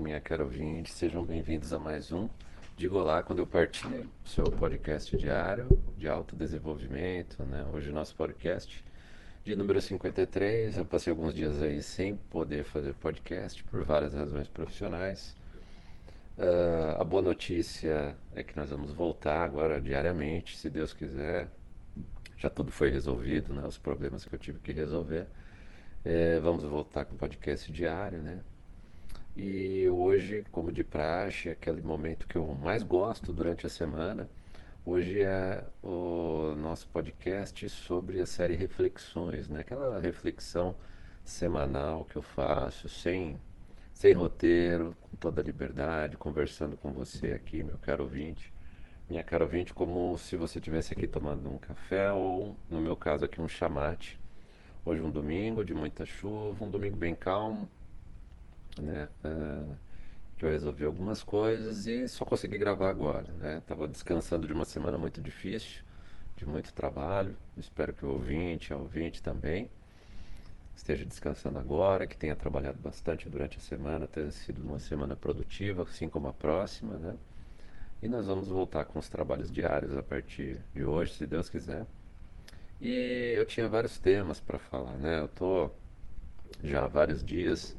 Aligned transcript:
minha 0.00 0.20
cara 0.20 0.44
ouvinte, 0.44 0.92
sejam 0.92 1.24
bem-vindos 1.24 1.72
a 1.72 1.78
mais 1.78 2.12
um 2.12 2.28
Digo 2.76 2.98
Olá 2.98 3.22
Quando 3.22 3.38
Eu 3.38 3.46
Partir, 3.46 4.06
seu 4.26 4.44
podcast 4.44 5.16
diário 5.16 5.66
de 5.96 6.06
autodesenvolvimento, 6.06 7.42
né? 7.44 7.66
Hoje 7.72 7.90
nosso 7.90 8.14
podcast 8.14 8.84
de 9.42 9.56
número 9.56 9.80
53, 9.80 10.76
eu 10.76 10.84
passei 10.84 11.10
alguns 11.10 11.32
dias 11.34 11.62
aí 11.62 11.82
sem 11.82 12.14
poder 12.14 12.64
fazer 12.64 12.92
podcast 12.94 13.64
por 13.64 13.84
várias 13.84 14.12
razões 14.12 14.48
profissionais. 14.48 15.34
Uh, 16.36 17.00
a 17.00 17.04
boa 17.04 17.22
notícia 17.22 18.14
é 18.34 18.42
que 18.42 18.54
nós 18.54 18.68
vamos 18.68 18.92
voltar 18.92 19.42
agora 19.42 19.80
diariamente, 19.80 20.58
se 20.58 20.68
Deus 20.68 20.92
quiser. 20.92 21.48
Já 22.36 22.50
tudo 22.50 22.70
foi 22.70 22.90
resolvido, 22.90 23.54
né? 23.54 23.66
Os 23.66 23.78
problemas 23.78 24.26
que 24.26 24.34
eu 24.34 24.38
tive 24.38 24.58
que 24.58 24.72
resolver. 24.72 25.26
É, 26.04 26.38
vamos 26.38 26.64
voltar 26.64 27.06
com 27.06 27.14
o 27.14 27.18
podcast 27.18 27.72
diário, 27.72 28.18
né? 28.18 28.40
E 29.36 29.86
hoje, 29.90 30.44
como 30.50 30.72
de 30.72 30.82
praxe, 30.82 31.50
aquele 31.50 31.82
momento 31.82 32.26
que 32.26 32.36
eu 32.36 32.46
mais 32.54 32.82
gosto 32.82 33.34
durante 33.34 33.66
a 33.66 33.68
semana, 33.68 34.30
hoje 34.84 35.20
é 35.20 35.62
o 35.82 36.54
nosso 36.56 36.88
podcast 36.88 37.68
sobre 37.68 38.18
a 38.20 38.24
série 38.24 38.56
Reflexões, 38.56 39.46
né? 39.46 39.60
Aquela 39.60 40.00
reflexão 40.00 40.74
semanal 41.22 42.06
que 42.06 42.16
eu 42.16 42.22
faço 42.22 42.88
sem, 42.88 43.38
sem 43.92 44.14
roteiro, 44.14 44.96
com 45.02 45.16
toda 45.18 45.42
a 45.42 45.44
liberdade, 45.44 46.16
conversando 46.16 46.74
com 46.74 46.90
você 46.90 47.32
aqui, 47.32 47.62
meu 47.62 47.76
caro 47.76 48.04
ouvinte. 48.04 48.50
Minha 49.08 49.22
cara 49.22 49.44
ouvinte, 49.44 49.74
como 49.74 50.16
se 50.16 50.34
você 50.34 50.58
estivesse 50.58 50.94
aqui 50.94 51.06
tomando 51.06 51.50
um 51.50 51.58
café 51.58 52.10
ou, 52.10 52.56
no 52.70 52.80
meu 52.80 52.96
caso 52.96 53.26
aqui, 53.26 53.40
um 53.40 53.48
chamate 53.48 54.18
Hoje 54.88 55.02
um 55.02 55.10
domingo 55.10 55.64
de 55.64 55.74
muita 55.74 56.06
chuva, 56.06 56.64
um 56.64 56.70
domingo 56.70 56.96
bem 56.96 57.12
calmo, 57.12 57.68
né? 58.80 59.08
Uh, 59.24 59.76
que 60.36 60.44
eu 60.44 60.50
resolvi 60.50 60.84
algumas 60.84 61.22
coisas 61.22 61.86
e 61.86 62.06
só 62.08 62.24
consegui 62.24 62.58
gravar 62.58 62.90
agora, 62.90 63.32
né? 63.38 63.62
Tava 63.66 63.88
descansando 63.88 64.46
de 64.46 64.52
uma 64.52 64.66
semana 64.66 64.98
muito 64.98 65.20
difícil, 65.20 65.82
de 66.36 66.46
muito 66.46 66.72
trabalho. 66.74 67.34
Espero 67.56 67.94
que 67.94 68.04
o 68.04 68.10
ouvinte, 68.10 68.72
a 68.72 68.76
ouvinte 68.76 69.22
também 69.22 69.70
esteja 70.76 71.06
descansando 71.06 71.58
agora, 71.58 72.06
que 72.06 72.16
tenha 72.16 72.36
trabalhado 72.36 72.78
bastante 72.78 73.30
durante 73.30 73.56
a 73.56 73.60
semana, 73.60 74.06
tenha 74.06 74.30
sido 74.30 74.62
uma 74.62 74.78
semana 74.78 75.16
produtiva, 75.16 75.82
assim 75.84 76.06
como 76.06 76.28
a 76.28 76.34
próxima, 76.34 76.98
né? 76.98 77.16
E 78.02 78.08
nós 78.08 78.26
vamos 78.26 78.48
voltar 78.48 78.84
com 78.84 78.98
os 78.98 79.08
trabalhos 79.08 79.50
diários 79.50 79.96
a 79.96 80.02
partir 80.02 80.60
de 80.74 80.84
hoje, 80.84 81.14
se 81.14 81.26
Deus 81.26 81.48
quiser. 81.48 81.86
E 82.78 83.34
eu 83.34 83.46
tinha 83.46 83.66
vários 83.68 83.98
temas 83.98 84.38
para 84.38 84.58
falar, 84.58 84.96
né? 84.98 85.20
Eu 85.20 85.28
tô 85.28 85.70
já 86.62 86.84
há 86.84 86.86
vários 86.86 87.24
dias 87.24 87.74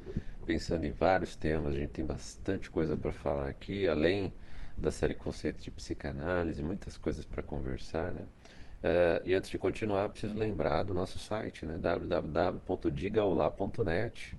pensando 0.47 0.83
em 0.85 0.91
vários 0.91 1.35
temas, 1.35 1.75
a 1.75 1.77
gente 1.77 1.89
tem 1.89 2.05
bastante 2.05 2.71
coisa 2.71 2.95
para 2.95 3.11
falar 3.11 3.49
aqui, 3.49 3.85
além 3.85 4.31
da 4.77 4.89
série 4.91 5.13
Conceitos 5.13 5.61
de 5.61 5.69
Psicanálise, 5.69 6.63
muitas 6.63 6.97
coisas 6.97 7.25
para 7.25 7.43
conversar, 7.43 8.13
né? 8.13 8.21
Uh, 8.21 9.19
e 9.25 9.33
antes 9.33 9.49
de 9.49 9.57
continuar, 9.57 10.07
preciso 10.07 10.37
lembrar 10.37 10.83
do 10.83 10.93
nosso 10.93 11.19
site, 11.19 11.65
né? 11.65 11.77
www.digaolá.net. 11.77 14.37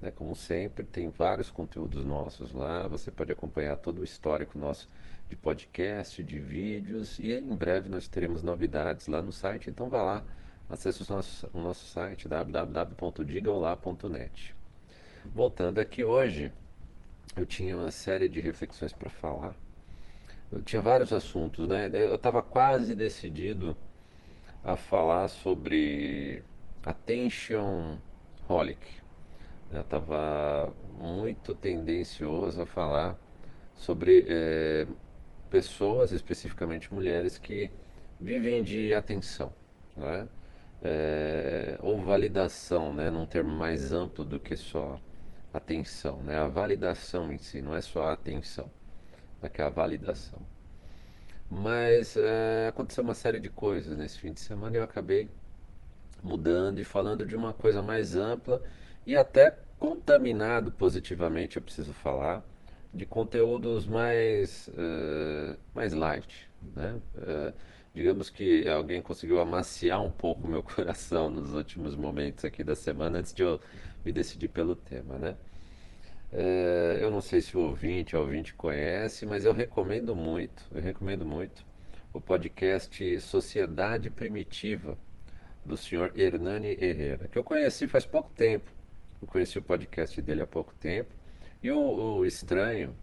Né? 0.00 0.12
Como 0.12 0.36
sempre, 0.36 0.84
tem 0.84 1.08
vários 1.08 1.50
conteúdos 1.50 2.04
nossos 2.04 2.52
lá, 2.52 2.86
você 2.86 3.10
pode 3.10 3.32
acompanhar 3.32 3.76
todo 3.76 4.02
o 4.02 4.04
histórico 4.04 4.56
nosso 4.56 4.88
de 5.28 5.34
podcast, 5.34 6.22
de 6.22 6.38
vídeos 6.38 7.18
e 7.18 7.32
em 7.32 7.56
breve 7.56 7.88
nós 7.88 8.06
teremos 8.06 8.44
novidades 8.44 9.08
lá 9.08 9.20
no 9.20 9.32
site. 9.32 9.68
Então 9.68 9.88
vá 9.88 10.02
lá, 10.02 10.22
acesse 10.68 11.02
o 11.02 11.06
nosso, 11.12 11.50
o 11.52 11.60
nosso 11.60 11.86
site 11.86 12.28
www.digaolá.net. 12.28 14.59
Voltando 15.24 15.78
aqui 15.78 16.02
hoje, 16.02 16.50
eu 17.36 17.44
tinha 17.44 17.76
uma 17.76 17.90
série 17.90 18.28
de 18.28 18.40
reflexões 18.40 18.92
para 18.92 19.10
falar. 19.10 19.54
Eu 20.50 20.62
tinha 20.62 20.80
vários 20.80 21.12
assuntos, 21.12 21.68
né? 21.68 21.90
Eu 21.92 22.14
estava 22.14 22.42
quase 22.42 22.94
decidido 22.94 23.76
a 24.64 24.76
falar 24.76 25.28
sobre 25.28 26.42
attention 26.84 27.98
holic. 28.48 28.80
Eu 29.70 29.82
estava 29.82 30.72
muito 30.98 31.54
tendencioso 31.54 32.62
a 32.62 32.66
falar 32.66 33.16
sobre 33.76 34.26
é, 34.28 34.86
pessoas, 35.48 36.12
especificamente 36.12 36.92
mulheres, 36.92 37.38
que 37.38 37.70
vivem 38.18 38.62
de 38.62 38.92
atenção, 38.94 39.52
né? 39.96 40.26
É, 40.82 41.78
ou 41.82 41.98
validação, 42.00 42.92
né? 42.94 43.10
num 43.10 43.26
termo 43.26 43.50
mais 43.50 43.92
amplo 43.92 44.24
do 44.24 44.40
que 44.40 44.56
só 44.56 44.98
atenção. 45.52 46.22
Né? 46.22 46.38
A 46.38 46.48
validação 46.48 47.32
em 47.32 47.38
si, 47.38 47.60
não 47.62 47.74
é 47.74 47.80
só 47.80 48.04
a 48.04 48.12
atenção, 48.12 48.70
é 49.42 49.48
que 49.48 49.60
é 49.60 49.64
a 49.64 49.70
validação. 49.70 50.40
Mas 51.50 52.16
é, 52.16 52.68
aconteceu 52.68 53.02
uma 53.02 53.14
série 53.14 53.40
de 53.40 53.48
coisas 53.48 53.96
nesse 53.96 54.18
fim 54.18 54.32
de 54.32 54.40
semana 54.40 54.76
e 54.76 54.78
eu 54.78 54.84
acabei 54.84 55.28
mudando 56.22 56.78
e 56.78 56.84
falando 56.84 57.26
de 57.26 57.34
uma 57.34 57.52
coisa 57.52 57.82
mais 57.82 58.14
ampla 58.14 58.62
e 59.06 59.16
até 59.16 59.58
contaminado 59.78 60.70
positivamente, 60.70 61.56
eu 61.56 61.62
preciso 61.62 61.92
falar, 61.92 62.44
de 62.92 63.06
conteúdos 63.06 63.86
mais, 63.86 64.68
uh, 64.68 65.58
mais 65.74 65.92
light. 65.92 66.48
Né? 66.76 67.00
Uh, 67.16 67.52
digamos 67.94 68.28
que 68.30 68.68
alguém 68.68 69.00
conseguiu 69.00 69.40
amaciar 69.40 70.02
um 70.02 70.10
pouco 70.10 70.46
meu 70.46 70.62
coração 70.64 71.30
nos 71.30 71.54
últimos 71.54 71.96
momentos 71.96 72.44
aqui 72.44 72.62
da 72.62 72.74
semana 72.74 73.18
antes 73.18 73.32
de 73.32 73.42
eu 73.42 73.60
me 74.04 74.12
decidir 74.12 74.48
pelo 74.48 74.74
tema. 74.74 75.18
Né? 75.18 75.36
Uh, 76.32 76.98
eu 77.00 77.10
não 77.10 77.20
sei 77.20 77.40
se 77.40 77.56
o 77.56 77.60
ouvinte, 77.60 78.14
o 78.14 78.20
ouvinte 78.20 78.54
conhece, 78.54 79.26
mas 79.26 79.44
eu 79.44 79.52
recomendo 79.52 80.14
muito, 80.14 80.64
eu 80.72 80.80
recomendo 80.80 81.26
muito 81.26 81.64
o 82.12 82.20
podcast 82.20 83.20
Sociedade 83.20 84.10
Primitiva 84.10 84.96
do 85.64 85.76
senhor 85.76 86.12
Hernani 86.16 86.76
Herrera, 86.80 87.28
que 87.28 87.38
eu 87.38 87.44
conheci 87.44 87.86
faz 87.86 88.06
pouco 88.06 88.30
tempo. 88.30 88.70
Eu 89.20 89.28
conheci 89.28 89.58
o 89.58 89.62
podcast 89.62 90.20
dele 90.22 90.42
há 90.42 90.46
pouco 90.46 90.74
tempo 90.74 91.14
e 91.62 91.70
o, 91.70 91.78
o, 91.78 92.24
estranho 92.24 92.96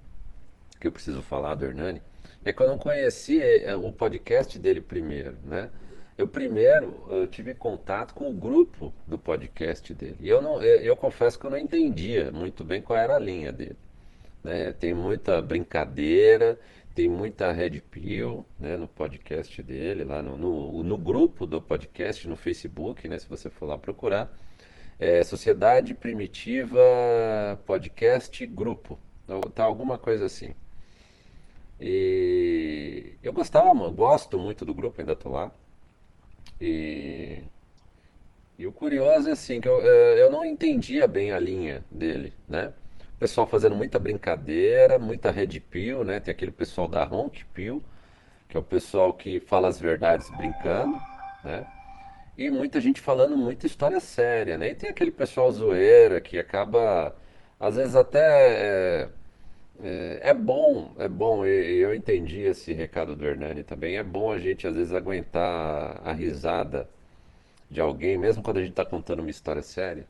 que 0.80 0.88
eu 0.88 0.92
preciso 0.92 1.22
falar 1.22 1.56
do 1.56 1.66
Hernani 1.66 2.02
é 2.44 2.52
que 2.52 2.62
eu 2.62 2.68
não 2.68 2.78
conheci 2.78 3.42
é, 3.42 3.76
o 3.76 3.92
podcast 3.92 4.58
dele 4.58 4.82
primeiro, 4.82 5.38
né? 5.44 5.70
Eu 6.18 6.28
primeiro 6.28 7.06
eu 7.10 7.28
tive 7.28 7.54
contato 7.54 8.14
com 8.16 8.30
o 8.30 8.34
grupo 8.34 8.92
do 9.06 9.20
podcast 9.20 9.94
dele. 9.94 10.18
Eu, 10.22 10.42
não, 10.42 10.62
eu, 10.64 10.82
eu 10.82 10.96
confesso 10.98 11.38
que 11.38 11.46
eu 11.46 11.52
não 11.52 11.58
entendia 11.58 12.32
muito 12.32 12.64
bem 12.64 12.82
qual 12.82 12.98
era 12.98 13.16
a 13.16 13.20
linha 13.20 13.52
dele. 13.52 13.78
Né? 14.44 14.74
Tem 14.74 14.96
muita 14.96 15.40
brincadeira, 15.42 16.60
tem 16.96 17.08
muita 17.08 17.52
red 17.52 17.82
pill 17.82 18.44
né, 18.60 18.76
no 18.78 18.88
podcast 18.88 19.62
dele, 19.62 20.04
lá 20.04 20.24
no, 20.24 20.36
no, 20.38 20.84
no, 20.84 20.98
grupo 20.98 21.46
do 21.46 21.62
podcast, 21.62 22.28
no 22.28 22.36
Facebook, 22.36 23.08
né, 23.08 23.20
se 23.20 23.30
você 23.30 23.52
for 23.52 23.68
lá 23.68 23.78
procurar 23.78 24.36
é, 25.00 25.24
Sociedade 25.24 25.94
Primitiva 25.94 26.80
Podcast 27.66 28.44
Grupo. 28.48 28.98
Tá 29.54 29.64
alguma 29.64 30.00
coisa 30.00 30.26
assim. 30.26 30.56
E 31.80 33.14
eu 33.22 33.32
gostava, 33.32 33.88
gosto 33.90 34.40
muito 34.40 34.66
do 34.66 34.74
grupo, 34.74 35.00
ainda 35.00 35.16
tô 35.16 35.30
lá. 35.30 35.52
E, 36.60 37.44
e 38.58 38.66
o 38.66 38.72
curioso 38.72 39.30
é 39.30 39.34
assim, 39.34 39.62
que 39.62 39.68
eu, 39.68 39.80
é, 39.82 40.22
eu 40.22 40.32
não 40.32 40.44
entendia 40.44 41.08
bem 41.08 41.32
a 41.32 41.40
linha 41.40 41.84
dele, 41.92 42.34
né? 42.48 42.74
O 43.16 43.20
pessoal 43.20 43.48
fazendo 43.48 43.76
muita 43.76 44.00
brincadeira, 44.00 45.00
muita 45.00 45.32
red 45.32 45.60
pill, 45.60 46.04
né? 46.04 46.20
Tem 46.20 46.32
aquele 46.32 46.52
pessoal 46.52 46.88
da 46.88 47.04
Honk 47.04 47.46
Pill, 47.54 47.84
que 48.50 48.58
é 48.58 48.60
o 48.60 48.64
pessoal 48.64 49.14
que 49.14 49.40
fala 49.40 49.68
as 49.68 49.80
verdades 49.80 50.30
brincando, 50.32 50.98
né? 51.44 51.66
E 52.38 52.50
muita 52.52 52.80
gente 52.80 53.02
falando 53.02 53.36
muita 53.38 53.66
história 53.66 54.00
séria, 54.00 54.58
né? 54.58 54.70
E 54.72 54.76
tem 54.76 54.90
aquele 54.90 55.12
pessoal 55.12 55.52
zoeira 55.52 56.22
que 56.22 56.38
acaba, 56.38 57.16
às 57.60 57.76
vezes 57.76 57.96
até 57.96 58.20
é, 59.02 59.10
é, 59.84 60.30
é 60.30 60.34
bom, 60.34 60.94
é 60.98 61.08
bom, 61.08 61.46
eu 61.46 61.94
entendi 61.94 62.42
esse 62.42 62.74
recado 62.74 63.16
do 63.16 63.26
Hernani 63.26 63.64
também. 63.64 63.98
É 63.98 64.04
bom 64.04 64.32
a 64.32 64.40
gente 64.40 64.68
às 64.68 64.76
vezes 64.76 64.94
aguentar 64.94 66.02
a 66.04 66.14
risada 66.14 66.90
de 67.70 67.82
alguém, 67.82 68.18
mesmo 68.18 68.42
quando 68.42 68.58
a 68.58 68.62
gente 68.62 68.72
está 68.72 68.86
contando 68.86 69.20
uma 69.20 69.30
história 69.30 69.62
séria. 69.62 70.08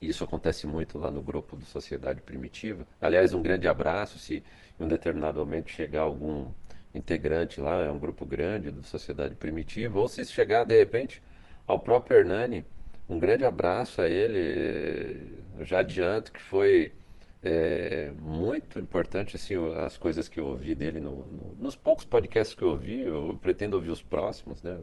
Isso 0.00 0.22
acontece 0.22 0.66
muito 0.66 0.98
lá 0.98 1.10
no 1.10 1.22
grupo 1.22 1.56
do 1.56 1.64
Sociedade 1.64 2.20
Primitiva. 2.20 2.86
Aliás, 3.00 3.34
um 3.34 3.42
grande 3.42 3.66
abraço 3.66 4.18
se 4.18 4.44
em 4.78 4.84
um 4.84 4.88
determinado 4.88 5.40
momento 5.40 5.70
chegar 5.70 6.02
algum 6.02 6.46
integrante 6.94 7.60
lá, 7.60 7.82
é 7.84 7.90
um 7.90 7.98
grupo 7.98 8.24
grande 8.24 8.70
da 8.70 8.82
Sociedade 8.82 9.34
Primitiva, 9.34 9.98
ou 9.98 10.08
se 10.08 10.24
chegar 10.26 10.64
de 10.64 10.78
repente 10.78 11.22
ao 11.66 11.78
próprio 11.78 12.18
Hernani, 12.18 12.64
um 13.08 13.18
grande 13.18 13.44
abraço 13.44 14.00
a 14.00 14.08
ele. 14.08 15.42
Eu 15.58 15.64
já 15.64 15.80
adianto 15.80 16.32
que 16.32 16.40
foi 16.40 16.92
é, 17.42 18.12
muito 18.20 18.78
importante 18.78 19.36
assim, 19.36 19.54
as 19.76 19.96
coisas 19.96 20.28
que 20.28 20.40
eu 20.40 20.46
ouvi 20.46 20.74
dele 20.74 21.00
no, 21.00 21.26
no, 21.26 21.56
nos 21.58 21.76
poucos 21.76 22.04
podcasts 22.04 22.54
que 22.54 22.62
eu 22.62 22.70
ouvi, 22.70 23.00
eu 23.00 23.38
pretendo 23.40 23.76
ouvir 23.76 23.90
os 23.90 24.02
próximos, 24.02 24.62
né? 24.62 24.78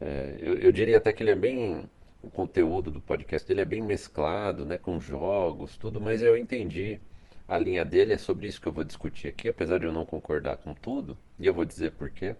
É, 0.00 0.36
eu, 0.40 0.58
eu, 0.58 0.72
diria 0.72 0.96
até 0.98 1.12
que 1.12 1.22
ele 1.22 1.30
é 1.30 1.36
bem 1.36 1.88
o 2.22 2.30
conteúdo 2.30 2.90
do 2.90 3.00
podcast 3.00 3.46
dele 3.46 3.60
é 3.62 3.64
bem 3.64 3.82
mesclado, 3.82 4.64
né, 4.64 4.78
com 4.78 5.00
jogos, 5.00 5.76
tudo, 5.76 6.00
mas 6.00 6.22
eu 6.22 6.36
entendi 6.36 7.00
a 7.48 7.58
linha 7.58 7.84
dele, 7.84 8.12
é 8.12 8.18
sobre 8.18 8.46
isso 8.46 8.60
que 8.60 8.68
eu 8.68 8.72
vou 8.72 8.84
discutir 8.84 9.28
aqui, 9.28 9.48
apesar 9.48 9.78
de 9.78 9.86
eu 9.86 9.92
não 9.92 10.06
concordar 10.06 10.56
com 10.56 10.72
tudo, 10.72 11.18
e 11.38 11.46
eu 11.46 11.52
vou 11.52 11.64
dizer 11.64 11.92
por 11.92 12.10
quê. 12.10 12.36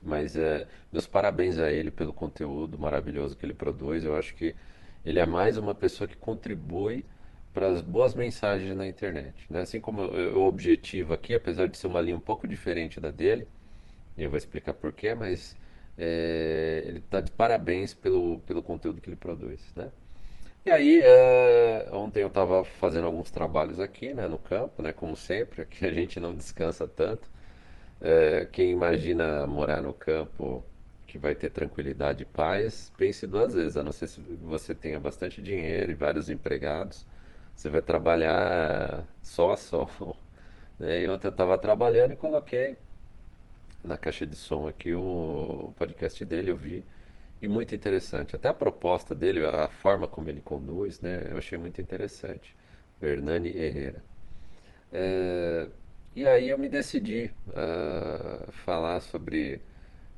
Mas 0.00 0.36
é, 0.36 0.66
meus 0.92 1.06
parabéns 1.06 1.58
a 1.58 1.70
ele 1.70 1.90
pelo 1.90 2.12
conteúdo 2.12 2.78
maravilhoso 2.78 3.36
que 3.36 3.46
ele 3.46 3.54
produz. 3.54 4.04
Eu 4.04 4.16
acho 4.16 4.34
que 4.34 4.54
ele 5.04 5.20
é 5.20 5.26
mais 5.26 5.56
uma 5.56 5.74
pessoa 5.74 6.08
que 6.08 6.16
contribui 6.16 7.04
para 7.52 7.68
as 7.68 7.82
boas 7.82 8.14
mensagens 8.14 8.74
na 8.76 8.86
internet. 8.86 9.34
Né? 9.50 9.60
Assim 9.60 9.80
como 9.80 10.02
o 10.02 10.46
objetivo 10.46 11.12
aqui, 11.14 11.34
apesar 11.34 11.66
de 11.68 11.76
ser 11.76 11.86
uma 11.86 12.00
linha 12.00 12.16
um 12.16 12.20
pouco 12.20 12.48
diferente 12.48 13.00
da 13.00 13.10
dele, 13.10 13.46
eu 14.16 14.30
vou 14.30 14.38
explicar 14.38 14.74
porquê, 14.74 15.14
mas 15.14 15.56
é, 15.98 16.82
ele 16.86 16.98
está 16.98 17.20
de 17.20 17.30
parabéns 17.32 17.94
pelo, 17.94 18.40
pelo 18.40 18.62
conteúdo 18.62 19.00
que 19.00 19.08
ele 19.08 19.16
produz. 19.16 19.60
Né? 19.76 19.90
E 20.64 20.70
aí, 20.70 21.00
é, 21.02 21.88
ontem 21.92 22.22
eu 22.22 22.28
estava 22.28 22.64
fazendo 22.64 23.06
alguns 23.06 23.30
trabalhos 23.30 23.80
aqui 23.80 24.14
né, 24.14 24.28
no 24.28 24.38
campo, 24.38 24.82
né, 24.82 24.92
como 24.92 25.16
sempre, 25.16 25.62
aqui 25.62 25.84
a 25.84 25.92
gente 25.92 26.20
não 26.20 26.34
descansa 26.34 26.86
tanto. 26.86 27.30
É, 28.00 28.46
quem 28.50 28.70
imagina 28.70 29.46
morar 29.46 29.82
no 29.82 29.92
campo 29.92 30.64
que 31.06 31.18
vai 31.18 31.34
ter 31.34 31.50
tranquilidade 31.50 32.22
e 32.22 32.26
paz, 32.26 32.92
pense 32.96 33.26
duas 33.26 33.54
vezes, 33.54 33.76
a 33.76 33.82
não 33.82 33.92
ser 33.92 34.08
se 34.08 34.20
você 34.42 34.74
tenha 34.74 34.98
bastante 34.98 35.42
dinheiro 35.42 35.90
e 35.92 35.94
vários 35.94 36.30
empregados, 36.30 37.06
você 37.54 37.68
vai 37.70 37.82
trabalhar 37.82 39.06
só 39.22 39.52
a 39.52 39.56
só. 39.56 39.88
Né? 40.78 41.02
E 41.02 41.08
ontem 41.08 41.28
eu 41.28 41.30
estava 41.30 41.56
trabalhando 41.58 42.12
e 42.12 42.16
coloquei 42.16 42.76
na 43.84 43.96
caixa 43.96 44.26
de 44.26 44.36
som 44.36 44.66
aqui 44.66 44.94
o 44.94 45.72
podcast 45.76 46.24
dele, 46.24 46.50
eu 46.50 46.56
vi, 46.56 46.84
e 47.40 47.48
muito 47.48 47.74
interessante. 47.74 48.36
Até 48.36 48.48
a 48.48 48.54
proposta 48.54 49.14
dele, 49.14 49.44
a 49.44 49.68
forma 49.68 50.06
como 50.08 50.28
ele 50.28 50.40
conduz, 50.40 51.00
né? 51.00 51.28
Eu 51.30 51.38
achei 51.38 51.58
muito 51.58 51.80
interessante. 51.80 52.56
Hernani 53.00 53.50
Herrera. 53.56 54.02
É, 54.92 55.68
e 56.14 56.26
aí 56.26 56.48
eu 56.50 56.58
me 56.58 56.68
decidi 56.68 57.32
a 57.54 58.50
falar 58.52 59.00
sobre 59.00 59.60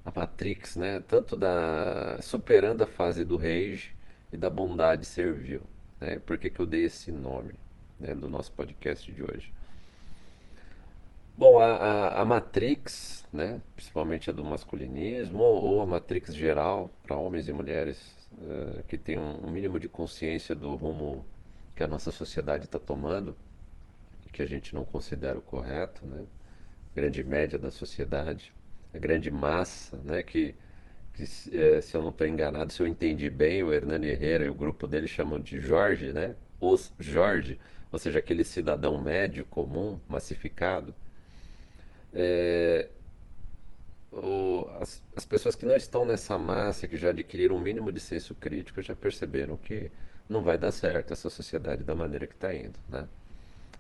a 0.05 0.13
Matrix, 0.15 0.77
né? 0.77 1.01
Tanto 1.09 1.37
da 1.37 2.19
superando 2.21 2.83
a 2.83 2.87
fase 2.87 3.25
do 3.25 3.37
rage 3.37 3.95
e 4.33 4.37
da 4.37 4.51
bondade 4.51 5.07
servil, 5.07 5.63
né? 6.00 6.19
Por 6.19 6.38
que 6.38 6.50
que 6.50 6.61
eu 6.61 6.67
dei 6.67 6.85
esse 6.85 7.11
nome, 7.12 7.55
né, 7.99 8.14
do 8.14 8.29
nosso 8.29 8.52
podcast 8.52 9.11
de 9.11 9.23
hoje? 9.23 9.52
Bom, 11.37 11.58
a, 11.58 11.67
a, 11.67 12.23
a 12.23 12.25
Matrix, 12.25 13.26
né, 13.32 13.61
principalmente 13.75 14.31
a 14.31 14.32
do 14.32 14.44
masculinismo, 14.44 15.43
ou, 15.43 15.81
a 15.81 15.87
Matrix 15.87 16.35
geral, 16.35 16.91
para 17.02 17.17
homens 17.17 17.49
e 17.49 17.52
mulheres 17.52 18.29
uh, 18.35 18.82
que 18.85 18.96
têm 18.96 19.19
um, 19.19 19.46
um 19.46 19.50
mínimo 19.50 19.81
de 19.81 19.88
consciência 19.88 20.55
do 20.55 20.75
rumo 20.76 21.25
que 21.75 21.82
a 21.82 21.88
nossa 21.88 22.12
sociedade 22.12 22.67
está 22.67 22.79
tomando, 22.79 23.37
que 24.35 24.43
a 24.43 24.47
gente 24.47 24.75
não 24.75 24.85
considera 24.85 25.38
o 25.38 25.43
correto, 25.43 26.05
né? 26.06 26.25
Grande 26.94 27.23
média 27.23 27.58
da 27.58 27.70
sociedade, 27.70 28.52
a 28.93 28.99
grande 28.99 29.31
massa, 29.31 29.97
né? 30.05 30.23
Que, 30.23 30.55
que 31.14 31.22
é, 31.56 31.81
se 31.81 31.96
eu 31.96 32.02
não 32.02 32.11
estou 32.11 32.26
enganado, 32.26 32.72
se 32.72 32.82
eu 32.82 32.87
entendi 32.87 33.31
bem, 33.31 33.62
o 33.62 33.72
Hernani 33.72 34.08
Herrera 34.08 34.44
e 34.44 34.50
o 34.50 34.55
grupo 34.55 34.87
dele 34.87 35.06
chamam 35.08 35.40
de 35.40 35.61
Jorge, 35.61 36.12
né? 36.12 36.37
Os 36.61 36.93
Jorge, 36.99 37.58
ou 37.93 37.99
seja, 37.99 38.19
aquele 38.19 38.44
cidadão 38.44 39.00
médio 39.00 39.44
comum, 39.46 39.99
massificado. 40.08 40.94
É, 42.12 42.88
o, 44.12 44.69
as, 44.81 45.02
as 45.16 45.25
pessoas 45.25 45.55
que 45.56 45.66
não 45.66 45.76
estão 45.76 46.05
nessa 46.05 46.38
massa, 46.38 46.87
que 46.88 46.96
já 46.96 47.11
adquiriram 47.11 47.56
um 47.56 47.61
mínimo 47.61 47.90
de 47.93 48.00
senso 48.00 48.34
crítico, 48.34 48.82
já 48.82 48.94
perceberam 48.94 49.56
que 49.56 49.90
não 50.28 50.43
vai 50.43 50.58
dar 50.58 50.72
certo 50.72 51.12
essa 51.12 51.31
sociedade 51.31 51.84
da 51.84 51.94
maneira 51.94 52.26
que 52.26 52.34
está 52.34 52.55
indo, 52.55 52.78
né? 52.88 53.08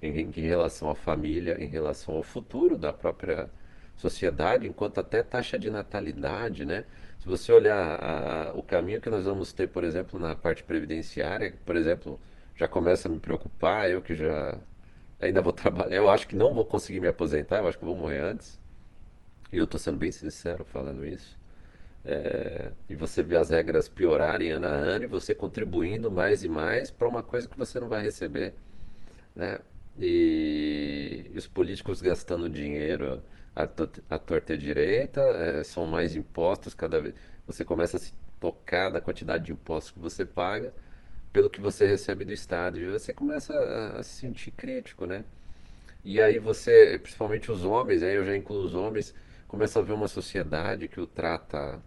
em, 0.02 0.20
em 0.20 0.30
relação 0.30 0.90
à 0.90 0.94
família, 0.94 1.62
em 1.62 1.66
relação 1.66 2.16
ao 2.16 2.22
futuro 2.22 2.76
da 2.76 2.92
própria 2.92 3.48
sociedade, 3.96 4.66
enquanto 4.66 4.98
até 4.98 5.22
taxa 5.22 5.58
de 5.58 5.70
natalidade, 5.70 6.64
né? 6.64 6.84
Se 7.24 7.28
você 7.30 7.50
olhar 7.52 8.04
a, 8.04 8.52
o 8.54 8.62
caminho 8.62 9.00
que 9.00 9.08
nós 9.08 9.24
vamos 9.24 9.50
ter, 9.50 9.66
por 9.68 9.82
exemplo, 9.82 10.20
na 10.20 10.36
parte 10.36 10.62
previdenciária, 10.62 11.54
por 11.64 11.74
exemplo, 11.74 12.20
já 12.54 12.68
começa 12.68 13.08
a 13.08 13.10
me 13.10 13.18
preocupar, 13.18 13.90
eu 13.90 14.02
que 14.02 14.14
já 14.14 14.58
ainda 15.18 15.40
vou 15.40 15.52
trabalhar, 15.54 15.96
eu 15.96 16.10
acho 16.10 16.28
que 16.28 16.36
não 16.36 16.52
vou 16.52 16.66
conseguir 16.66 17.00
me 17.00 17.08
aposentar, 17.08 17.60
eu 17.60 17.68
acho 17.68 17.78
que 17.78 17.84
vou 17.84 17.96
morrer 17.96 18.20
antes. 18.20 18.60
E 19.50 19.56
eu 19.56 19.64
estou 19.64 19.80
sendo 19.80 19.96
bem 19.96 20.12
sincero 20.12 20.66
falando 20.66 21.02
isso. 21.06 21.38
É, 22.04 22.72
e 22.90 22.94
você 22.94 23.22
vê 23.22 23.36
as 23.38 23.48
regras 23.48 23.88
piorarem 23.88 24.50
ano 24.50 24.66
a 24.66 24.70
ano 24.70 25.04
e 25.04 25.06
você 25.06 25.34
contribuindo 25.34 26.10
mais 26.10 26.44
e 26.44 26.48
mais 26.50 26.90
para 26.90 27.08
uma 27.08 27.22
coisa 27.22 27.48
que 27.48 27.56
você 27.56 27.80
não 27.80 27.88
vai 27.88 28.02
receber. 28.02 28.52
Né? 29.34 29.60
E, 29.98 31.30
e 31.32 31.38
os 31.38 31.46
políticos 31.46 32.02
gastando 32.02 32.50
dinheiro 32.50 33.22
à, 33.54 33.64
à 34.10 34.18
torta 34.18 34.54
e 34.54 34.58
direita, 34.58 35.20
é, 35.20 35.64
são 35.64 35.86
mais 35.86 36.16
impostos 36.16 36.74
cada 36.74 37.00
vez. 37.00 37.14
Você 37.46 37.64
começa 37.64 37.96
a 37.96 38.00
se 38.00 38.12
tocar 38.40 38.90
da 38.90 39.00
quantidade 39.00 39.44
de 39.46 39.52
impostos 39.52 39.92
que 39.92 39.98
você 39.98 40.24
paga 40.24 40.72
pelo 41.32 41.50
que 41.50 41.60
você 41.60 41.86
recebe 41.86 42.24
do 42.24 42.32
Estado. 42.32 42.78
E 42.80 42.86
você 42.90 43.12
começa 43.12 43.54
a, 43.54 44.00
a 44.00 44.02
se 44.02 44.20
sentir 44.20 44.50
crítico, 44.52 45.06
né? 45.06 45.24
E 46.04 46.20
aí 46.20 46.38
você, 46.38 46.98
principalmente 47.02 47.50
os 47.50 47.64
homens, 47.64 48.02
aí 48.02 48.14
eu 48.14 48.24
já 48.24 48.36
incluo 48.36 48.64
os 48.64 48.74
homens, 48.74 49.14
começa 49.48 49.78
a 49.80 49.82
ver 49.82 49.92
uma 49.92 50.08
sociedade 50.08 50.88
que 50.88 51.00
o 51.00 51.06
trata 51.06 51.80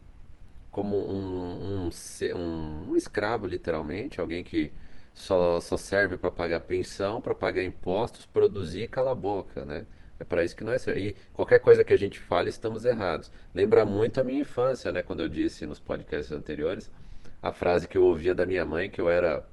como 0.72 0.98
um, 0.98 1.88
um, 1.88 1.92
um, 2.36 2.92
um 2.92 2.96
escravo, 2.96 3.48
literalmente, 3.48 4.22
alguém 4.22 4.44
que 4.44 4.72
só, 5.14 5.60
só 5.60 5.78
serve 5.78 6.18
para 6.18 6.32
pagar 6.32 6.62
pensão, 6.62 7.22
para 7.22 7.34
pagar 7.36 7.64
impostos, 7.64 8.26
produzir 8.26 8.84
e 8.84 8.88
calar 8.88 9.14
a 9.14 9.16
boca, 9.16 9.66
né? 9.66 9.86
É 10.20 10.24
para 10.24 10.44
isso 10.44 10.56
que 10.56 10.64
nós 10.64 10.86
e 10.88 11.16
qualquer 11.34 11.60
coisa 11.60 11.84
que 11.84 11.94
a 11.94 11.98
gente 11.98 12.20
fale 12.20 12.50
estamos 12.50 12.86
errados. 12.86 13.32
Lembra 13.54 13.86
muito 13.86 14.20
a 14.20 14.24
minha 14.24 14.42
infância, 14.42 14.92
né? 14.92 15.04
Quando 15.04 15.22
eu 15.22 15.30
disse 15.30 15.66
nos 15.66 15.80
podcasts 15.80 16.32
anteriores 16.32 16.90
a 17.42 17.52
frase 17.52 17.88
que 17.88 17.98
eu 17.98 18.04
ouvia 18.04 18.34
da 18.34 18.46
minha 18.46 18.66
mãe 18.66 18.90
que 18.90 19.00
eu 19.00 19.10
era 19.10 19.46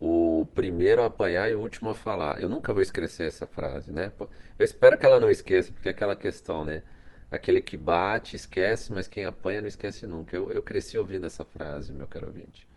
o 0.00 0.46
primeiro 0.54 1.02
a 1.02 1.06
apanhar 1.06 1.50
e 1.50 1.54
o 1.54 1.60
último 1.60 1.90
a 1.90 1.94
falar. 1.94 2.40
Eu 2.40 2.48
nunca 2.48 2.72
vou 2.72 2.82
esquecer 2.82 3.26
essa 3.26 3.46
frase, 3.46 3.90
né? 3.90 4.12
Eu 4.58 4.64
espero 4.64 4.98
que 4.98 5.06
ela 5.06 5.18
não 5.18 5.30
esqueça, 5.30 5.72
porque 5.72 5.88
é 5.88 5.92
aquela 5.92 6.14
questão, 6.14 6.64
né? 6.64 6.82
Aquele 7.30 7.60
que 7.60 7.76
bate 7.76 8.36
esquece, 8.36 8.92
mas 8.92 9.08
quem 9.08 9.24
apanha 9.24 9.62
não 9.62 9.68
esquece 9.68 10.06
nunca. 10.06 10.36
Eu, 10.36 10.50
eu 10.52 10.62
cresci 10.62 10.98
ouvindo 10.98 11.26
essa 11.26 11.44
frase, 11.44 11.92
meu 11.92 12.06
caro 12.06 12.26
ouvinte. 12.26 12.68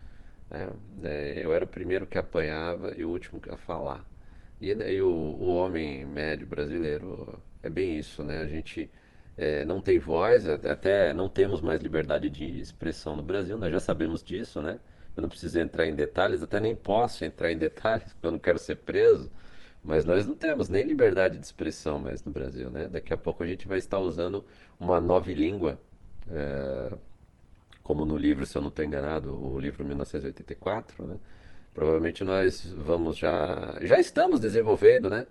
Né? 0.50 0.70
É, 1.04 1.42
eu 1.44 1.54
era 1.54 1.66
o 1.66 1.68
primeiro 1.68 2.08
que 2.08 2.18
apanhava 2.18 2.94
e 2.96 3.04
o 3.04 3.10
último 3.10 3.42
a 3.50 3.58
falar. 3.58 4.06
E 4.60 4.74
daí 4.74 5.02
o, 5.02 5.10
o 5.10 5.48
homem 5.56 6.06
médio 6.06 6.48
brasileiro 6.48 7.40
é 7.62 7.70
bem 7.70 7.98
isso, 7.98 8.24
né? 8.24 8.40
A 8.40 8.48
gente 8.48 8.90
é, 9.38 9.64
não 9.66 9.82
tem 9.82 10.00
voz, 10.00 10.48
até 10.48 11.14
não 11.14 11.30
temos 11.30 11.62
mais 11.62 11.82
liberdade 11.82 12.30
de 12.30 12.60
expressão 12.60 13.16
no 13.16 13.24
Brasil, 13.24 13.58
nós 13.58 13.72
já 13.72 13.80
sabemos 13.80 14.24
disso, 14.24 14.62
né? 14.62 14.80
Eu 15.16 15.22
não 15.22 15.30
preciso 15.30 15.60
entrar 15.60 15.88
em 15.88 15.96
detalhes, 15.96 16.44
até 16.44 16.60
nem 16.60 16.76
posso 16.76 17.26
entrar 17.26 17.52
em 17.52 17.58
detalhes, 17.58 18.14
porque 18.14 18.28
eu 18.28 18.32
não 18.32 18.40
quero 18.40 18.60
ser 18.60 18.78
preso. 18.78 19.32
Mas 19.84 20.06
nós 20.06 20.28
não 20.28 20.36
temos 20.36 20.70
nem 20.70 20.84
liberdade 20.84 21.38
de 21.38 21.46
expressão 21.46 22.00
mais 22.00 22.24
no 22.24 22.32
Brasil, 22.32 22.70
né? 22.70 22.88
Daqui 22.88 23.14
a 23.14 23.18
pouco 23.18 23.44
a 23.44 23.48
gente 23.48 23.68
vai 23.68 23.78
estar 23.78 24.00
usando 24.00 24.46
uma 24.80 25.00
nova 25.02 25.32
língua 25.32 25.80
é, 26.30 26.94
como 27.84 28.06
no 28.06 28.18
livro, 28.18 28.46
se 28.46 28.58
eu 28.58 28.62
não 28.62 28.70
estou 28.70 28.84
enganado, 28.84 29.34
o 29.34 29.60
livro 29.60 29.86
1984, 29.86 31.08
né? 31.08 31.16
Provavelmente 31.78 32.24
nós 32.24 32.74
vamos 32.76 33.20
já, 33.20 33.78
já 33.82 34.00
estamos 34.00 34.40
desenvolvendo, 34.40 35.12
né? 35.12 35.28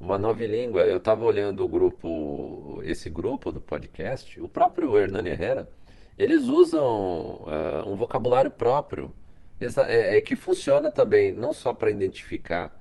Uma 0.00 0.16
nova 0.16 0.42
língua. 0.46 0.80
Eu 0.80 0.96
estava 0.96 1.26
olhando 1.26 1.62
o 1.62 1.68
grupo, 1.68 2.80
esse 2.84 3.10
grupo 3.10 3.52
do 3.52 3.60
podcast, 3.60 4.40
o 4.40 4.48
próprio 4.48 4.96
Hernani 4.96 5.28
Herrera, 5.28 5.68
eles 6.16 6.44
usam 6.44 7.42
uh, 7.42 7.86
um 7.86 7.96
vocabulário 7.96 8.50
próprio, 8.50 9.12
é, 9.60 10.16
é, 10.16 10.20
que 10.22 10.34
funciona 10.34 10.90
também, 10.90 11.32
não 11.32 11.52
só 11.52 11.74
para 11.74 11.90
identificar 11.90 12.74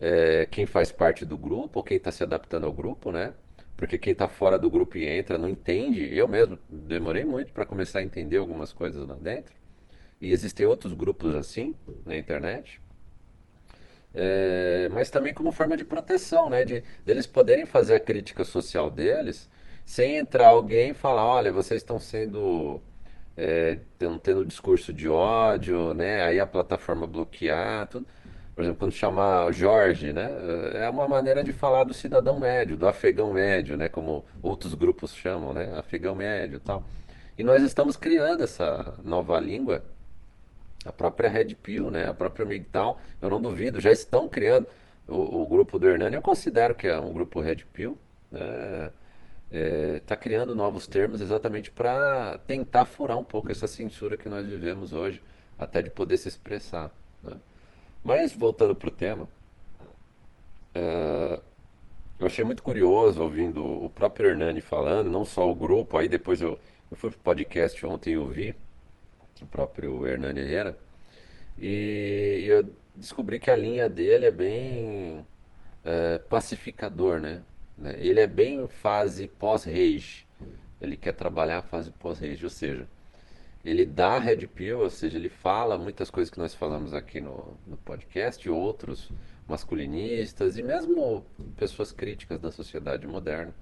é, 0.00 0.44
quem 0.50 0.66
faz 0.66 0.90
parte 0.90 1.24
do 1.24 1.38
grupo, 1.38 1.80
quem 1.84 1.96
está 1.96 2.10
se 2.10 2.24
adaptando 2.24 2.66
ao 2.66 2.72
grupo, 2.72 3.12
né? 3.12 3.34
porque 3.76 3.96
quem 3.96 4.12
está 4.12 4.26
fora 4.26 4.58
do 4.58 4.68
grupo 4.68 4.98
e 4.98 5.06
entra 5.06 5.38
não 5.38 5.48
entende. 5.48 6.12
Eu 6.12 6.26
mesmo 6.26 6.58
demorei 6.68 7.24
muito 7.24 7.52
para 7.52 7.64
começar 7.64 8.00
a 8.00 8.02
entender 8.02 8.38
algumas 8.38 8.72
coisas 8.72 9.06
lá 9.06 9.14
dentro. 9.14 9.54
E 10.20 10.32
existem 10.32 10.66
outros 10.66 10.92
grupos 10.92 11.34
assim 11.34 11.74
na 12.04 12.16
internet. 12.16 12.80
É, 14.14 14.88
mas 14.92 15.10
também 15.10 15.34
como 15.34 15.52
forma 15.52 15.76
de 15.76 15.84
proteção, 15.84 16.50
né? 16.50 16.64
De 16.64 16.82
deles 17.04 17.26
poderem 17.26 17.66
fazer 17.66 17.94
a 17.96 18.00
crítica 18.00 18.44
social 18.44 18.90
deles 18.90 19.48
sem 19.84 20.16
entrar 20.18 20.48
alguém 20.48 20.90
e 20.90 20.94
falar, 20.94 21.24
olha, 21.24 21.52
vocês 21.52 21.80
estão 21.80 21.98
sendo 21.98 22.80
é, 23.36 23.78
tendo 24.22 24.44
discurso 24.44 24.92
de 24.92 25.08
ódio, 25.08 25.94
né? 25.94 26.22
Aí 26.22 26.40
a 26.40 26.46
plataforma 26.46 27.06
bloquear, 27.06 27.86
tudo 27.88 28.06
por 28.58 28.64
exemplo, 28.64 28.80
quando 28.80 28.92
chamar 28.92 29.52
Jorge, 29.52 30.12
né, 30.12 30.28
é 30.74 30.90
uma 30.90 31.06
maneira 31.06 31.44
de 31.44 31.52
falar 31.52 31.84
do 31.84 31.94
cidadão 31.94 32.40
médio, 32.40 32.76
do 32.76 32.88
afegão 32.88 33.32
médio, 33.32 33.76
né, 33.76 33.88
como 33.88 34.24
outros 34.42 34.74
grupos 34.74 35.14
chamam, 35.14 35.52
né, 35.54 35.78
afegão 35.78 36.12
médio, 36.16 36.58
tal. 36.58 36.82
E 37.38 37.44
nós 37.44 37.62
estamos 37.62 37.96
criando 37.96 38.42
essa 38.42 38.98
nova 39.04 39.38
língua 39.38 39.84
A 40.88 40.92
própria 40.92 41.28
Red 41.28 41.54
Pill, 41.56 41.90
né? 41.90 42.08
A 42.08 42.14
própria 42.14 42.46
MGTOW, 42.46 42.96
eu 43.20 43.30
não 43.30 43.40
duvido, 43.40 43.80
já 43.80 43.92
estão 43.92 44.28
criando. 44.28 44.66
O, 45.06 45.42
o 45.42 45.46
grupo 45.46 45.78
do 45.78 45.88
Hernani, 45.88 46.16
eu 46.16 46.22
considero 46.22 46.74
que 46.74 46.86
é 46.86 46.98
um 46.98 47.12
grupo 47.12 47.40
Red 47.40 47.64
Pill, 47.72 47.96
né? 48.30 48.90
Está 49.96 50.14
criando 50.16 50.54
novos 50.54 50.86
termos 50.86 51.20
exatamente 51.22 51.70
para 51.70 52.38
tentar 52.46 52.84
furar 52.84 53.18
um 53.18 53.24
pouco 53.24 53.50
essa 53.50 53.66
censura 53.66 54.16
que 54.16 54.28
nós 54.28 54.46
vivemos 54.46 54.92
hoje, 54.92 55.22
até 55.58 55.80
de 55.80 55.90
poder 55.90 56.18
se 56.18 56.28
expressar. 56.28 56.90
né? 57.22 57.36
Mas 58.04 58.32
voltando 58.32 58.74
para 58.74 58.88
o 58.88 58.92
tema, 58.92 59.26
é, 60.74 61.40
eu 62.18 62.26
achei 62.26 62.44
muito 62.44 62.62
curioso 62.62 63.22
ouvindo 63.22 63.64
o 63.64 63.90
próprio 63.90 64.28
Hernani 64.30 64.60
falando, 64.60 65.10
não 65.10 65.24
só 65.24 65.50
o 65.50 65.54
grupo, 65.54 65.96
aí 65.96 66.08
depois 66.08 66.40
eu, 66.42 66.58
eu 66.90 66.96
fui 66.96 67.10
pro 67.10 67.18
podcast 67.20 67.84
ontem 67.86 68.12
e 68.12 68.18
ouvi 68.18 68.54
o 69.44 69.46
próprio 69.46 70.06
Hernani 70.06 70.40
Herrera, 70.40 70.78
e 71.58 72.44
eu 72.46 72.68
descobri 72.94 73.38
que 73.38 73.50
a 73.50 73.56
linha 73.56 73.88
dele 73.88 74.26
é 74.26 74.30
bem 74.30 75.26
é, 75.84 76.18
pacificador? 76.18 77.20
Né? 77.20 77.42
Ele 77.98 78.20
é 78.20 78.26
bem 78.26 78.66
fase 78.68 79.26
pós-rage. 79.26 80.26
Ele 80.80 80.96
quer 80.96 81.12
trabalhar 81.12 81.58
a 81.58 81.62
fase 81.62 81.90
pós-rage, 81.90 82.44
ou 82.44 82.50
seja, 82.50 82.86
ele 83.64 83.84
dá 83.84 84.18
red 84.18 84.46
pill, 84.46 84.80
ou 84.80 84.90
seja, 84.90 85.18
ele 85.18 85.28
fala 85.28 85.76
muitas 85.76 86.10
coisas 86.10 86.30
que 86.30 86.38
nós 86.38 86.54
falamos 86.54 86.94
aqui 86.94 87.20
no, 87.20 87.56
no 87.66 87.76
podcast, 87.78 88.48
outros 88.48 89.10
masculinistas 89.48 90.56
e 90.56 90.62
mesmo 90.62 91.24
pessoas 91.56 91.90
críticas 91.90 92.38
da 92.38 92.52
sociedade 92.52 93.06
moderna 93.06 93.52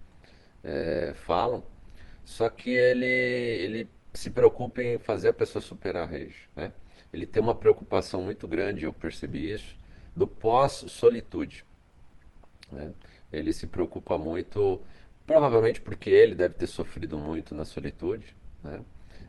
é, 0.63 1.15
falam. 1.15 1.63
Só 2.25 2.49
que 2.51 2.71
ele, 2.71 3.07
ele 3.07 3.89
se 4.19 4.31
preocupa 4.31 4.83
em 4.83 4.99
fazer 4.99 5.29
a 5.29 5.33
pessoa 5.33 5.63
superar 5.63 6.05
a 6.05 6.07
rage. 6.07 6.49
Né? 6.55 6.73
Ele 7.13 7.27
tem 7.27 7.43
uma 7.43 7.55
preocupação 7.55 8.23
muito 8.23 8.47
grande, 8.49 8.85
eu 8.85 8.93
percebi 8.93 9.53
isso, 9.53 9.77
do 10.15 10.27
pós-solitude. 10.27 11.65
Né? 12.71 12.93
Ele 13.33 13.53
se 13.53 13.67
preocupa 13.67 14.17
muito, 14.19 14.81
provavelmente 15.27 15.81
porque 15.81 16.11
ele 16.11 16.35
deve 16.35 16.55
ter 16.55 16.67
sofrido 16.67 17.19
muito 17.19 17.55
na 17.55 17.65
solitude. 17.65 18.35
Né? 18.63 18.81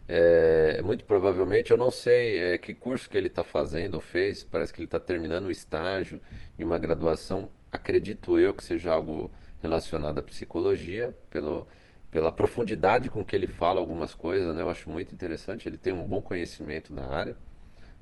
É, 0.07 0.81
muito 0.81 1.03
provavelmente, 1.03 1.71
eu 1.71 1.77
não 1.77 1.91
sei 1.91 2.39
é, 2.39 2.57
que 2.57 2.73
curso 2.73 3.09
que 3.09 3.17
ele 3.17 3.27
está 3.27 3.43
fazendo 3.43 3.95
ou 3.95 4.01
fez, 4.01 4.43
parece 4.43 4.73
que 4.73 4.79
ele 4.79 4.85
está 4.85 4.99
terminando 4.99 5.45
o 5.47 5.51
estágio 5.51 6.21
em 6.57 6.63
uma 6.63 6.77
graduação, 6.79 7.49
acredito 7.69 8.39
eu 8.39 8.53
que 8.53 8.63
seja 8.63 8.93
algo 8.93 9.29
relacionado 9.61 10.19
à 10.19 10.23
psicologia, 10.23 11.13
pelo, 11.29 11.67
pela 12.11 12.31
profundidade 12.31 13.09
com 13.09 13.23
que 13.23 13.35
ele 13.35 13.47
fala 13.47 13.79
algumas 13.79 14.13
coisas, 14.13 14.55
né? 14.55 14.61
eu 14.61 14.69
acho 14.69 14.89
muito 14.89 15.13
interessante, 15.13 15.67
ele 15.67 15.77
tem 15.77 15.93
um 15.93 16.07
bom 16.07 16.21
conhecimento 16.21 16.93
na 16.93 17.05
área. 17.07 17.35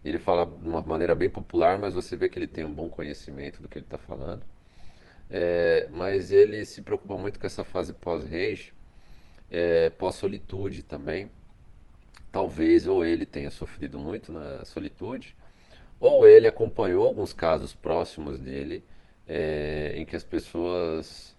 Ele 0.04 0.20
fala 0.20 0.46
de 0.46 0.70
uma 0.70 0.82
maneira 0.82 1.16
bem 1.16 1.30
popular, 1.30 1.80
mas 1.80 1.96
você 1.96 2.16
vê 2.16 2.30
que 2.30 2.38
ele 2.38 2.48
tem 2.48 2.64
um 2.64 2.74
bom 2.74 2.88
conhecimento 2.88 3.62
do 3.62 3.68
que 3.68 3.80
ele 3.80 3.86
está 3.86 3.98
falando. 3.98 4.44
É, 5.30 5.88
mas 5.92 6.32
ele 6.32 6.64
se 6.66 6.84
preocupa 6.84 7.18
muito 7.18 7.40
com 7.40 7.48
essa 7.48 7.64
fase 7.64 7.92
pós-rage, 7.94 8.72
é, 9.50 9.90
pós-solitude 9.90 10.84
também. 10.84 11.32
Talvez 12.32 12.86
ou 12.86 13.04
ele 13.04 13.26
tenha 13.26 13.50
sofrido 13.50 13.98
muito 13.98 14.32
na 14.32 14.64
solitude, 14.66 15.36
ou 16.00 16.28
ele 16.28 16.48
acompanhou 16.48 17.08
alguns 17.08 17.34
casos 17.34 17.74
próximos 17.74 18.40
dele 18.40 18.84
é, 19.28 19.94
em 19.96 20.06
que 20.06 20.16
as 20.16 20.24
pessoas. 20.24 21.36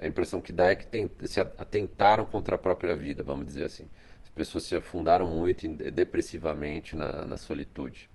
A 0.00 0.06
impressão 0.06 0.40
que 0.40 0.52
dá 0.52 0.70
é 0.70 0.76
que 0.76 0.86
tem, 0.86 1.10
se 1.24 1.40
atentaram 1.40 2.24
contra 2.24 2.54
a 2.54 2.58
própria 2.58 2.94
vida, 2.94 3.22
vamos 3.22 3.46
dizer 3.46 3.64
assim. 3.64 3.88
As 4.22 4.28
pessoas 4.28 4.64
se 4.64 4.76
afundaram 4.76 5.26
muito 5.26 5.66
depressivamente 5.90 6.94
na, 6.94 7.24
na 7.24 7.36
solitude. 7.36 8.08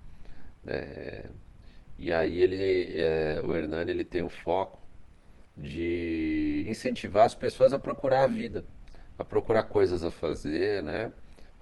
É, 0.66 1.26
e 1.98 2.14
aí 2.14 2.42
ele, 2.42 3.00
é, 3.00 3.42
o 3.44 3.56
Hernani 3.56 3.92
ele 3.92 4.06
tem 4.06 4.24
o 4.24 4.30
foco 4.30 4.80
de 5.58 6.66
incentivar 6.68 7.26
as 7.26 7.36
pessoas 7.36 7.74
a 7.74 7.80
procurar 7.80 8.24
a 8.24 8.28
vida, 8.28 8.66
a 9.18 9.24
procurar 9.24 9.64
coisas 9.64 10.04
a 10.04 10.10
fazer, 10.12 10.82
né? 10.82 11.12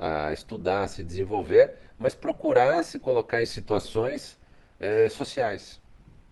a 0.02 0.34
estudar, 0.34 0.84
a 0.84 0.88
se 0.88 1.04
desenvolver, 1.04 1.76
mas 2.00 2.16
procurar 2.16 2.84
se 2.84 2.98
colocar 3.00 3.42
em 3.42 3.46
situações 3.46 4.40
é, 4.80 5.08
sociais. 5.10 5.80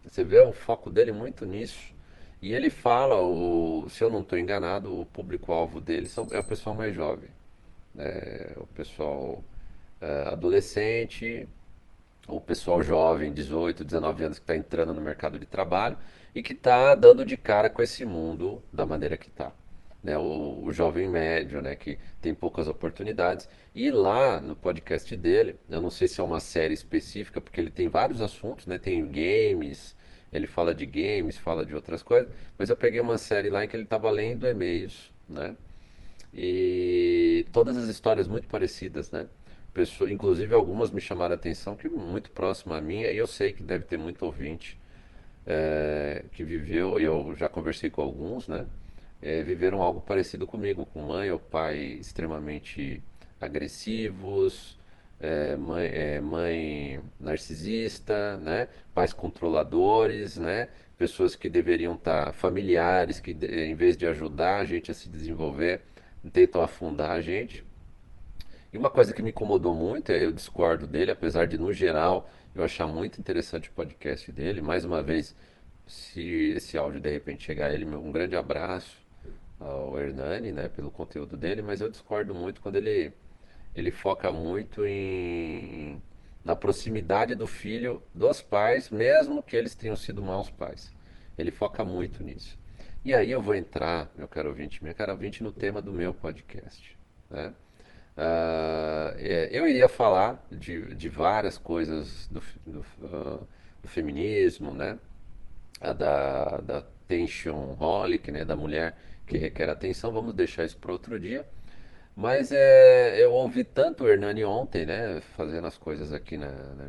Você 0.03 0.23
vê 0.23 0.39
o 0.39 0.51
foco 0.51 0.89
dele 0.89 1.11
muito 1.11 1.45
nisso. 1.45 1.93
E 2.41 2.53
ele 2.53 2.69
fala, 2.69 3.21
o, 3.21 3.89
se 3.89 4.03
eu 4.03 4.09
não 4.09 4.21
estou 4.21 4.39
enganado, 4.39 5.01
o 5.01 5.05
público-alvo 5.05 5.81
dele 5.81 6.07
são, 6.07 6.27
é 6.31 6.39
o 6.39 6.43
pessoal 6.43 6.75
mais 6.75 6.95
jovem. 6.95 7.29
É, 7.97 8.53
o 8.57 8.67
pessoal 8.67 9.43
é, 9.99 10.29
adolescente, 10.29 11.47
o 12.27 12.39
pessoal 12.39 12.81
jovem, 12.81 13.33
18, 13.33 13.83
19 13.83 14.23
anos, 14.23 14.39
que 14.39 14.43
está 14.43 14.55
entrando 14.55 14.93
no 14.93 15.01
mercado 15.01 15.37
de 15.37 15.45
trabalho 15.45 15.97
e 16.33 16.41
que 16.41 16.53
está 16.53 16.95
dando 16.95 17.25
de 17.25 17.35
cara 17.35 17.69
com 17.69 17.81
esse 17.81 18.05
mundo 18.05 18.63
da 18.71 18.85
maneira 18.85 19.17
que 19.17 19.27
está. 19.27 19.51
Né? 20.01 20.17
O, 20.17 20.63
o, 20.63 20.71
jovem 20.71 21.09
médio, 21.09 21.61
né? 21.61 21.75
que 21.75 21.97
tem 22.21 22.33
poucas 22.33 22.67
oportunidades. 22.67 23.49
E 23.75 23.91
lá 23.91 24.39
no 24.39 24.55
podcast 24.55 25.15
dele, 25.17 25.57
eu 25.69 25.81
não 25.81 25.89
sei 25.89 26.07
se 26.07 26.21
é 26.21 26.23
uma 26.23 26.39
série 26.39 26.73
específica, 26.73 27.41
porque 27.41 27.59
ele 27.59 27.71
tem 27.71 27.89
vários 27.89 28.21
assuntos, 28.21 28.65
né? 28.65 28.77
tem 28.77 29.05
games, 29.05 29.95
ele 30.31 30.47
fala 30.47 30.73
de 30.73 30.85
games, 30.85 31.37
fala 31.37 31.65
de 31.65 31.75
outras 31.75 32.03
coisas, 32.03 32.31
mas 32.57 32.69
eu 32.69 32.75
peguei 32.75 32.99
uma 32.99 33.17
série 33.17 33.49
lá 33.49 33.63
em 33.63 33.67
que 33.67 33.75
ele 33.75 33.83
estava 33.83 34.09
lendo 34.11 34.47
e-mails, 34.47 35.11
né? 35.27 35.55
E 36.33 37.45
todas 37.51 37.75
as 37.77 37.89
histórias 37.89 38.27
muito 38.27 38.47
parecidas, 38.47 39.11
né? 39.11 39.27
pessoa, 39.73 40.11
inclusive 40.11 40.53
algumas 40.53 40.91
me 40.91 40.99
chamaram 41.01 41.33
a 41.33 41.35
atenção 41.35 41.75
que 41.75 41.87
muito 41.87 42.31
próxima 42.31 42.77
a 42.77 42.81
minha, 42.81 43.11
e 43.11 43.17
eu 43.17 43.27
sei 43.27 43.53
que 43.53 43.63
deve 43.63 43.85
ter 43.85 43.97
muito 43.97 44.25
ouvinte 44.25 44.77
é, 45.45 46.25
que 46.33 46.43
viveu, 46.43 46.99
e 46.99 47.03
eu 47.03 47.35
já 47.35 47.49
conversei 47.49 47.89
com 47.89 48.01
alguns, 48.01 48.47
né? 48.47 48.65
É, 49.21 49.43
viveram 49.43 49.81
algo 49.81 50.01
parecido 50.01 50.47
comigo, 50.47 50.85
com 50.85 51.01
mãe 51.01 51.29
ou 51.31 51.39
pai 51.39 51.77
extremamente 51.77 53.03
agressivos, 53.39 54.78
é, 55.19 55.55
mãe, 55.55 55.85
é, 55.87 56.21
mãe 56.21 57.01
narcisista, 57.19 58.37
né? 58.37 58.67
Pais 58.93 59.13
controladores, 59.13 60.37
né? 60.37 60.69
Pessoas 60.97 61.35
que 61.35 61.49
deveriam 61.49 61.95
estar 61.95 62.33
familiares, 62.33 63.19
que 63.19 63.31
em 63.31 63.75
vez 63.75 63.95
de 63.97 64.05
ajudar 64.05 64.59
a 64.59 64.65
gente 64.65 64.91
a 64.91 64.93
se 64.93 65.09
desenvolver, 65.09 65.81
tentam 66.31 66.61
afundar 66.61 67.11
a 67.11 67.21
gente. 67.21 67.63
E 68.71 68.77
uma 68.77 68.89
coisa 68.89 69.13
que 69.13 69.21
me 69.21 69.29
incomodou 69.31 69.73
muito, 69.73 70.11
eu 70.11 70.31
discordo 70.31 70.85
dele, 70.85 71.11
apesar 71.11 71.47
de, 71.47 71.57
no 71.57 71.73
geral, 71.73 72.29
eu 72.53 72.63
achar 72.63 72.87
muito 72.87 73.19
interessante 73.19 73.69
o 73.69 73.71
podcast 73.73 74.31
dele. 74.31 74.61
Mais 74.61 74.85
uma 74.85 75.01
vez, 75.01 75.35
se 75.87 76.51
esse 76.55 76.77
áudio 76.77 76.99
de 76.99 77.09
repente 77.09 77.43
chegar 77.43 77.67
a 77.67 77.73
ele, 77.73 77.85
um 77.85 78.11
grande 78.11 78.35
abraço 78.35 78.97
ao 79.59 79.99
Hernani, 79.99 80.51
né, 80.51 80.69
pelo 80.69 80.91
conteúdo 80.91 81.35
dele, 81.35 81.61
mas 81.61 81.81
eu 81.81 81.89
discordo 81.89 82.33
muito 82.33 82.61
quando 82.61 82.75
ele, 82.75 83.11
ele 83.75 83.91
foca 83.91 84.31
muito 84.31 84.85
em, 84.85 86.01
na 86.43 86.55
proximidade 86.55 87.35
do 87.35 87.47
filho 87.47 88.01
dos 88.13 88.41
pais, 88.41 88.89
mesmo 88.89 89.43
que 89.43 89.55
eles 89.55 89.75
tenham 89.75 89.95
sido 89.95 90.21
maus 90.21 90.49
pais. 90.49 90.93
Ele 91.37 91.51
foca 91.51 91.83
muito 91.85 92.23
nisso. 92.23 92.57
E 93.03 93.13
aí 93.13 93.31
eu 93.31 93.41
vou 93.41 93.55
entrar, 93.55 94.11
meu 94.17 94.27
caro 94.27 94.49
ouvinte, 94.49 94.83
minha 94.83 94.93
cara 94.93 95.13
ouvinte, 95.13 95.41
no 95.41 95.51
tema 95.51 95.81
do 95.81 95.93
meu 95.93 96.13
podcast. 96.13 96.97
Né? 97.29 97.53
Uh, 98.17 99.17
eu 99.49 99.65
iria 99.65 99.87
falar 99.87 100.45
de, 100.51 100.93
de 100.93 101.07
várias 101.07 101.57
coisas 101.57 102.27
do, 102.27 102.41
do, 102.65 102.79
uh, 103.05 103.47
do 103.81 103.87
feminismo, 103.87 104.73
né? 104.73 104.99
A 105.79 105.93
da, 105.93 106.57
da 106.57 106.81
tension 107.07 107.77
holic, 107.79 108.29
né? 108.29 108.43
Da 108.43 108.57
mulher 108.57 108.97
que 109.25 109.37
requer 109.37 109.69
atenção. 109.69 110.11
Vamos 110.11 110.33
deixar 110.33 110.65
isso 110.65 110.77
para 110.77 110.91
outro 110.91 111.17
dia. 111.17 111.47
Mas 112.19 112.51
é, 112.51 113.23
eu 113.23 113.31
ouvi 113.31 113.63
tanto 113.63 114.03
o 114.03 114.09
Hernani 114.09 114.43
ontem, 114.43 114.85
né? 114.85 115.21
Fazendo 115.37 115.65
as 115.67 115.77
coisas 115.77 116.11
aqui 116.11 116.35
na, 116.37 116.51
na 116.51 116.85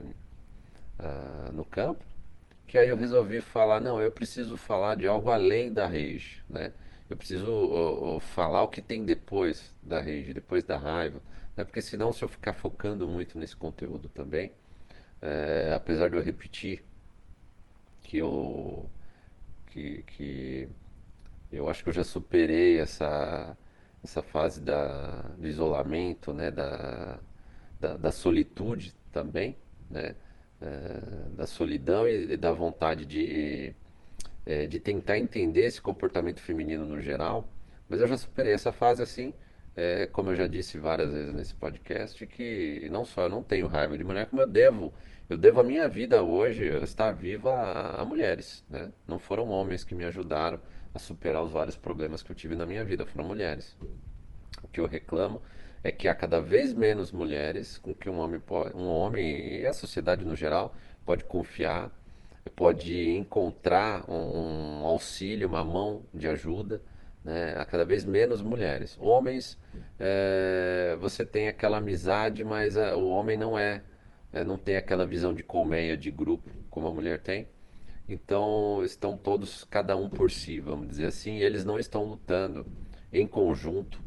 uh, 0.99 1.53
no 1.53 1.65
campo, 1.65 2.05
que 2.67 2.77
aí 2.77 2.89
eu 2.89 2.97
resolvi 2.97 3.41
falar, 3.41 3.81
não, 3.81 4.03
eu 4.03 4.11
preciso 4.11 4.57
falar 4.57 4.97
de 4.97 5.07
algo 5.07 5.31
além 5.31 5.73
da 5.73 5.87
rage, 5.87 6.43
né? 6.51 6.73
Eu 7.09 7.17
preciso 7.17 8.19
falar 8.21 8.65
o 8.65 8.69
que 8.69 8.83
tem 8.83 9.05
depois 9.05 9.73
da 9.81 10.01
rage, 10.01 10.35
depois 10.35 10.65
da 10.65 10.77
raiva. 10.77 11.21
Né? 11.57 11.63
Porque 11.63 11.81
senão, 11.81 12.13
se 12.13 12.25
eu 12.25 12.29
ficar 12.29 12.53
focando 12.55 13.07
muito 13.07 13.39
nesse 13.39 13.57
conteúdo 13.57 14.09
também, 14.09 14.51
é, 15.23 15.73
apesar 15.77 16.11
de 16.11 16.17
eu 16.17 16.23
repetir 16.23 16.85
que 18.03 18.19
eu, 18.19 18.91
que, 19.69 20.03
que 20.03 20.69
eu 21.53 21.69
acho 21.71 21.85
que 21.85 21.91
eu 21.91 21.95
já 21.95 22.05
superei 22.05 22.81
essa, 22.81 23.57
essa 24.03 24.23
fase 24.23 24.61
da, 24.61 25.23
do 25.39 25.47
isolamento, 25.47 26.33
né? 26.33 26.51
da, 26.51 27.19
da, 27.81 27.97
da 27.97 28.13
solitude 28.13 28.95
também, 29.13 29.57
né? 29.91 30.15
É, 30.63 31.01
da 31.37 31.47
solidão 31.47 32.07
e 32.07 32.37
da 32.37 32.53
vontade 32.53 33.07
de 33.07 33.75
é, 34.45 34.67
de 34.67 34.79
tentar 34.81 35.19
entender 35.19 35.63
esse 35.67 35.81
comportamento 35.81 36.41
feminino 36.41 36.85
no 36.85 37.01
geral, 37.01 37.49
mas 37.89 38.01
eu 38.01 38.07
já 38.07 38.17
superei 38.17 38.53
essa 38.53 38.73
fase 38.73 39.03
assim. 39.03 39.33
é, 39.77 40.07
como 40.07 40.31
eu 40.31 40.37
já 40.37 40.47
disse 40.47 40.79
várias 40.79 41.13
vezes 41.13 41.33
nesse 41.35 41.55
podcast, 41.55 42.27
que 42.27 42.89
não 42.91 43.05
só 43.05 43.23
eu 43.23 43.29
não 43.29 43.43
tenho 43.43 43.67
raiva 43.67 43.97
de 43.97 44.05
mulher, 44.05 44.27
como 44.27 44.43
eu 44.43 44.47
devo, 44.47 44.93
eu 45.29 45.39
devo 45.39 45.61
a 45.61 45.65
minha 45.65 45.89
vida 45.89 46.23
hoje 46.23 46.67
estar 46.83 47.13
viva 47.13 47.53
a, 47.53 48.03
a 48.03 48.05
mulheres, 48.05 48.65
né? 48.69 48.93
Não 49.07 49.19
foram 49.19 49.49
homens 49.49 49.85
que 49.85 49.95
me 49.95 50.05
ajudaram 50.05 50.61
a 50.95 50.99
superar 50.99 51.43
os 51.43 51.53
vários 51.53 51.77
problemas 51.77 52.23
que 52.23 52.31
eu 52.31 52.37
tive 52.37 52.55
na 52.55 52.67
minha 52.67 52.85
vida, 52.85 53.07
foram 53.07 53.27
mulheres. 53.27 53.77
O 54.63 54.69
que 54.69 54.81
eu 54.81 54.87
reclamo 54.87 55.41
é 55.83 55.91
que 55.91 56.09
há 56.09 56.15
cada 56.15 56.41
vez 56.41 56.75
menos 56.75 57.13
mulheres 57.13 57.79
com 57.79 57.95
que 57.95 58.11
um 58.11 58.19
homem 58.19 58.41
pode, 58.41 58.77
um 58.77 58.87
homem 58.87 59.61
e 59.61 59.67
a 59.67 59.73
sociedade 59.73 60.25
no 60.25 60.37
geral 60.37 60.75
pode 61.05 61.25
confiar, 61.25 61.91
pode 62.55 63.11
encontrar 63.11 64.05
um, 64.11 64.85
auxílio, 64.85 65.49
uma 65.49 65.65
mão 65.65 66.03
de 66.13 66.29
ajuda 66.29 66.83
né? 67.25 67.55
Há 67.57 67.65
cada 67.65 67.85
vez 67.85 68.05
menos 68.05 68.43
mulheres. 68.43 68.97
Homens, 69.01 69.59
é, 69.99 70.97
você 71.01 71.25
tem 71.25 71.49
aquela 71.49 71.79
amizade, 71.79 72.45
mas 72.45 72.77
a, 72.77 72.97
o 72.97 73.09
homem 73.09 73.37
não 73.37 73.59
é, 73.59 73.83
é, 74.33 74.45
não 74.45 74.57
tem 74.57 74.77
aquela 74.77 75.07
visão 75.07 75.35
de 75.35 75.43
colmeia, 75.43 75.97
de 75.97 76.11
grupo, 76.11 76.51
como 76.71 76.87
a 76.87 76.93
mulher 76.93 77.21
tem. 77.21 77.47
Então, 78.13 78.83
estão 78.85 79.17
todos, 79.17 79.65
cada 79.65 79.97
um 79.97 80.09
por 80.09 80.31
si, 80.31 80.61
vamos 80.61 80.89
dizer 80.89 81.07
assim, 81.07 81.37
eles 81.37 81.65
não 81.65 81.79
estão 81.79 82.05
lutando 82.05 82.67
em 83.13 83.27
conjunto 83.27 84.01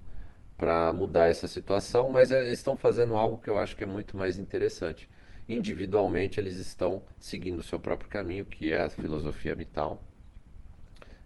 para 0.57 0.91
mudar 0.93 1.29
essa 1.29 1.47
situação, 1.47 2.09
mas 2.09 2.31
é, 2.31 2.51
estão 2.51 2.75
fazendo 2.75 3.15
algo 3.15 3.37
que 3.37 3.49
eu 3.49 3.57
acho 3.57 3.75
que 3.75 3.83
é 3.83 3.87
muito 3.87 4.17
mais 4.17 4.37
interessante. 4.37 5.09
Individualmente, 5.47 6.39
eles 6.39 6.57
estão 6.57 7.01
seguindo 7.19 7.59
o 7.59 7.63
seu 7.63 7.79
próprio 7.79 8.09
caminho, 8.09 8.45
que 8.45 8.71
é 8.71 8.81
a 8.81 8.89
filosofia 8.89 9.55
vital. 9.55 10.01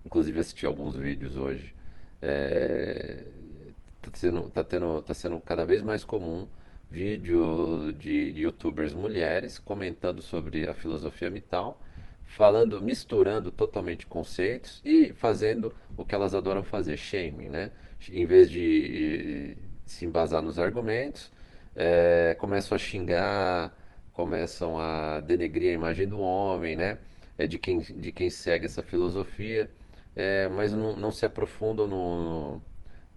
Inclusive, 0.05 0.39
assisti 0.39 0.65
alguns 0.65 0.95
vídeos 0.95 1.35
hoje 1.35 1.75
é, 2.21 3.23
tá, 4.01 4.11
sendo, 4.13 4.49
tá, 4.49 4.63
tendo, 4.63 5.01
tá 5.01 5.13
sendo 5.13 5.39
cada 5.41 5.65
vez 5.65 5.81
mais 5.81 6.03
comum 6.03 6.47
vídeo 6.89 7.91
de 7.93 8.31
youtubers 8.35 8.93
mulheres 8.93 9.59
comentando 9.59 10.21
sobre 10.21 10.67
a 10.67 10.73
filosofia 10.73 11.29
mital, 11.29 11.81
falando, 12.27 12.81
misturando 12.81 13.51
totalmente 13.51 14.05
conceitos 14.05 14.81
e 14.85 15.13
fazendo 15.13 15.73
o 15.97 16.05
que 16.05 16.13
elas 16.13 16.35
adoram 16.35 16.63
fazer, 16.63 16.97
shaming, 16.97 17.49
né? 17.49 17.71
Em 18.11 18.25
vez 18.25 18.49
de 18.49 19.57
se 19.85 20.05
embasar 20.05 20.41
nos 20.41 20.59
argumentos, 20.59 21.31
é, 21.75 22.35
começam 22.39 22.75
a 22.75 22.79
xingar, 22.79 23.75
começam 24.13 24.79
a 24.79 25.19
denegrir 25.21 25.71
a 25.71 25.73
imagem 25.73 26.07
do 26.07 26.19
homem, 26.19 26.75
né? 26.75 26.99
É 27.37 27.47
de 27.47 27.57
quem, 27.57 27.79
de 27.79 28.11
quem 28.11 28.29
segue 28.29 28.65
essa 28.65 28.83
filosofia 28.83 29.69
é, 30.17 30.49
mas 30.49 30.73
não, 30.73 30.95
não, 30.95 31.11
se 31.11 31.27
aprofundam 31.27 31.87
no, 31.87 32.61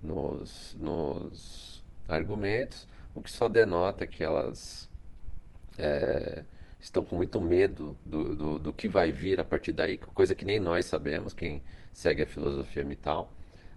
nos, 0.03 0.77
nos, 0.79 1.83
argumentos, 2.07 2.87
o 3.15 3.23
que 3.23 3.31
só 3.31 3.49
denota 3.49 4.07
que 4.07 4.23
elas 4.23 4.91
é, 5.79 6.45
estão 6.81 7.05
com 7.05 7.17
muito 7.17 7.41
medo 7.41 7.97
do, 8.05 8.35
do, 8.35 8.59
do, 8.59 8.73
que 8.73 8.89
vai 8.89 9.13
vir 9.13 9.39
a 9.39 9.45
partir 9.45 9.73
daí, 9.73 9.99
coisa 9.99 10.35
que 10.35 10.45
nem 10.45 10.59
nós 10.59 10.87
sabemos, 10.87 11.35
quem 11.35 11.63
segue 11.93 12.23
a 12.23 12.27
filosofia 12.27 12.85
mital. 12.85 13.33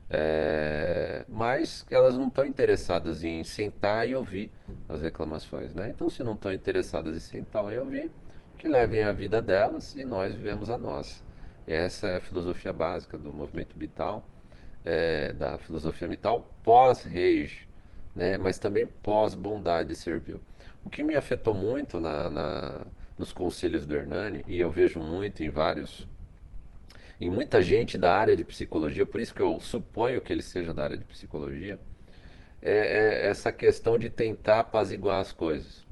É, 0.10 1.26
mas 1.28 1.86
elas 1.90 2.16
não 2.16 2.28
estão 2.28 2.46
interessadas 2.46 3.24
em 3.24 3.44
sentar 3.44 4.08
e 4.08 4.16
ouvir 4.16 4.52
as 4.88 5.02
reclamações. 5.02 5.74
Né? 5.74 5.90
Então, 5.90 6.10
se 6.10 6.24
não 6.24 6.34
estão 6.34 6.54
interessadas 6.54 7.16
em 7.16 7.20
sentar 7.20 7.74
e 7.74 7.78
ouvir, 7.78 8.12
que 8.58 8.68
levem 8.68 9.04
a 9.04 9.12
vida 9.12 9.42
delas 9.42 9.96
e 9.96 10.06
nós 10.06 10.34
vivemos 10.34 10.70
a 10.70 10.78
nossa. 10.78 11.22
Essa 11.66 12.08
é 12.08 12.18
a 12.18 12.22
filosofia 12.22 12.72
básica 12.72 13.18
do 13.18 13.34
movimento 13.34 13.78
vital, 13.78 14.26
é, 14.86 15.34
da 15.34 15.58
filosofia 15.58 16.08
vital 16.08 16.48
pós-rage, 16.64 17.68
né, 18.16 18.38
mas 18.38 18.60
também 18.60 18.86
pós-bondade 19.02 19.96
servil. 19.96 20.40
O 20.86 20.90
que 20.90 21.04
me 21.04 21.16
afetou 21.16 21.54
muito 21.54 22.00
na, 22.00 22.30
na, 22.30 22.86
nos 23.18 23.32
conselhos 23.32 23.86
do 23.86 23.96
Hernani, 23.96 24.44
e 24.48 24.60
eu 24.60 24.70
vejo 24.72 25.00
muito 25.00 25.44
em 25.44 25.50
vários, 25.50 26.08
em 27.20 27.30
muita 27.30 27.62
gente 27.62 27.98
da 27.98 28.16
área 28.16 28.36
de 28.36 28.44
psicologia, 28.44 29.06
por 29.06 29.22
isso 29.22 29.34
que 29.34 29.42
eu 29.42 29.60
suponho 29.60 30.22
que 30.22 30.32
ele 30.34 30.42
seja 30.42 30.74
da 30.74 30.84
área 30.84 30.98
de 30.98 31.06
psicologia, 31.06 31.80
é, 32.62 33.26
é 33.26 33.28
essa 33.28 33.52
questão 33.52 33.98
de 33.98 34.10
tentar 34.10 34.62
apaziguar 34.62 35.20
as 35.20 35.32
coisas, 35.32 35.86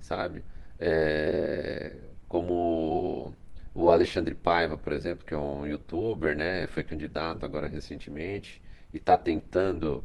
sabe? 0.00 0.44
É, 0.78 1.94
como 2.28 3.34
o 3.74 3.90
Alexandre 3.90 4.34
Paiva, 4.34 4.76
por 4.78 4.92
exemplo, 4.92 5.24
que 5.24 5.34
é 5.34 5.38
um 5.38 5.66
youtuber, 5.66 6.36
né? 6.36 6.66
Foi 6.68 6.82
candidato 6.82 7.44
agora 7.44 7.66
recentemente 7.68 8.62
e 8.92 8.96
está 8.98 9.16
tentando. 9.18 10.04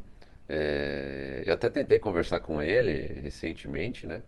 É... 0.51 1.43
Eu 1.45 1.53
até 1.53 1.69
tentei 1.69 1.99
conversar 1.99 2.41
com 2.41 2.61
ele 2.61 3.21
recentemente, 3.21 4.05
né? 4.05 4.21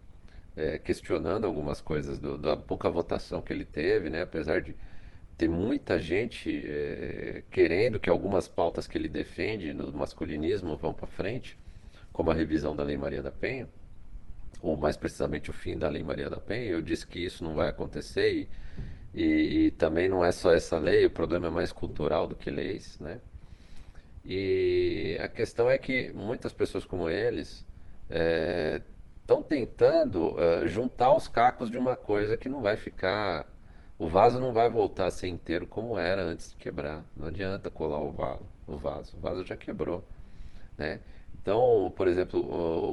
É, 0.56 0.78
questionando 0.78 1.46
algumas 1.46 1.82
coisas 1.82 2.20
do, 2.20 2.38
da 2.38 2.56
pouca 2.56 2.90
votação 2.90 3.42
que 3.42 3.52
ele 3.52 3.66
teve, 3.66 4.10
né? 4.10 4.22
Apesar 4.22 4.62
de 4.62 4.76
ter 5.38 5.50
muita 5.50 6.00
gente 6.00 6.64
é, 6.66 7.44
querendo 7.52 8.00
que 8.00 8.10
algumas 8.10 8.48
pautas 8.48 8.88
que 8.88 8.98
ele 8.98 9.10
defende 9.10 9.74
no 9.74 9.92
masculinismo 9.92 10.78
vão 10.78 10.94
para 10.94 11.08
frente, 11.08 11.58
como 12.12 12.30
a 12.32 12.34
revisão 12.36 12.76
da 12.76 12.84
Lei 12.84 12.98
Maria 12.98 13.24
da 13.24 13.32
Penha, 13.32 13.68
ou 14.62 14.78
mais 14.78 14.96
precisamente 14.96 15.50
o 15.50 15.54
fim 15.54 15.78
da 15.78 15.90
Lei 15.90 16.04
Maria 16.04 16.30
da 16.30 16.38
Penha. 16.38 16.70
Eu 16.70 16.82
disse 16.82 17.06
que 17.08 17.20
isso 17.20 17.44
não 17.44 17.56
vai 17.56 17.70
acontecer 17.70 18.32
e 18.32 18.50
e, 19.14 19.68
e, 19.68 19.72
também 19.72 20.10
não 20.10 20.26
é 20.26 20.32
só 20.32 20.52
essa 20.52 20.80
lei, 20.80 21.06
o 21.06 21.10
problema 21.10 21.48
é 21.48 21.50
mais 21.50 21.72
cultural 21.72 22.28
do 22.28 22.36
que 22.36 22.50
leis, 22.50 22.98
né? 23.00 23.20
E 24.26 25.18
a 25.22 25.28
questão 25.28 25.70
é 25.70 25.78
que 25.78 26.12
muitas 26.14 26.54
pessoas 26.54 26.86
como 26.86 27.10
eles 27.10 27.66
estão 29.22 29.40
é, 29.40 29.44
tentando 29.44 30.36
é, 30.40 30.68
juntar 30.68 31.14
os 31.14 31.28
cacos 31.28 31.70
de 31.70 31.78
uma 31.78 31.96
coisa 31.96 32.38
que 32.38 32.48
não 32.48 32.62
vai 32.62 32.78
ficar. 32.78 33.46
O 34.00 34.08
vaso 34.08 34.40
não 34.40 34.54
vai 34.54 34.70
voltar 34.70 35.08
a 35.08 35.12
ser 35.12 35.28
inteiro 35.28 35.68
como 35.68 35.98
era 35.98 36.24
antes 36.24 36.52
de 36.52 36.58
quebrar. 36.58 37.04
Não 37.16 37.28
adianta 37.28 37.70
colar 37.70 38.02
o 38.02 38.12
vaso. 38.12 38.46
O 38.68 38.78
vaso, 38.78 39.18
o 39.18 39.20
vaso 39.20 39.46
já 39.46 39.58
quebrou, 39.58 40.04
né? 40.78 41.00
Então, 41.42 41.92
por 41.98 42.08
exemplo, 42.08 42.40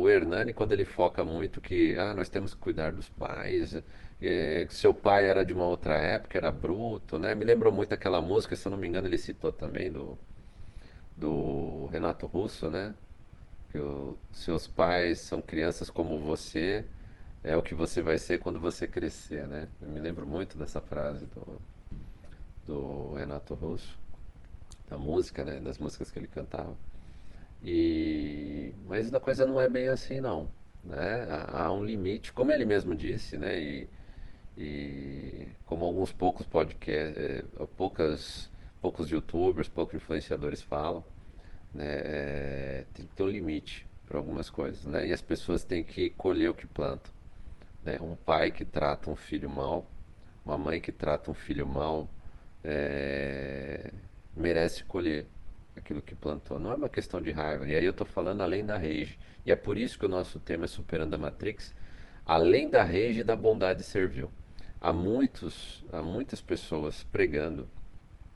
o, 0.01 0.09
Hernani, 0.11 0.53
quando 0.53 0.73
ele 0.73 0.85
foca 0.85 1.25
muito 1.25 1.61
que 1.61 1.97
ah, 1.97 2.12
nós 2.14 2.29
temos 2.29 2.53
que 2.55 2.61
cuidar 2.61 2.90
dos 2.93 3.09
pais, 3.09 3.81
é, 4.21 4.66
seu 4.71 4.93
pai 4.93 5.27
era 5.27 5.45
de 5.45 5.53
uma 5.53 5.66
outra 5.66 5.95
época, 5.95 6.37
era 6.37 6.51
bruto, 6.51 7.19
né? 7.19 7.35
Me 7.37 7.45
lembrou 7.45 7.73
muito 7.73 7.95
aquela 7.95 8.21
música, 8.21 8.57
se 8.57 8.66
eu 8.66 8.71
não 8.71 8.79
me 8.79 8.88
engano, 8.88 9.07
ele 9.07 9.19
citou 9.19 9.53
também 9.53 9.93
do, 9.93 10.19
do 11.20 11.87
Renato 11.92 12.26
Russo, 12.26 12.70
né? 12.70 12.94
Que 13.70 13.78
o, 13.78 14.18
seus 14.33 14.66
pais 14.66 15.20
são 15.20 15.40
crianças 15.42 15.90
como 15.90 16.18
você, 16.18 16.85
é 17.44 17.56
o 17.56 17.62
que 17.62 17.74
você 17.74 18.02
vai 18.02 18.18
ser 18.18 18.38
quando 18.38 18.59
você 18.59 18.88
crescer, 18.88 19.46
né? 19.46 19.68
Eu 19.80 19.88
me 19.88 20.00
lembro 20.00 20.26
muito 20.26 20.59
dessa 20.59 20.80
frase 20.80 21.26
do, 21.26 21.61
do 22.66 23.14
Renato 23.14 23.54
Russo, 23.54 23.98
da 24.88 24.98
música, 24.98 25.44
né? 25.44 25.61
Das 25.61 25.78
músicas 25.78 26.11
que 26.11 26.18
ele 26.18 26.26
cantava. 26.28 26.76
E 27.62 28.74
mas 28.87 29.12
a 29.12 29.20
coisa 29.20 29.46
não 29.46 29.61
é 29.61 29.68
bem 29.68 29.88
assim, 29.88 30.20
não. 30.20 30.48
Né? 30.83 31.26
Há, 31.52 31.70
um 31.72 31.85
limite, 31.85 32.33
como 32.33 32.52
ele 32.52 32.64
mesmo 32.64 32.94
disse, 32.94 33.37
né? 33.37 33.61
E, 33.61 33.88
e 34.56 35.48
como 35.66 35.85
alguns 35.85 36.12
poucos 36.12 36.46
podcasts, 36.46 37.16
é, 37.18 37.44
poucas, 37.76 38.49
poucos 38.81 39.11
youtubers, 39.11 39.69
poucos 39.69 39.95
influenciadores 39.95 40.62
falam, 40.62 41.05
né, 41.75 41.85
é, 41.87 42.85
tem 42.93 43.07
que 43.07 43.14
ter 43.14 43.23
um 43.23 43.29
limite 43.29 43.87
para 44.07 44.19
algumas 44.19 44.51
coisas, 44.51 44.85
né? 44.87 45.07
E 45.07 45.12
as 45.12 45.23
pessoas 45.23 45.62
têm 45.62 45.85
que 45.85 46.11
colher 46.11 46.51
o 46.51 46.55
que 46.55 46.66
plantam. 46.66 47.12
Né? 47.85 47.99
Um 48.01 48.16
pai 48.16 48.51
que 48.51 48.64
trata 48.64 49.09
um 49.09 49.14
filho 49.14 49.49
mal, 49.49 49.88
uma 50.45 50.59
mãe 50.59 50.81
que 50.81 50.90
trata 50.90 51.31
um 51.31 51.35
filho 51.35 51.66
mal, 51.66 52.09
é, 52.64 53.93
merece 54.37 54.83
colher 54.85 55.27
aquilo 55.77 56.03
que 56.03 56.16
plantou. 56.16 56.59
Não 56.59 56.73
é 56.73 56.75
uma 56.75 56.88
questão 56.88 57.23
de 57.23 57.31
raiva. 57.31 57.69
E 57.69 57.77
aí 57.77 57.85
eu 57.85 57.93
estou 57.93 58.07
falando 58.07 58.40
além 58.40 58.66
da 58.66 58.77
rage. 58.77 59.16
E 59.47 59.53
é 59.53 59.57
por 59.57 59.79
isso 59.79 59.97
que 59.97 60.07
o 60.07 60.09
nosso 60.09 60.40
tema 60.40 60.64
é 60.64 60.69
Superando 60.69 61.14
a 61.14 61.19
Matrix, 61.19 61.73
além 62.27 62.69
da 62.69 62.83
rage 62.83 63.23
da 63.23 63.37
bondade 63.37 63.85
servil 63.85 64.31
há 64.81 64.93
muitos, 64.93 65.85
há 65.93 66.03
muitas 66.03 66.40
pessoas 66.40 67.05
pregando, 67.05 67.69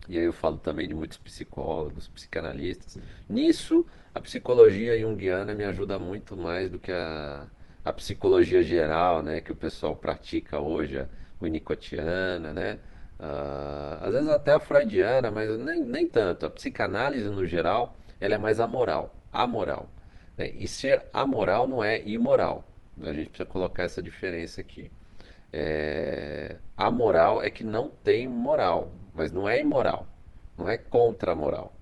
e 0.09 0.19
aí 0.19 0.25
eu 0.25 0.33
falo 0.33 0.59
também 0.59 0.87
de 0.87 0.95
muitos 0.95 1.17
psicólogos, 1.19 2.09
psicanalistas. 2.09 2.99
Nisso, 3.29 3.87
a 4.15 4.21
psicologia 4.21 4.99
junguiana 4.99 5.55
me 5.55 5.65
ajuda 5.65 5.99
muito 5.99 6.37
mais 6.37 6.71
do 6.71 6.79
que 6.79 6.93
a, 6.93 7.47
a 7.85 7.93
psicologia 7.93 8.63
geral, 8.63 9.23
né, 9.23 9.41
que 9.41 9.53
o 9.53 9.57
pessoal 9.57 9.97
pratica 9.97 10.61
hoje, 10.61 10.99
a 10.99 11.09
winnicottiana, 11.41 12.53
né? 12.53 12.79
Uh, 13.19 14.05
às 14.05 14.13
vezes 14.13 14.29
até 14.29 14.53
a 14.53 14.59
freudiana, 14.59 15.31
mas 15.31 15.57
nem, 15.59 15.83
nem 15.83 16.07
tanto. 16.07 16.47
A 16.47 16.51
psicanálise, 16.51 17.29
no 17.29 17.47
geral, 17.47 17.97
ela 18.21 18.35
é 18.35 18.39
mais 18.39 18.61
amoral, 18.61 19.15
amoral. 19.33 19.89
Né? 20.37 20.51
E 20.51 20.67
ser 20.67 21.05
amoral 21.13 21.67
não 21.67 21.83
é 21.83 22.03
imoral. 22.07 22.69
A 23.03 23.13
gente 23.13 23.29
precisa 23.29 23.49
colocar 23.49 23.85
essa 23.85 24.03
diferença 24.03 24.61
aqui. 24.61 24.91
É, 25.53 26.57
a 26.77 26.91
moral 26.91 27.43
é 27.43 27.51
que 27.51 27.63
não 27.63 27.89
tem 27.89 28.27
moral, 28.27 28.93
mas 29.15 29.33
não 29.33 29.49
é 29.49 29.61
imoral, 29.61 30.07
não 30.59 30.69
é 30.69 30.77
contra 30.77 31.33
a 31.33 31.35
moral. 31.35 31.73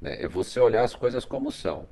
Né? 0.00 0.20
É 0.22 0.28
você 0.28 0.58
olhar 0.60 0.82
as 0.84 0.94
coisas 0.94 1.24
como 1.24 1.50
são. 1.50 1.86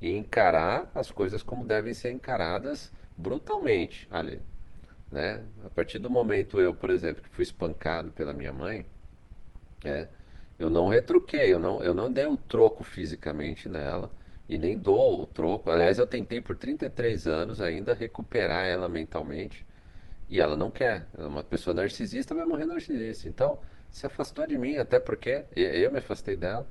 e 0.00 0.10
encarar 0.14 0.90
as 0.94 1.10
coisas 1.10 1.42
como 1.42 1.64
devem 1.64 1.94
ser 1.94 2.12
encaradas 2.12 2.92
brutalmente 3.16 4.06
ali, 4.10 4.42
né? 5.10 5.42
A 5.64 5.70
partir 5.70 5.98
do 5.98 6.10
momento 6.10 6.60
eu, 6.60 6.74
por 6.74 6.90
exemplo, 6.90 7.22
que 7.22 7.30
fui 7.30 7.42
espancado 7.44 8.10
pela 8.12 8.34
minha 8.34 8.52
mãe, 8.52 8.84
é, 9.84 10.08
eu 10.58 10.70
não 10.70 10.88
retruquei, 10.88 11.52
eu 11.52 11.58
não, 11.58 11.82
eu 11.82 11.94
não 11.94 12.10
dei 12.12 12.26
um 12.26 12.36
troco 12.36 12.84
fisicamente 12.84 13.68
nela 13.68 14.10
e 14.48 14.58
nem 14.58 14.76
dou 14.78 15.22
o 15.22 15.26
troco. 15.26 15.70
Aliás, 15.70 15.98
eu 15.98 16.06
tentei 16.06 16.40
por 16.40 16.56
33 16.56 17.26
anos 17.26 17.60
ainda 17.60 17.94
recuperar 17.94 18.66
ela 18.66 18.88
mentalmente 18.88 19.66
e 20.28 20.40
ela 20.40 20.56
não 20.56 20.70
quer. 20.70 21.06
É 21.16 21.24
uma 21.24 21.42
pessoa 21.42 21.74
narcisista, 21.74 22.34
vai 22.34 22.46
morrer 22.46 22.66
narcisista. 22.66 23.28
Então, 23.28 23.58
se 23.96 24.04
afastou 24.04 24.46
de 24.46 24.58
mim, 24.58 24.76
até 24.76 25.00
porque 25.00 25.46
eu 25.56 25.90
me 25.90 26.00
afastei 26.00 26.36
dela, 26.36 26.68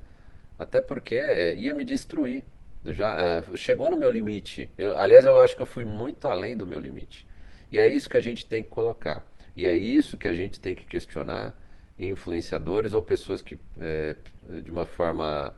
até 0.56 0.80
porque 0.80 1.16
é, 1.16 1.56
ia 1.56 1.74
me 1.74 1.84
destruir. 1.84 2.44
Já 2.84 3.20
é, 3.20 3.56
chegou 3.56 3.90
no 3.90 3.96
meu 3.96 4.12
limite. 4.12 4.70
Eu, 4.78 4.96
aliás, 4.96 5.24
eu 5.24 5.40
acho 5.40 5.56
que 5.56 5.62
eu 5.62 5.66
fui 5.66 5.84
muito 5.84 6.28
além 6.28 6.56
do 6.56 6.64
meu 6.64 6.78
limite. 6.78 7.26
E 7.72 7.80
é 7.80 7.88
isso 7.88 8.08
que 8.08 8.16
a 8.16 8.20
gente 8.20 8.46
tem 8.46 8.62
que 8.62 8.68
colocar. 8.68 9.26
E 9.56 9.66
é 9.66 9.74
isso 9.76 10.16
que 10.16 10.28
a 10.28 10.32
gente 10.32 10.60
tem 10.60 10.76
que 10.76 10.84
questionar 10.84 11.52
influenciadores 11.98 12.92
ou 12.92 13.02
pessoas 13.02 13.42
que 13.42 13.58
é, 13.80 14.14
de 14.62 14.70
uma 14.70 14.86
forma 14.86 15.52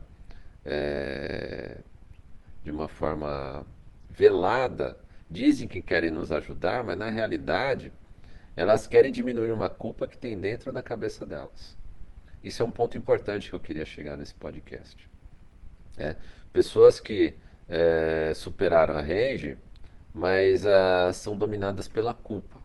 é, 0.65 1.77
de 2.63 2.71
uma 2.71 2.87
forma 2.87 3.63
velada 4.09 4.97
dizem 5.29 5.67
que 5.67 5.83
querem 5.83 6.09
nos 6.09 6.31
ajudar, 6.31 6.83
mas 6.83 6.97
na 6.97 7.11
realidade 7.11 7.93
elas 8.55 8.87
querem 8.87 9.11
diminuir 9.11 9.51
uma 9.51 9.69
culpa 9.69 10.07
que 10.07 10.17
tem 10.17 10.37
dentro 10.37 10.71
da 10.71 10.81
cabeça 10.81 11.25
delas. 11.25 11.77
Isso 12.43 12.61
é 12.61 12.65
um 12.65 12.71
ponto 12.71 12.97
importante 12.97 13.49
que 13.49 13.55
eu 13.55 13.59
queria 13.59 13.85
chegar 13.85 14.17
nesse 14.17 14.33
podcast. 14.33 15.09
É, 15.97 16.15
pessoas 16.53 16.99
que 16.99 17.33
é, 17.67 18.33
superaram 18.33 18.95
a 18.95 19.01
rage, 19.01 19.57
mas 20.13 20.65
ah, 20.65 21.11
são 21.13 21.37
dominadas 21.37 21.87
pela 21.87 22.13
culpa. 22.13 22.57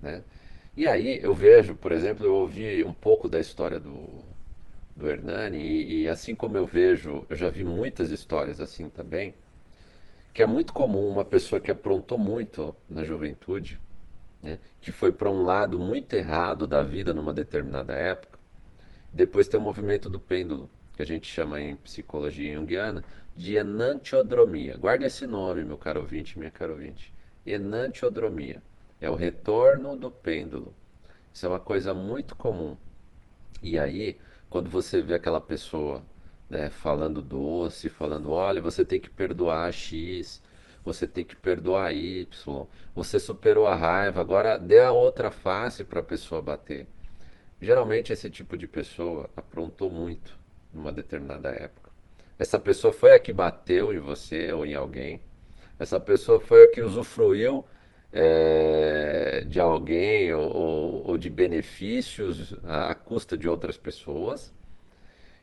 Né? 0.00 0.22
E 0.76 0.86
aí 0.88 1.20
eu 1.22 1.34
vejo, 1.34 1.74
por 1.74 1.92
exemplo, 1.92 2.26
eu 2.26 2.34
ouvi 2.34 2.82
um 2.82 2.92
pouco 2.92 3.28
da 3.28 3.38
história 3.38 3.78
do, 3.78 4.08
do 4.96 5.08
Hernani, 5.08 5.58
e, 5.58 6.02
e 6.02 6.08
assim 6.08 6.34
como 6.34 6.56
eu 6.56 6.66
vejo, 6.66 7.24
eu 7.28 7.36
já 7.36 7.48
vi 7.48 7.64
muitas 7.64 8.10
histórias 8.10 8.60
assim 8.60 8.88
também, 8.88 9.34
que 10.32 10.42
é 10.42 10.46
muito 10.46 10.72
comum 10.72 11.08
uma 11.08 11.24
pessoa 11.24 11.60
que 11.60 11.70
aprontou 11.70 12.18
muito 12.18 12.74
na 12.90 13.04
juventude, 13.04 13.80
né, 14.44 14.58
que 14.78 14.92
foi 14.92 15.10
para 15.10 15.30
um 15.30 15.42
lado 15.42 15.78
muito 15.78 16.12
errado 16.12 16.66
da 16.66 16.82
vida 16.82 17.14
numa 17.14 17.32
determinada 17.32 17.94
época, 17.94 18.38
depois 19.10 19.48
tem 19.48 19.58
o 19.58 19.62
movimento 19.62 20.10
do 20.10 20.20
pêndulo, 20.20 20.68
que 20.94 21.00
a 21.00 21.06
gente 21.06 21.26
chama 21.26 21.60
em 21.60 21.76
psicologia 21.76 22.54
junguiana 22.54 23.02
de 23.34 23.56
enantiodromia. 23.56 24.76
Guarde 24.76 25.06
esse 25.06 25.26
nome, 25.26 25.64
meu 25.64 25.78
caro 25.78 26.00
ouvinte, 26.00 26.38
minha 26.38 26.50
caro 26.50 26.72
ouvinte. 26.72 27.12
Enantiodromia. 27.46 28.62
É 29.00 29.08
o 29.08 29.14
retorno 29.14 29.96
do 29.96 30.10
pêndulo. 30.10 30.74
Isso 31.32 31.46
é 31.46 31.48
uma 31.48 31.60
coisa 31.60 31.94
muito 31.94 32.36
comum. 32.36 32.76
E 33.62 33.78
aí, 33.78 34.18
quando 34.50 34.68
você 34.68 35.00
vê 35.00 35.14
aquela 35.14 35.40
pessoa 35.40 36.02
né, 36.50 36.68
falando 36.70 37.22
doce, 37.22 37.88
falando, 37.88 38.30
olha, 38.30 38.60
você 38.60 38.84
tem 38.84 39.00
que 39.00 39.10
perdoar 39.10 39.72
X, 39.72 40.42
você 40.84 41.06
tem 41.06 41.24
que 41.24 41.34
perdoar 41.34 41.94
Y, 41.94 42.28
você 42.94 43.18
superou 43.18 43.66
a 43.66 43.74
raiva, 43.74 44.20
agora 44.20 44.58
dê 44.58 44.80
a 44.80 44.92
outra 44.92 45.30
face 45.30 45.82
para 45.84 46.00
a 46.00 46.04
pessoa 46.04 46.42
bater. 46.42 46.86
Geralmente 47.60 48.12
esse 48.12 48.28
tipo 48.28 48.56
de 48.56 48.66
pessoa 48.66 49.30
aprontou 49.36 49.90
muito 49.90 50.36
numa 50.72 50.92
determinada 50.92 51.48
época. 51.48 51.90
Essa 52.38 52.58
pessoa 52.58 52.92
foi 52.92 53.14
a 53.14 53.18
que 53.18 53.32
bateu 53.32 53.92
em 53.94 53.98
você 53.98 54.52
ou 54.52 54.66
em 54.66 54.74
alguém. 54.74 55.20
Essa 55.78 55.98
pessoa 55.98 56.40
foi 56.40 56.64
a 56.64 56.70
que 56.70 56.82
usufruiu 56.82 57.64
é, 58.12 59.44
de 59.46 59.58
alguém 59.58 60.32
ou, 60.32 61.06
ou, 61.06 61.18
de 61.18 61.30
benefícios 61.30 62.54
à 62.64 62.94
custa 62.94 63.36
de 63.36 63.48
outras 63.48 63.76
pessoas. 63.76 64.52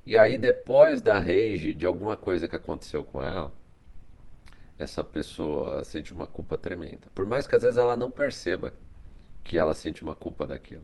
E 0.06 0.18
aí, 0.18 0.38
depois 0.38 1.02
da 1.02 1.20
rage, 1.20 1.74
de 1.74 1.86
alguma 1.86 2.16
coisa 2.18 2.48
que 2.48 2.56
aconteceu 2.56 3.04
com 3.04 3.22
ela, 3.22 3.52
essa 4.82 5.04
pessoa 5.04 5.84
sente 5.84 6.12
uma 6.12 6.26
culpa 6.26 6.58
tremenda. 6.58 7.08
Por 7.14 7.26
mais 7.26 7.46
que 7.46 7.56
às 7.56 7.62
vezes 7.62 7.78
ela 7.78 7.96
não 7.96 8.10
perceba 8.10 8.74
que 9.44 9.58
ela 9.58 9.74
sente 9.74 10.04
uma 10.04 10.16
culpa 10.16 10.48
daquilo. 10.48 10.84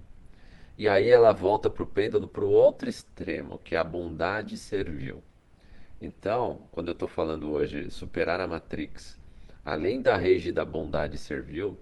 E 0.77 0.88
aí 0.88 1.10
ela 1.10 1.31
volta 1.33 1.69
para 1.69 1.83
o 1.83 1.88
pêndulo 1.88 2.27
para 2.27 2.45
o 2.45 2.51
outro 2.51 2.88
extremo, 2.88 3.60
que 3.63 3.75
é 3.75 3.79
a 3.79 3.83
bondade 3.83 4.55
servil. 4.55 5.23
Então, 5.99 6.62
quando 6.71 6.89
eu 6.89 6.93
estou 6.93 7.07
falando 7.07 7.51
hoje 7.51 7.89
superar 7.89 8.39
a 8.39 8.47
Matrix, 8.47 9.19
além 9.65 9.99
da 9.99 10.15
rede 10.15 10.51
da 10.51 10.63
bondade 10.63 11.17
servil, 11.17 11.79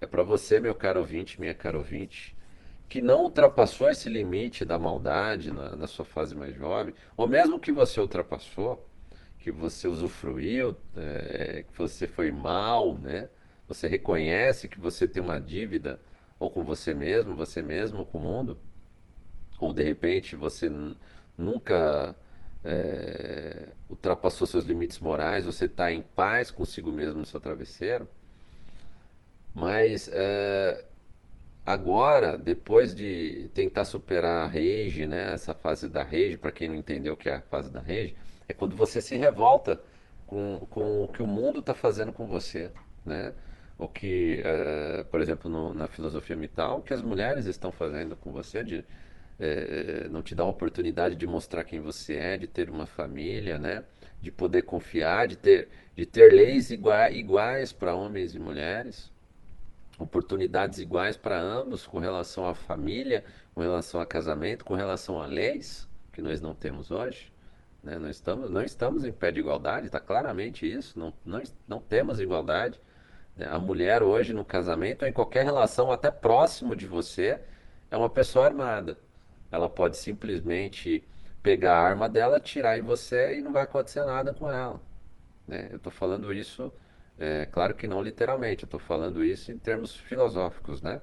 é 0.00 0.06
para 0.06 0.22
você, 0.22 0.58
meu 0.58 0.74
caro 0.74 1.00
ouvinte, 1.00 1.38
minha 1.38 1.52
caro 1.52 1.78
ouvinte, 1.78 2.34
que 2.88 3.02
não 3.02 3.24
ultrapassou 3.24 3.90
esse 3.90 4.08
limite 4.08 4.64
da 4.64 4.78
maldade 4.78 5.52
na, 5.52 5.76
na 5.76 5.86
sua 5.86 6.06
fase 6.06 6.34
mais 6.34 6.54
jovem, 6.56 6.94
ou 7.18 7.28
mesmo 7.28 7.60
que 7.60 7.70
você 7.70 8.00
ultrapassou, 8.00 8.82
que 9.40 9.50
você 9.50 9.88
usufruiu, 9.88 10.76
é, 10.96 11.64
que 11.64 11.76
você 11.76 12.06
foi 12.06 12.30
mal, 12.30 12.96
né? 12.98 13.28
Você 13.66 13.88
reconhece 13.88 14.68
que 14.68 14.78
você 14.78 15.08
tem 15.08 15.22
uma 15.22 15.40
dívida, 15.40 16.00
ou 16.38 16.50
com 16.50 16.62
você 16.62 16.94
mesmo, 16.94 17.34
você 17.34 17.62
mesmo, 17.62 18.04
com 18.06 18.18
o 18.18 18.20
mundo, 18.20 18.58
ou 19.58 19.72
de 19.72 19.82
repente 19.82 20.36
você 20.36 20.70
nunca 21.36 22.14
é, 22.64 23.68
ultrapassou 23.88 24.46
seus 24.46 24.64
limites 24.64 24.98
morais, 24.98 25.46
você 25.46 25.64
está 25.66 25.92
em 25.92 26.02
paz 26.02 26.50
consigo 26.50 26.92
mesmo 26.92 27.20
no 27.20 27.26
seu 27.26 27.40
travesseiro. 27.40 28.08
Mas 29.54 30.08
é, 30.12 30.84
agora, 31.64 32.36
depois 32.38 32.94
de 32.94 33.50
tentar 33.54 33.84
superar 33.84 34.44
a 34.44 34.46
rage, 34.46 35.06
né, 35.06 35.32
essa 35.32 35.54
fase 35.54 35.88
da 35.88 36.02
rage, 36.02 36.36
para 36.36 36.52
quem 36.52 36.68
não 36.68 36.76
entendeu 36.76 37.14
o 37.14 37.16
que 37.16 37.28
é 37.28 37.36
a 37.36 37.42
fase 37.42 37.70
da 37.70 37.80
rage, 37.80 38.14
é 38.50 38.54
quando 38.54 38.76
você 38.76 39.00
se 39.00 39.16
revolta 39.16 39.80
com, 40.26 40.66
com 40.70 41.04
o 41.04 41.08
que 41.08 41.22
o 41.22 41.26
mundo 41.26 41.60
está 41.60 41.74
fazendo 41.74 42.12
com 42.12 42.26
você, 42.26 42.70
né? 43.04 43.32
O 43.78 43.88
que, 43.88 44.42
é, 44.44 45.04
por 45.04 45.20
exemplo, 45.20 45.50
no, 45.50 45.72
na 45.72 45.86
filosofia 45.88 46.36
mital, 46.36 46.78
o 46.78 46.82
que 46.82 46.92
as 46.92 47.00
mulheres 47.02 47.46
estão 47.46 47.72
fazendo 47.72 48.14
com 48.14 48.30
você 48.30 48.62
de 48.62 48.84
é, 49.38 50.06
não 50.10 50.22
te 50.22 50.34
dar 50.34 50.44
uma 50.44 50.50
oportunidade 50.50 51.16
de 51.16 51.26
mostrar 51.26 51.64
quem 51.64 51.80
você 51.80 52.16
é, 52.16 52.36
de 52.36 52.46
ter 52.46 52.68
uma 52.68 52.86
família, 52.86 53.58
né? 53.58 53.84
De 54.20 54.30
poder 54.30 54.62
confiar, 54.62 55.26
de 55.28 55.36
ter, 55.36 55.68
de 55.96 56.04
ter 56.04 56.32
leis 56.32 56.70
iguais, 56.70 57.16
iguais 57.16 57.72
para 57.72 57.94
homens 57.94 58.34
e 58.34 58.38
mulheres, 58.38 59.10
oportunidades 59.98 60.78
iguais 60.78 61.16
para 61.16 61.40
ambos 61.40 61.86
com 61.86 61.98
relação 61.98 62.46
à 62.46 62.54
família, 62.54 63.24
com 63.54 63.62
relação 63.62 64.00
a 64.00 64.06
casamento, 64.06 64.64
com 64.64 64.74
relação 64.74 65.22
a 65.22 65.26
leis 65.26 65.88
que 66.12 66.20
nós 66.20 66.40
não 66.40 66.54
temos 66.54 66.90
hoje. 66.90 67.32
Né? 67.82 67.98
Nós 67.98 68.16
estamos, 68.16 68.50
não 68.50 68.62
estamos 68.62 69.04
em 69.04 69.12
pé 69.12 69.30
de 69.30 69.40
igualdade, 69.40 69.86
está 69.86 70.00
claramente 70.00 70.70
isso, 70.70 70.98
não, 70.98 71.12
não, 71.24 71.42
não 71.66 71.80
temos 71.80 72.20
igualdade. 72.20 72.80
Né? 73.36 73.46
A 73.48 73.58
mulher 73.58 74.02
hoje 74.02 74.32
no 74.32 74.44
casamento, 74.44 75.02
ou 75.02 75.08
em 75.08 75.12
qualquer 75.12 75.44
relação 75.44 75.90
até 75.90 76.10
próximo 76.10 76.76
de 76.76 76.86
você, 76.86 77.40
é 77.90 77.96
uma 77.96 78.10
pessoa 78.10 78.46
armada. 78.46 78.98
Ela 79.50 79.68
pode 79.68 79.96
simplesmente 79.96 81.02
pegar 81.42 81.74
a 81.74 81.82
arma 81.82 82.08
dela, 82.08 82.36
atirar 82.36 82.78
em 82.78 82.82
você 82.82 83.38
e 83.38 83.42
não 83.42 83.52
vai 83.52 83.62
acontecer 83.62 84.04
nada 84.04 84.34
com 84.34 84.50
ela. 84.50 84.80
Né? 85.48 85.68
Eu 85.70 85.76
estou 85.76 85.92
falando 85.92 86.32
isso 86.32 86.72
é, 87.20 87.44
claro 87.44 87.74
que 87.74 87.86
não 87.86 88.02
literalmente, 88.02 88.62
eu 88.62 88.66
estou 88.66 88.80
falando 88.80 89.22
isso 89.22 89.52
em 89.52 89.58
termos 89.58 89.94
filosóficos, 89.94 90.80
né? 90.80 91.02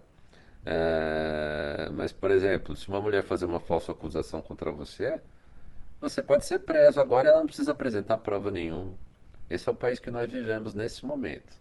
É, 0.66 1.90
mas, 1.94 2.12
por 2.12 2.32
exemplo, 2.32 2.76
se 2.76 2.88
uma 2.90 3.00
mulher 3.00 3.24
fazer 3.24 3.46
uma 3.46 3.60
falsa 3.60 3.92
acusação 3.92 4.42
contra 4.42 4.72
você, 4.72 5.22
você 6.00 6.22
pode 6.22 6.46
ser 6.46 6.60
preso. 6.60 7.00
Agora 7.00 7.30
ela 7.30 7.40
não 7.40 7.48
precisa 7.48 7.72
apresentar 7.72 8.18
prova 8.18 8.52
nenhuma. 8.52 8.94
Esse 9.50 9.68
é 9.70 9.72
o 9.72 9.76
país 9.76 10.00
que 10.00 10.12
nós 10.12 10.30
vivemos 10.32 10.74
nesse 10.74 11.06
momento. 11.06 11.54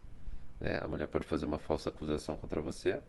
Né? 0.61 0.79
A 0.83 0.89
mulher 0.89 1.07
pode 1.09 1.27
fazer 1.27 1.47
uma 1.47 1.59
falsa 1.59 1.89
acusação 1.89 2.37
contra 2.37 2.61
você 2.61 3.01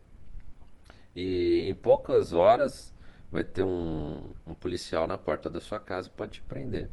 e 1.16 1.68
em 1.68 1.74
poucas 1.74 2.32
horas 2.32 2.94
vai 3.32 3.44
ter 3.44 3.64
um, 3.64 4.22
um 4.46 4.54
policial 4.54 5.08
na 5.08 5.18
porta 5.18 5.50
da 5.50 5.60
sua 5.60 5.80
casa 5.80 6.08
e 6.08 6.12
pode 6.12 6.34
te 6.34 6.42
prender. 6.42 6.90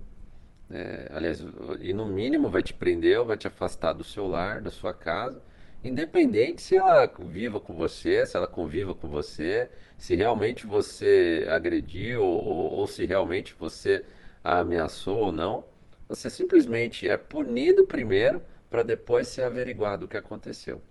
É, 0.70 1.10
aliás, 1.12 1.44
e 1.80 1.92
no 1.92 2.06
mínimo 2.06 2.48
vai 2.48 2.62
te 2.62 2.72
prender 2.72 3.18
ou 3.20 3.26
vai 3.26 3.36
te 3.36 3.46
afastar 3.46 3.92
do 3.92 4.02
seu 4.02 4.26
lar, 4.26 4.62
da 4.62 4.70
sua 4.70 4.94
casa, 4.94 5.42
independente 5.84 6.62
se 6.62 6.74
ela 6.76 7.06
viva 7.06 7.60
com 7.60 7.74
você, 7.74 8.24
se 8.24 8.36
ela 8.36 8.46
conviva 8.46 8.94
com 8.94 9.08
você, 9.08 9.70
se 9.98 10.16
realmente 10.16 10.66
você 10.66 11.46
agrediu 11.50 12.22
ou, 12.22 12.72
ou 12.72 12.86
se 12.86 13.04
realmente 13.04 13.54
você 13.58 14.04
ameaçou 14.44 15.18
ou 15.18 15.32
não. 15.32 15.64
Você 16.08 16.28
simplesmente 16.28 17.08
é 17.08 17.16
punido 17.16 17.86
primeiro 17.86 18.42
para 18.70 18.82
depois 18.82 19.28
ser 19.28 19.42
averiguado 19.42 20.04
o 20.04 20.08
que 20.08 20.16
aconteceu. 20.16 20.82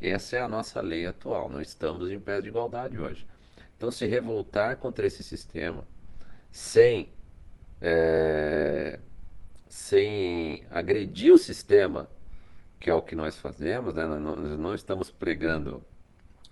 Essa 0.00 0.36
é 0.36 0.40
a 0.40 0.48
nossa 0.48 0.80
lei 0.80 1.06
atual. 1.06 1.50
Não 1.50 1.60
estamos 1.60 2.10
em 2.10 2.20
pé 2.20 2.40
de 2.40 2.48
igualdade 2.48 2.98
hoje. 2.98 3.26
Então, 3.76 3.90
se 3.90 4.06
revoltar 4.06 4.76
contra 4.76 5.06
esse 5.06 5.22
sistema 5.22 5.86
sem 6.50 7.12
é, 7.80 8.98
sem 9.68 10.64
agredir 10.70 11.32
o 11.32 11.38
sistema, 11.38 12.08
que 12.78 12.90
é 12.90 12.94
o 12.94 13.02
que 13.02 13.14
nós 13.14 13.38
fazemos, 13.38 13.94
né? 13.94 14.04
Nós 14.06 14.58
não 14.58 14.74
estamos 14.74 15.10
pregando 15.10 15.82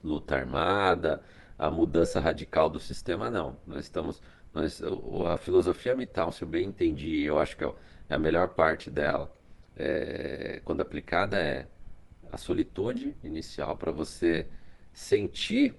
luta 0.02 0.36
armada, 0.36 1.22
a 1.58 1.70
mudança 1.70 2.20
radical 2.20 2.70
do 2.70 2.78
sistema, 2.78 3.30
não. 3.30 3.56
Nós 3.66 3.84
estamos. 3.84 4.22
Nós, 4.52 4.82
a 4.82 5.36
filosofia 5.36 5.94
mital, 5.94 6.32
se 6.32 6.42
eu 6.42 6.48
bem 6.48 6.66
entendi, 6.66 7.22
eu 7.22 7.38
acho 7.38 7.56
que 7.56 7.64
é, 7.64 7.72
é 8.08 8.14
a 8.14 8.18
melhor 8.18 8.48
parte 8.48 8.90
dela, 8.90 9.32
é, 9.76 10.60
quando 10.64 10.80
aplicada, 10.80 11.38
é 11.38 11.66
a 12.30 12.36
solitude 12.36 13.16
inicial 13.22 13.76
para 13.76 13.92
você 13.92 14.46
sentir 14.92 15.74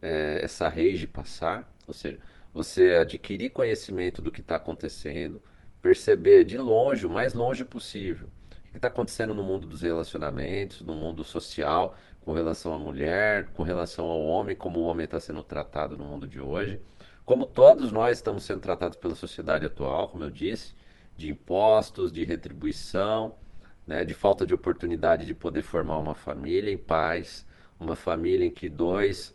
é, 0.00 0.40
essa 0.42 0.68
rage 0.68 1.06
passar, 1.06 1.70
ou 1.86 1.94
seja, 1.94 2.18
você 2.52 2.94
adquirir 2.94 3.50
conhecimento 3.50 4.22
do 4.22 4.32
que 4.32 4.40
está 4.40 4.56
acontecendo, 4.56 5.42
perceber 5.82 6.44
de 6.44 6.56
longe, 6.56 7.06
o 7.06 7.10
mais 7.10 7.34
longe 7.34 7.64
possível, 7.64 8.28
o 8.68 8.70
que 8.70 8.78
está 8.78 8.88
acontecendo 8.88 9.34
no 9.34 9.42
mundo 9.42 9.66
dos 9.66 9.82
relacionamentos, 9.82 10.80
no 10.80 10.94
mundo 10.94 11.22
social, 11.22 11.96
com 12.24 12.32
relação 12.32 12.74
à 12.74 12.78
mulher, 12.78 13.46
com 13.54 13.62
relação 13.62 14.06
ao 14.06 14.20
homem, 14.20 14.56
como 14.56 14.80
o 14.80 14.84
homem 14.84 15.04
está 15.04 15.20
sendo 15.20 15.42
tratado 15.44 15.96
no 15.96 16.04
mundo 16.04 16.26
de 16.26 16.40
hoje, 16.40 16.80
como 17.26 17.44
todos 17.44 17.90
nós 17.90 18.18
estamos 18.18 18.44
sendo 18.44 18.60
tratados 18.60 18.96
pela 18.96 19.16
sociedade 19.16 19.66
atual, 19.66 20.08
como 20.08 20.22
eu 20.22 20.30
disse, 20.30 20.74
de 21.16 21.28
impostos, 21.28 22.12
de 22.12 22.24
retribuição, 22.24 23.34
né, 23.84 24.04
de 24.04 24.14
falta 24.14 24.46
de 24.46 24.54
oportunidade 24.54 25.26
de 25.26 25.34
poder 25.34 25.62
formar 25.62 25.98
uma 25.98 26.14
família 26.14 26.70
em 26.70 26.78
paz, 26.78 27.44
uma 27.80 27.96
família 27.96 28.46
em 28.46 28.50
que 28.50 28.68
dois, 28.68 29.34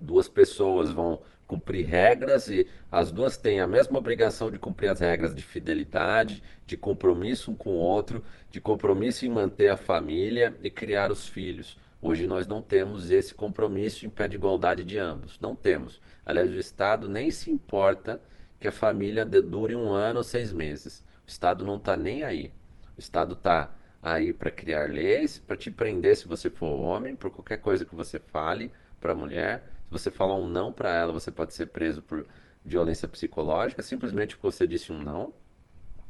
duas 0.00 0.28
pessoas 0.28 0.90
vão 0.90 1.20
cumprir 1.46 1.84
regras 1.84 2.48
e 2.48 2.66
as 2.90 3.12
duas 3.12 3.36
têm 3.36 3.60
a 3.60 3.66
mesma 3.66 3.98
obrigação 3.98 4.50
de 4.50 4.58
cumprir 4.58 4.88
as 4.88 5.00
regras 5.00 5.34
de 5.34 5.42
fidelidade, 5.42 6.42
de 6.66 6.74
compromisso 6.74 7.50
um 7.50 7.54
com 7.54 7.70
o 7.70 7.78
outro, 7.78 8.24
de 8.50 8.62
compromisso 8.62 9.26
em 9.26 9.28
manter 9.28 9.68
a 9.68 9.76
família 9.76 10.56
e 10.62 10.70
criar 10.70 11.12
os 11.12 11.28
filhos. 11.28 11.76
Hoje 12.00 12.26
nós 12.26 12.46
não 12.46 12.62
temos 12.62 13.10
esse 13.10 13.34
compromisso 13.34 14.06
em 14.06 14.10
pé 14.10 14.26
de 14.26 14.36
igualdade 14.36 14.84
de 14.84 14.98
ambos. 14.98 15.38
Não 15.40 15.54
temos. 15.54 16.00
Aliás, 16.24 16.50
o 16.50 16.58
Estado 16.58 17.08
nem 17.08 17.30
se 17.30 17.50
importa 17.50 18.20
que 18.58 18.68
a 18.68 18.72
família 18.72 19.24
dure 19.24 19.76
um 19.76 19.90
ano 19.90 20.18
ou 20.18 20.24
seis 20.24 20.52
meses. 20.52 21.04
O 21.26 21.28
Estado 21.28 21.64
não 21.64 21.76
está 21.76 21.96
nem 21.96 22.22
aí. 22.22 22.52
O 22.96 23.00
Estado 23.00 23.34
está 23.34 23.74
aí 24.02 24.32
para 24.32 24.50
criar 24.50 24.90
leis, 24.90 25.38
para 25.38 25.56
te 25.56 25.70
prender 25.70 26.16
se 26.16 26.28
você 26.28 26.50
for 26.50 26.78
homem, 26.80 27.16
por 27.16 27.30
qualquer 27.30 27.58
coisa 27.58 27.84
que 27.84 27.94
você 27.94 28.18
fale 28.18 28.70
para 29.00 29.12
a 29.12 29.14
mulher. 29.14 29.64
Se 29.86 29.90
você 29.90 30.10
falar 30.10 30.36
um 30.36 30.48
não 30.48 30.72
para 30.72 30.94
ela, 30.94 31.12
você 31.12 31.30
pode 31.30 31.54
ser 31.54 31.66
preso 31.66 32.02
por 32.02 32.26
violência 32.64 33.06
psicológica, 33.06 33.82
simplesmente 33.82 34.36
porque 34.36 34.50
você 34.50 34.66
disse 34.66 34.92
um 34.92 35.02
não. 35.02 35.32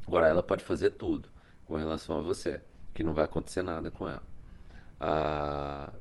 Agora, 0.07 0.29
ela 0.29 0.43
pode 0.43 0.63
fazer 0.63 0.91
tudo 0.91 1.29
com 1.67 1.77
relação 1.77 2.19
a 2.19 2.23
você, 2.23 2.61
que 2.93 3.03
não 3.03 3.15
vai 3.15 3.25
acontecer 3.25 3.63
nada 3.63 3.91
com 3.91 4.09
ela. 4.09 4.23
Ah, 5.01 5.93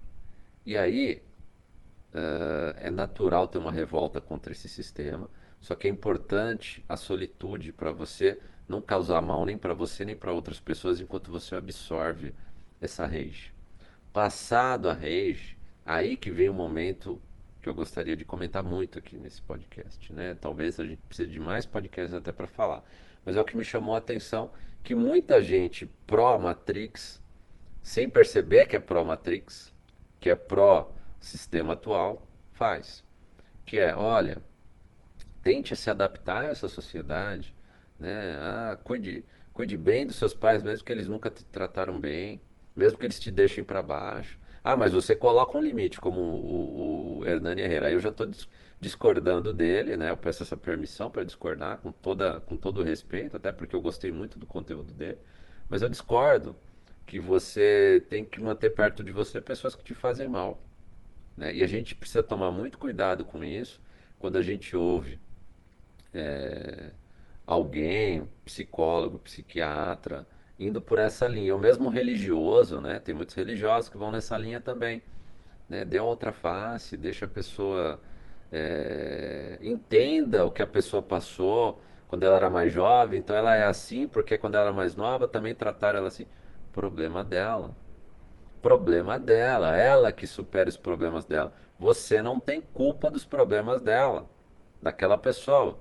e 0.65 0.77
aí 0.77 1.21
é 2.77 2.89
natural 2.89 3.47
ter 3.47 3.57
uma 3.57 3.71
revolta 3.71 4.21
contra 4.21 4.51
esse 4.51 4.69
sistema, 4.69 5.29
só 5.59 5.75
que 5.75 5.87
é 5.87 5.89
importante 5.89 6.83
a 6.87 6.95
solitude 6.95 7.71
para 7.71 7.91
você 7.91 8.39
não 8.67 8.81
causar 8.81 9.21
mal 9.21 9.45
nem 9.45 9.57
para 9.57 9.73
você 9.73 10.05
nem 10.05 10.15
para 10.15 10.31
outras 10.31 10.59
pessoas 10.59 11.01
enquanto 11.01 11.31
você 11.31 11.55
absorve 11.55 12.33
essa 12.79 13.05
rage. 13.05 13.53
Passado 14.11 14.89
a 14.89 14.93
rage, 14.93 15.57
aí 15.85 16.15
que 16.15 16.31
vem 16.31 16.49
o 16.49 16.53
momento 16.53 17.21
que 17.61 17.69
eu 17.69 17.73
gostaria 17.73 18.15
de 18.15 18.25
comentar 18.25 18.61
muito 18.61 18.99
aqui 18.99 19.17
nesse 19.17 19.41
podcast, 19.41 20.11
né? 20.11 20.35
Talvez 20.35 20.79
a 20.79 20.85
gente 20.85 21.01
precise 21.07 21.31
de 21.31 21.39
mais 21.39 21.65
podcasts 21.65 22.13
até 22.13 22.31
para 22.31 22.45
falar, 22.47 22.83
mas 23.25 23.35
é 23.37 23.41
o 23.41 23.45
que 23.45 23.57
me 23.57 23.63
chamou 23.63 23.95
a 23.95 23.99
atenção 23.99 24.51
que 24.83 24.93
muita 24.93 25.41
gente 25.41 25.85
pró 26.05 26.37
Matrix 26.37 27.23
sem 27.83 28.09
perceber 28.09 28.65
que 28.65 28.77
é 28.77 28.79
pró-Matrix, 28.79 29.73
que 30.19 30.29
é 30.29 30.35
pró-sistema 31.23 31.73
atual, 31.73 32.27
faz. 32.51 33.03
Que 33.65 33.79
é, 33.79 33.95
olha, 33.95 34.37
tente 35.41 35.75
se 35.75 35.89
adaptar 35.89 36.43
a 36.43 36.47
essa 36.49 36.67
sociedade, 36.67 37.55
né? 37.97 38.37
Ah, 38.39 38.77
cuide, 38.83 39.25
cuide 39.53 39.77
bem 39.77 40.05
dos 40.05 40.17
seus 40.17 40.33
pais, 40.33 40.61
mesmo 40.61 40.85
que 40.85 40.91
eles 40.91 41.07
nunca 41.07 41.29
te 41.29 41.45
trataram 41.45 41.99
bem, 41.99 42.41
mesmo 42.75 42.99
que 42.99 43.05
eles 43.05 43.19
te 43.19 43.31
deixem 43.31 43.63
para 43.63 43.81
baixo. 43.81 44.37
Ah, 44.63 44.75
mas 44.75 44.93
você 44.93 45.15
coloca 45.15 45.57
um 45.57 45.61
limite, 45.61 45.99
como 45.99 46.19
o, 46.21 47.19
o 47.19 47.25
Hernani 47.25 47.61
Herrera. 47.61 47.91
Eu 47.91 47.99
já 47.99 48.09
estou 48.09 48.29
discordando 48.79 49.53
dele, 49.53 49.97
né? 49.97 50.09
Eu 50.09 50.17
peço 50.17 50.43
essa 50.43 50.57
permissão 50.57 51.09
para 51.09 51.23
discordar 51.23 51.77
com, 51.79 51.91
toda, 51.91 52.39
com 52.41 52.57
todo 52.57 52.83
respeito, 52.83 53.37
até 53.37 53.51
porque 53.51 53.75
eu 53.75 53.81
gostei 53.81 54.11
muito 54.11 54.39
do 54.39 54.45
conteúdo 54.45 54.93
dele. 54.93 55.17
Mas 55.69 55.81
eu 55.81 55.89
discordo 55.89 56.55
que 57.05 57.19
você 57.19 58.05
tem 58.09 58.23
que 58.25 58.41
manter 58.41 58.69
perto 58.71 59.03
de 59.03 59.11
você 59.11 59.41
pessoas 59.41 59.75
que 59.75 59.83
te 59.83 59.93
fazem 59.93 60.27
mal. 60.29 60.61
Né? 61.35 61.53
E 61.55 61.63
a 61.63 61.67
gente 61.67 61.95
precisa 61.95 62.23
tomar 62.23 62.51
muito 62.51 62.77
cuidado 62.77 63.25
com 63.25 63.43
isso 63.43 63.81
quando 64.19 64.37
a 64.37 64.41
gente 64.41 64.75
ouve 64.75 65.19
é, 66.13 66.91
alguém, 67.45 68.27
psicólogo, 68.45 69.19
psiquiatra, 69.19 70.27
indo 70.59 70.81
por 70.81 70.99
essa 70.99 71.27
linha. 71.27 71.55
O 71.55 71.59
mesmo 71.59 71.89
religioso, 71.89 72.79
né? 72.79 72.99
tem 72.99 73.13
muitos 73.13 73.35
religiosos 73.35 73.89
que 73.89 73.97
vão 73.97 74.11
nessa 74.11 74.37
linha 74.37 74.61
também. 74.61 75.01
Né? 75.67 75.83
Dê 75.85 75.99
outra 75.99 76.31
face, 76.31 76.95
deixa 76.97 77.25
a 77.25 77.27
pessoa. 77.27 77.99
É, 78.51 79.57
entenda 79.61 80.45
o 80.45 80.51
que 80.51 80.61
a 80.61 80.67
pessoa 80.67 81.01
passou 81.01 81.81
quando 82.07 82.23
ela 82.23 82.35
era 82.35 82.49
mais 82.49 82.71
jovem, 82.71 83.17
então 83.19 83.35
ela 83.35 83.55
é 83.55 83.63
assim, 83.65 84.07
porque 84.07 84.37
quando 84.37 84.53
ela 84.53 84.65
era 84.65 84.73
mais 84.73 84.95
nova 84.95 85.27
também 85.27 85.55
trataram 85.55 85.99
ela 85.99 86.07
assim. 86.07 86.27
Problema 86.71 87.23
dela. 87.23 87.75
Problema 88.63 89.19
dela. 89.19 89.75
Ela 89.75 90.11
que 90.13 90.25
supera 90.25 90.69
os 90.69 90.77
problemas 90.77 91.25
dela. 91.25 91.53
Você 91.77 92.21
não 92.21 92.39
tem 92.39 92.61
culpa 92.61 93.11
dos 93.11 93.25
problemas 93.25 93.81
dela, 93.81 94.29
daquela 94.81 95.17
pessoa. 95.17 95.77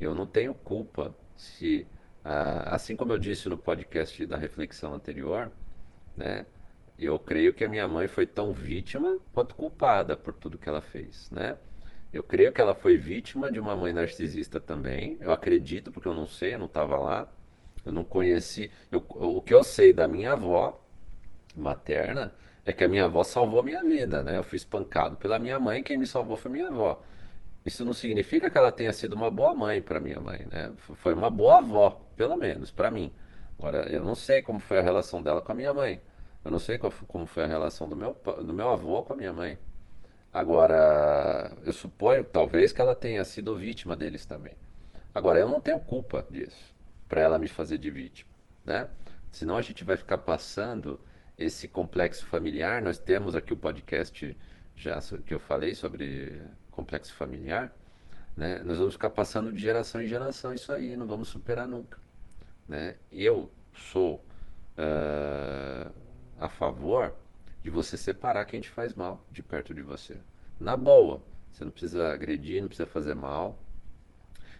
Eu 0.00 0.14
não 0.14 0.24
tenho 0.24 0.54
culpa 0.54 1.12
se, 1.36 1.88
ah, 2.24 2.74
assim 2.74 2.94
como 2.94 3.12
eu 3.12 3.18
disse 3.18 3.48
no 3.48 3.58
podcast 3.58 4.24
da 4.26 4.36
reflexão 4.36 4.94
anterior, 4.94 5.50
né? 6.16 6.46
Eu 6.96 7.18
creio 7.18 7.52
que 7.52 7.64
a 7.64 7.68
minha 7.68 7.88
mãe 7.88 8.06
foi 8.06 8.26
tão 8.26 8.52
vítima 8.52 9.18
quanto 9.32 9.56
culpada 9.56 10.16
por 10.16 10.32
tudo 10.34 10.56
que 10.56 10.68
ela 10.68 10.80
fez, 10.80 11.28
né? 11.32 11.58
Eu 12.12 12.22
creio 12.22 12.52
que 12.52 12.60
ela 12.60 12.76
foi 12.76 12.96
vítima 12.96 13.50
de 13.50 13.58
uma 13.58 13.74
mãe 13.74 13.92
narcisista 13.92 14.60
também. 14.60 15.18
Eu 15.20 15.32
acredito, 15.32 15.90
porque 15.90 16.06
eu 16.06 16.14
não 16.14 16.28
sei, 16.28 16.54
eu 16.54 16.60
não 16.60 16.66
estava 16.66 16.96
lá. 16.96 17.28
Eu 17.84 17.90
não 17.92 18.04
conheci. 18.04 18.70
Eu, 18.92 19.04
o 19.10 19.42
que 19.42 19.52
eu 19.52 19.64
sei 19.64 19.92
da 19.92 20.06
minha 20.06 20.34
avó 20.34 20.80
materna 21.56 22.32
é 22.64 22.72
que 22.72 22.84
a 22.84 22.88
minha 22.88 23.04
avó 23.04 23.22
salvou 23.22 23.60
a 23.60 23.62
minha 23.62 23.82
vida, 23.82 24.22
né? 24.22 24.38
Eu 24.38 24.44
fui 24.44 24.56
espancado 24.56 25.16
pela 25.16 25.38
minha 25.38 25.58
mãe, 25.58 25.82
quem 25.82 25.98
me 25.98 26.06
salvou 26.06 26.36
foi 26.36 26.50
minha 26.50 26.68
avó. 26.68 27.02
Isso 27.64 27.84
não 27.84 27.92
significa 27.92 28.50
que 28.50 28.58
ela 28.58 28.70
tenha 28.72 28.92
sido 28.92 29.14
uma 29.14 29.30
boa 29.30 29.54
mãe 29.54 29.80
para 29.80 30.00
minha 30.00 30.20
mãe, 30.20 30.46
né? 30.50 30.72
Foi 30.76 31.14
uma 31.14 31.30
boa 31.30 31.58
avó, 31.58 32.00
pelo 32.16 32.36
menos 32.36 32.70
para 32.70 32.90
mim. 32.90 33.12
Agora, 33.58 33.88
eu 33.90 34.04
não 34.04 34.14
sei 34.14 34.42
como 34.42 34.58
foi 34.60 34.78
a 34.78 34.82
relação 34.82 35.22
dela 35.22 35.40
com 35.40 35.52
a 35.52 35.54
minha 35.54 35.72
mãe. 35.72 36.00
Eu 36.44 36.50
não 36.50 36.58
sei 36.58 36.78
como 36.78 37.26
foi 37.26 37.44
a 37.44 37.46
relação 37.46 37.88
do 37.88 37.96
meu, 37.96 38.14
do 38.44 38.52
meu 38.52 38.68
avô 38.68 39.02
com 39.02 39.14
a 39.14 39.16
minha 39.16 39.32
mãe. 39.32 39.58
Agora, 40.32 41.56
eu 41.64 41.72
suponho, 41.72 42.24
talvez, 42.24 42.72
que 42.72 42.80
ela 42.80 42.94
tenha 42.94 43.24
sido 43.24 43.56
vítima 43.56 43.96
deles 43.96 44.26
também. 44.26 44.52
Agora, 45.14 45.38
eu 45.38 45.48
não 45.48 45.60
tenho 45.60 45.80
culpa 45.80 46.26
disso 46.28 46.74
para 47.08 47.20
ela 47.20 47.38
me 47.38 47.48
fazer 47.48 47.78
de 47.78 47.90
vítima, 47.90 48.30
né? 48.64 48.88
Senão 49.30 49.56
a 49.56 49.62
gente 49.62 49.84
vai 49.84 49.96
ficar 49.96 50.18
passando 50.18 51.00
esse 51.38 51.68
complexo 51.68 52.26
familiar. 52.26 52.82
Nós 52.82 52.98
temos 52.98 53.34
aqui 53.34 53.52
o 53.52 53.56
podcast 53.56 54.36
já 54.76 54.98
que 55.24 55.32
eu 55.32 55.38
falei 55.38 55.74
sobre 55.74 56.42
complexo 56.70 57.14
familiar, 57.14 57.72
né? 58.36 58.60
Nós 58.64 58.78
vamos 58.78 58.94
ficar 58.94 59.10
passando 59.10 59.52
de 59.52 59.60
geração 59.60 60.02
em 60.02 60.06
geração 60.06 60.52
isso 60.52 60.72
aí, 60.72 60.96
não 60.96 61.06
vamos 61.06 61.28
superar 61.28 61.68
nunca, 61.68 61.98
né? 62.68 62.96
Eu 63.12 63.50
sou 63.72 64.16
uh, 64.76 65.92
a 66.38 66.48
favor 66.48 67.14
de 67.62 67.70
você 67.70 67.96
separar 67.96 68.44
quem 68.44 68.60
te 68.60 68.68
faz 68.68 68.94
mal 68.94 69.24
de 69.30 69.42
perto 69.42 69.72
de 69.72 69.82
você. 69.82 70.16
Na 70.58 70.76
boa, 70.76 71.22
você 71.52 71.64
não 71.64 71.70
precisa 71.70 72.12
agredir, 72.12 72.60
não 72.60 72.68
precisa 72.68 72.86
fazer 72.86 73.14
mal, 73.14 73.58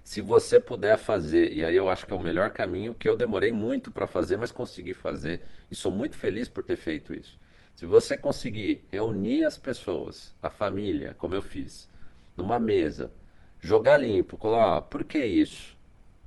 se 0.05 0.21
você 0.21 0.61
puder 0.61 0.99
fazer, 0.99 1.51
e 1.55 1.65
aí 1.65 1.75
eu 1.75 1.89
acho 1.89 2.07
que 2.07 2.13
é 2.13 2.17
o 2.17 2.23
melhor 2.23 2.51
caminho 2.51 2.95
que 2.95 3.09
eu 3.09 3.17
demorei 3.17 3.51
muito 3.51 3.91
para 3.91 4.07
fazer, 4.07 4.37
mas 4.37 4.53
consegui 4.53 4.93
fazer, 4.93 5.41
e 5.71 5.75
sou 5.75 5.91
muito 5.91 6.15
feliz 6.15 6.47
por 6.47 6.63
ter 6.63 6.77
feito 6.77 7.15
isso. 7.15 7.41
Se 7.75 7.87
você 7.87 8.17
conseguir 8.17 8.85
reunir 8.93 9.45
as 9.45 9.57
pessoas, 9.57 10.37
a 10.43 10.51
família, 10.51 11.15
como 11.19 11.35
eu 11.35 11.41
fiz, 11.41 11.89
numa 12.37 12.59
mesa, 12.59 13.11
jogar 13.59 13.97
limpo, 13.97 14.37
colocar, 14.37 14.77
ah, 14.77 14.83
por 14.83 15.05
que 15.05 15.25
isso? 15.25 15.75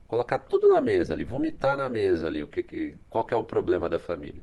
Colocar 0.07 0.39
tudo 0.39 0.67
na 0.69 0.81
mesa 0.81 1.13
ali, 1.13 1.23
vomitar 1.23 1.77
na 1.77 1.87
mesa 1.87 2.25
ali, 2.25 2.41
o 2.41 2.47
que, 2.47 2.63
que, 2.63 2.95
qual 3.11 3.23
que 3.23 3.33
é 3.33 3.37
o 3.37 3.43
problema 3.43 3.87
da 3.87 3.99
família. 3.99 4.41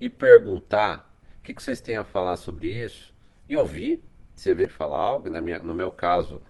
E 0.00 0.08
perguntar 0.08 1.12
o 1.40 1.42
que, 1.42 1.52
que 1.52 1.62
vocês 1.62 1.80
têm 1.80 1.96
a 1.96 2.04
falar 2.04 2.36
sobre 2.36 2.68
isso, 2.68 3.12
e 3.48 3.56
ouvir, 3.56 4.00
você 4.36 4.54
ver 4.54 4.68
falar 4.68 4.98
algo, 4.98 5.28
na 5.28 5.40
minha, 5.40 5.58
no 5.58 5.74
meu 5.74 5.90
caso, 5.90 6.40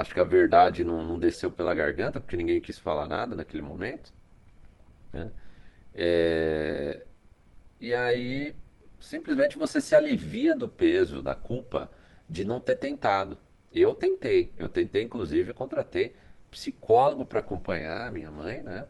Acho 0.00 0.14
que 0.14 0.20
a 0.20 0.24
verdade 0.24 0.84
não, 0.84 1.04
não 1.04 1.18
desceu 1.18 1.50
pela 1.50 1.74
garganta, 1.74 2.20
porque 2.20 2.36
ninguém 2.36 2.60
quis 2.60 2.78
falar 2.78 3.06
nada 3.08 3.34
naquele 3.36 3.62
momento. 3.62 4.12
né? 5.12 5.30
É, 5.94 7.04
e 7.80 7.94
aí, 7.94 8.54
simplesmente 9.00 9.58
você 9.58 9.80
se 9.80 9.94
alivia 9.94 10.56
do 10.56 10.68
peso, 10.68 11.22
da 11.22 11.34
culpa 11.34 11.90
de 12.28 12.44
não 12.44 12.60
ter 12.60 12.76
tentado. 12.76 13.38
Eu 13.72 13.94
tentei, 13.94 14.52
eu 14.58 14.68
tentei, 14.68 15.02
inclusive, 15.04 15.52
contratei 15.54 16.14
psicólogo 16.50 17.24
para 17.26 17.40
acompanhar 17.40 18.10
minha 18.12 18.30
mãe, 18.30 18.62
né? 18.62 18.86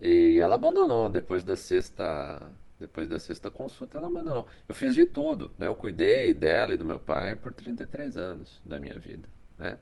E 0.00 0.38
ela 0.40 0.56
abandonou 0.56 1.08
depois 1.08 1.44
da 1.44 1.56
sexta, 1.56 2.50
depois 2.78 3.08
da 3.08 3.18
sexta 3.18 3.50
consulta, 3.50 3.98
ela 3.98 4.08
abandonou. 4.08 4.46
Eu 4.68 4.74
fiz 4.74 4.94
de 4.94 5.06
tudo, 5.06 5.52
né? 5.58 5.66
Eu 5.68 5.74
cuidei 5.76 6.34
dela 6.34 6.74
e 6.74 6.76
do 6.76 6.84
meu 6.84 6.98
pai 7.00 7.36
por 7.36 7.52
33 7.54 8.16
anos 8.16 8.60
da 8.64 8.78
minha 8.80 8.98
vida, 8.98 9.28
né? 9.58 9.78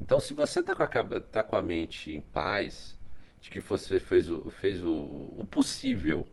Então, 0.00 0.20
se 0.20 0.32
você 0.34 0.60
está 0.60 0.74
com, 0.74 0.82
a 0.82 1.20
tá 1.20 1.42
com 1.42 1.56
a 1.56 1.62
mente 1.62 2.12
em 2.12 2.20
paz, 2.20 2.98
de 3.40 3.50
que 3.50 3.60
você 3.60 4.00
fez 4.00 4.30
o, 4.30 4.50
fez 4.50 4.82
o, 4.82 4.92
o 4.92 5.46
possível 5.50 6.26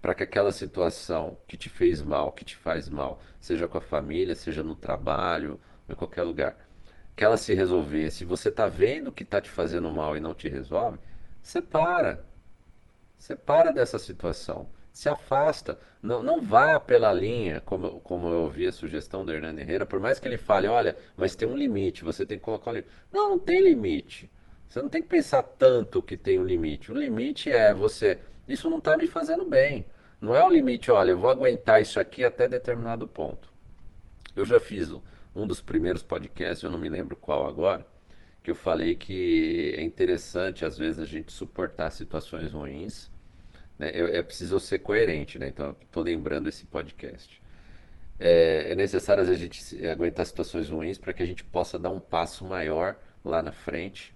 para 0.00 0.14
que 0.14 0.22
aquela 0.24 0.50
situação 0.50 1.38
que 1.46 1.56
te 1.56 1.68
fez 1.68 2.02
mal, 2.02 2.32
que 2.32 2.44
te 2.44 2.56
faz 2.56 2.88
mal, 2.88 3.20
seja 3.40 3.68
com 3.68 3.78
a 3.78 3.80
família, 3.80 4.34
seja 4.34 4.62
no 4.62 4.74
trabalho, 4.74 5.60
em 5.88 5.94
qualquer 5.94 6.24
lugar, 6.24 6.56
que 7.14 7.24
ela 7.24 7.36
se 7.36 7.54
resolvesse, 7.54 8.18
se 8.18 8.24
você 8.24 8.48
está 8.48 8.66
vendo 8.66 9.12
que 9.12 9.22
está 9.22 9.40
te 9.40 9.50
fazendo 9.50 9.90
mal 9.92 10.16
e 10.16 10.20
não 10.20 10.34
te 10.34 10.48
resolve, 10.48 10.98
separa. 11.42 12.24
Separa 13.16 13.72
dessa 13.72 13.98
situação. 13.98 14.68
Se 14.92 15.08
afasta. 15.08 15.78
Não, 16.02 16.22
não 16.22 16.40
vá 16.40 16.78
pela 16.78 17.12
linha, 17.12 17.60
como, 17.60 18.00
como 18.00 18.28
eu 18.28 18.42
ouvi 18.42 18.66
a 18.66 18.72
sugestão 18.72 19.24
do 19.24 19.32
Hernando 19.32 19.58
Herrera, 19.58 19.86
por 19.86 20.00
mais 20.00 20.18
que 20.18 20.28
ele 20.28 20.36
fale, 20.36 20.66
olha, 20.66 20.96
mas 21.16 21.34
tem 21.34 21.48
um 21.48 21.56
limite, 21.56 22.04
você 22.04 22.26
tem 22.26 22.38
que 22.38 22.44
colocar 22.44 22.70
um 22.70 22.74
limite. 22.74 22.92
Não, 23.12 23.30
não 23.30 23.38
tem 23.38 23.62
limite. 23.62 24.30
Você 24.68 24.80
não 24.80 24.88
tem 24.88 25.02
que 25.02 25.08
pensar 25.08 25.42
tanto 25.42 26.02
que 26.02 26.16
tem 26.16 26.38
um 26.38 26.44
limite. 26.44 26.90
O 26.90 26.98
limite 26.98 27.50
é 27.50 27.74
você, 27.74 28.18
isso 28.48 28.70
não 28.70 28.78
está 28.78 28.96
me 28.96 29.06
fazendo 29.06 29.44
bem. 29.44 29.86
Não 30.20 30.34
é 30.34 30.44
o 30.44 30.50
limite, 30.50 30.90
olha, 30.90 31.10
eu 31.10 31.18
vou 31.18 31.30
aguentar 31.30 31.82
isso 31.82 32.00
aqui 32.00 32.24
até 32.24 32.48
determinado 32.48 33.06
ponto. 33.06 33.52
Eu 34.34 34.46
já 34.46 34.58
fiz 34.58 34.90
um 35.34 35.46
dos 35.46 35.60
primeiros 35.60 36.02
podcasts, 36.02 36.62
eu 36.62 36.70
não 36.70 36.78
me 36.78 36.88
lembro 36.88 37.16
qual 37.16 37.46
agora, 37.46 37.86
que 38.42 38.50
eu 38.50 38.54
falei 38.54 38.94
que 38.94 39.74
é 39.76 39.82
interessante 39.82 40.64
às 40.64 40.78
vezes 40.78 41.00
a 41.00 41.04
gente 41.04 41.32
suportar 41.32 41.90
situações 41.90 42.52
ruins. 42.52 43.10
Né? 43.82 43.90
É 43.94 44.22
preciso 44.22 44.60
ser 44.60 44.78
coerente, 44.78 45.40
né? 45.40 45.48
Então 45.48 45.74
estou 45.82 46.04
lembrando 46.04 46.48
esse 46.48 46.64
podcast. 46.66 47.42
É, 48.18 48.70
é 48.70 48.74
necessário 48.76 49.22
às 49.22 49.28
vezes 49.28 49.42
a 49.42 49.44
gente 49.44 49.86
aguentar 49.88 50.24
situações 50.24 50.70
ruins 50.70 50.98
para 50.98 51.12
que 51.12 51.20
a 51.20 51.26
gente 51.26 51.42
possa 51.42 51.80
dar 51.80 51.90
um 51.90 51.98
passo 51.98 52.44
maior 52.44 52.96
lá 53.24 53.42
na 53.42 53.50
frente 53.50 54.14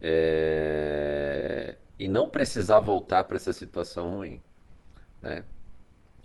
é, 0.00 1.76
e 1.98 2.08
não 2.08 2.30
precisar 2.30 2.80
voltar 2.80 3.24
para 3.24 3.36
essa 3.36 3.52
situação 3.52 4.10
ruim. 4.16 4.40
Né? 5.20 5.44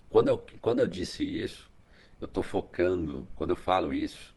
Quando, 0.10 0.30
eu, 0.30 0.46
quando 0.62 0.80
eu 0.80 0.88
disse 0.88 1.24
isso, 1.26 1.70
eu 2.22 2.28
estou 2.28 2.44
focando, 2.44 3.28
quando 3.36 3.50
eu 3.50 3.58
falo 3.58 3.94
isso, 3.94 4.34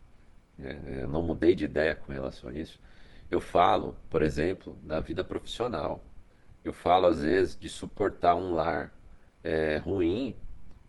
é, 0.58 1.02
eu 1.02 1.08
não 1.08 1.22
mudei 1.22 1.54
de 1.54 1.66
ideia 1.66 1.94
com 1.94 2.10
relação 2.12 2.50
a 2.50 2.54
isso. 2.54 2.80
Eu 3.30 3.40
falo, 3.40 3.96
por 4.10 4.22
exemplo, 4.22 4.76
da 4.82 4.98
vida 4.98 5.22
profissional. 5.22 6.02
Eu 6.68 6.72
falo, 6.72 7.06
às 7.06 7.22
vezes, 7.22 7.56
de 7.56 7.68
suportar 7.68 8.34
um 8.34 8.54
lar 8.54 8.92
é, 9.42 9.78
ruim 9.78 10.36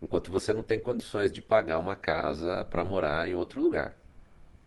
enquanto 0.00 0.30
você 0.30 0.52
não 0.52 0.62
tem 0.62 0.78
condições 0.78 1.32
de 1.32 1.42
pagar 1.42 1.78
uma 1.78 1.96
casa 1.96 2.64
para 2.64 2.84
morar 2.84 3.28
em 3.28 3.34
outro 3.34 3.60
lugar. 3.60 3.96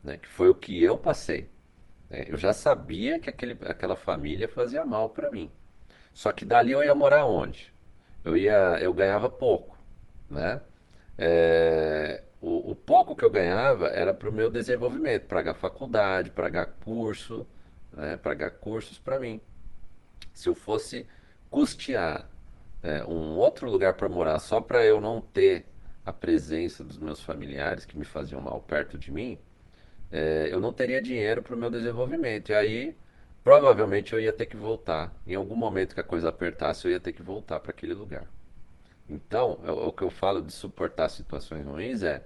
Né? 0.04 0.18
Que 0.18 0.28
foi 0.28 0.50
o 0.50 0.56
que 0.56 0.82
eu 0.82 0.98
passei. 0.98 1.50
Né? 2.10 2.26
Eu 2.28 2.38
já 2.38 2.54
sabia 2.54 3.20
que 3.20 3.30
aquele, 3.30 3.58
aquela 3.66 3.96
família 3.96 4.48
fazia 4.48 4.86
mal 4.86 5.10
para 5.10 5.32
mim. 5.32 5.50
Só 6.14 6.32
que 6.32 6.46
dali 6.46 6.72
eu 6.72 6.84
ia 6.84 6.94
morar 6.94 7.26
onde? 7.26 7.74
Eu 8.24 8.36
ia, 8.38 8.78
eu 8.82 8.94
ganhava 8.94 9.30
pouco, 9.30 9.78
né? 10.30 10.62
É, 11.18 12.24
o, 12.42 12.72
o, 12.72 12.76
pouco 12.76 13.16
que 13.16 13.24
eu 13.24 13.30
ganhava 13.30 13.88
era 13.88 14.14
para 14.14 14.30
o 14.30 14.34
meu 14.34 14.50
desenvolvimento, 14.50 15.28
pagar 15.28 15.54
faculdade, 15.54 16.32
pagar 16.32 16.66
curso, 16.84 17.48
né, 17.94 18.18
pagar 18.18 18.52
cursos 18.52 18.98
para 18.98 19.20
mim. 19.20 19.40
Se 20.34 20.50
eu 20.50 20.56
fosse 20.56 21.06
custear 21.50 22.30
é, 22.82 23.04
um 23.04 23.38
outro 23.38 23.70
lugar 23.70 23.94
para 23.94 24.10
morar 24.10 24.40
só 24.40 24.60
para 24.60 24.84
eu 24.84 25.00
não 25.00 25.22
ter 25.22 25.66
a 26.06 26.12
presença 26.12 26.84
dos 26.84 26.98
meus 26.98 27.22
familiares 27.22 27.86
que 27.86 27.98
me 27.98 28.06
faziam 28.06 28.42
mal 28.42 28.60
perto 28.62 28.98
de 28.98 29.12
mim, 29.12 29.38
é, 30.12 30.50
eu 30.52 30.60
não 30.60 30.74
teria 30.74 31.02
dinheiro 31.02 31.42
para 31.42 31.56
o 31.56 31.58
meu 31.58 31.70
desenvolvimento. 31.70 32.50
E 32.50 32.56
aí, 32.56 32.98
provavelmente, 33.44 34.14
eu 34.14 34.20
ia 34.20 34.34
ter 34.34 34.46
que 34.46 34.58
voltar. 34.58 35.14
Em 35.26 35.36
algum 35.36 35.56
momento 35.56 35.94
que 35.94 36.02
a 36.02 36.04
coisa 36.04 36.30
apertasse, 36.30 36.86
eu 36.86 36.92
ia 36.92 37.00
ter 37.00 37.14
que 37.14 37.22
voltar 37.22 37.60
para 37.60 37.72
aquele 37.72 37.94
lugar. 37.94 38.28
Então, 39.10 39.60
é 39.64 39.72
o 39.72 39.92
que 39.92 40.04
eu 40.04 40.10
falo 40.10 40.42
de 40.42 40.54
suportar 40.54 41.10
situações 41.10 41.66
ruins 41.66 42.02
é 42.04 42.24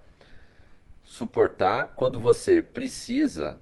suportar 1.04 1.94
quando 1.96 2.20
você 2.20 2.62
precisa 2.62 3.60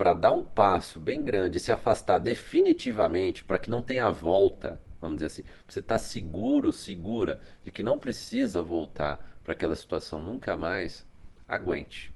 para 0.00 0.14
dar 0.14 0.32
um 0.32 0.42
passo 0.42 0.98
bem 0.98 1.22
grande, 1.22 1.60
se 1.60 1.70
afastar 1.70 2.16
definitivamente 2.16 3.44
para 3.44 3.58
que 3.58 3.68
não 3.68 3.82
tenha 3.82 4.10
volta, 4.10 4.80
vamos 4.98 5.16
dizer 5.16 5.26
assim, 5.26 5.44
você 5.68 5.80
está 5.80 5.98
seguro, 5.98 6.72
segura 6.72 7.38
de 7.62 7.70
que 7.70 7.82
não 7.82 7.98
precisa 7.98 8.62
voltar 8.62 9.38
para 9.44 9.52
aquela 9.52 9.76
situação 9.76 10.18
nunca 10.18 10.56
mais, 10.56 11.06
aguente. 11.46 12.14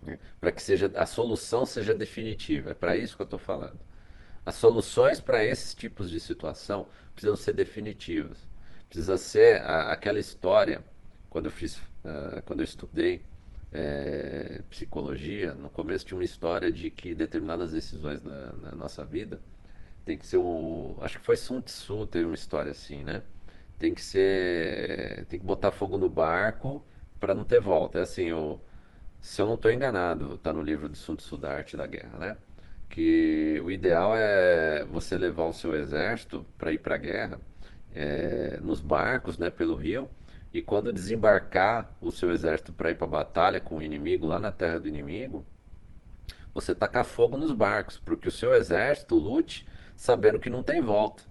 Né? 0.00 0.20
Para 0.40 0.52
que 0.52 0.62
seja 0.62 0.88
a 0.94 1.04
solução 1.04 1.66
seja 1.66 1.92
definitiva. 1.92 2.70
É 2.70 2.74
para 2.74 2.96
isso 2.96 3.16
que 3.16 3.22
eu 3.22 3.24
estou 3.24 3.40
falando. 3.40 3.80
As 4.46 4.54
soluções 4.54 5.20
para 5.20 5.44
esses 5.44 5.74
tipos 5.74 6.12
de 6.12 6.20
situação 6.20 6.86
precisam 7.12 7.34
ser 7.34 7.54
definitivas. 7.54 8.38
Precisa 8.88 9.18
ser 9.18 9.62
a, 9.62 9.90
aquela 9.90 10.20
história, 10.20 10.84
quando 11.28 11.46
eu 11.46 11.50
fiz, 11.50 11.76
uh, 11.76 12.40
quando 12.44 12.60
eu 12.60 12.64
estudei 12.64 13.24
é, 13.72 14.62
psicologia, 14.68 15.54
no 15.54 15.70
começo 15.70 16.04
tinha 16.04 16.18
uma 16.18 16.24
história 16.24 16.72
de 16.72 16.90
que 16.90 17.14
determinadas 17.14 17.72
decisões 17.72 18.22
na, 18.22 18.52
na, 18.54 18.72
nossa 18.72 19.04
vida 19.04 19.40
tem 20.04 20.18
que 20.18 20.26
ser 20.26 20.38
o. 20.38 20.96
Acho 21.00 21.18
que 21.18 21.24
foi 21.24 21.36
Sun 21.36 21.60
Tzu, 21.60 22.06
teve 22.06 22.24
uma 22.24 22.34
história 22.34 22.70
assim, 22.72 23.04
né? 23.04 23.22
Tem 23.78 23.94
que 23.94 24.02
ser. 24.02 25.26
Tem 25.26 25.38
que 25.38 25.46
botar 25.46 25.70
fogo 25.70 25.96
no 25.98 26.08
barco 26.08 26.84
para 27.20 27.34
não 27.34 27.44
ter 27.44 27.60
volta. 27.60 27.98
É 28.00 28.02
assim, 28.02 28.32
o, 28.32 28.60
se 29.20 29.40
eu 29.40 29.46
não 29.46 29.54
estou 29.54 29.70
enganado, 29.70 30.34
está 30.34 30.52
no 30.52 30.62
livro 30.62 30.88
de 30.88 30.98
Sun 30.98 31.16
Tzu 31.16 31.36
da 31.36 31.52
Arte 31.52 31.76
da 31.76 31.86
Guerra, 31.86 32.18
né? 32.18 32.36
Que 32.88 33.60
o 33.64 33.70
ideal 33.70 34.12
é 34.16 34.84
você 34.84 35.16
levar 35.16 35.44
o 35.44 35.52
seu 35.52 35.74
exército 35.76 36.44
para 36.58 36.72
ir 36.72 36.78
para 36.78 36.96
a 36.96 36.98
guerra 36.98 37.40
é, 37.94 38.58
nos 38.62 38.80
barcos, 38.80 39.38
né, 39.38 39.50
pelo 39.50 39.74
rio. 39.74 40.08
E 40.52 40.60
quando 40.60 40.92
desembarcar 40.92 41.94
o 42.00 42.10
seu 42.10 42.32
exército 42.32 42.72
para 42.72 42.90
ir 42.90 42.96
para 42.96 43.06
a 43.06 43.10
batalha 43.10 43.60
com 43.60 43.76
o 43.78 43.82
inimigo 43.82 44.26
lá 44.26 44.38
na 44.38 44.50
terra 44.50 44.80
do 44.80 44.88
inimigo, 44.88 45.46
você 46.52 46.74
tacar 46.74 47.04
fogo 47.04 47.36
nos 47.36 47.52
barcos, 47.52 47.98
porque 47.98 48.28
o 48.28 48.32
seu 48.32 48.54
exército 48.54 49.14
lute 49.14 49.66
sabendo 49.96 50.40
que 50.40 50.50
não 50.50 50.62
tem 50.62 50.80
volta. 50.80 51.22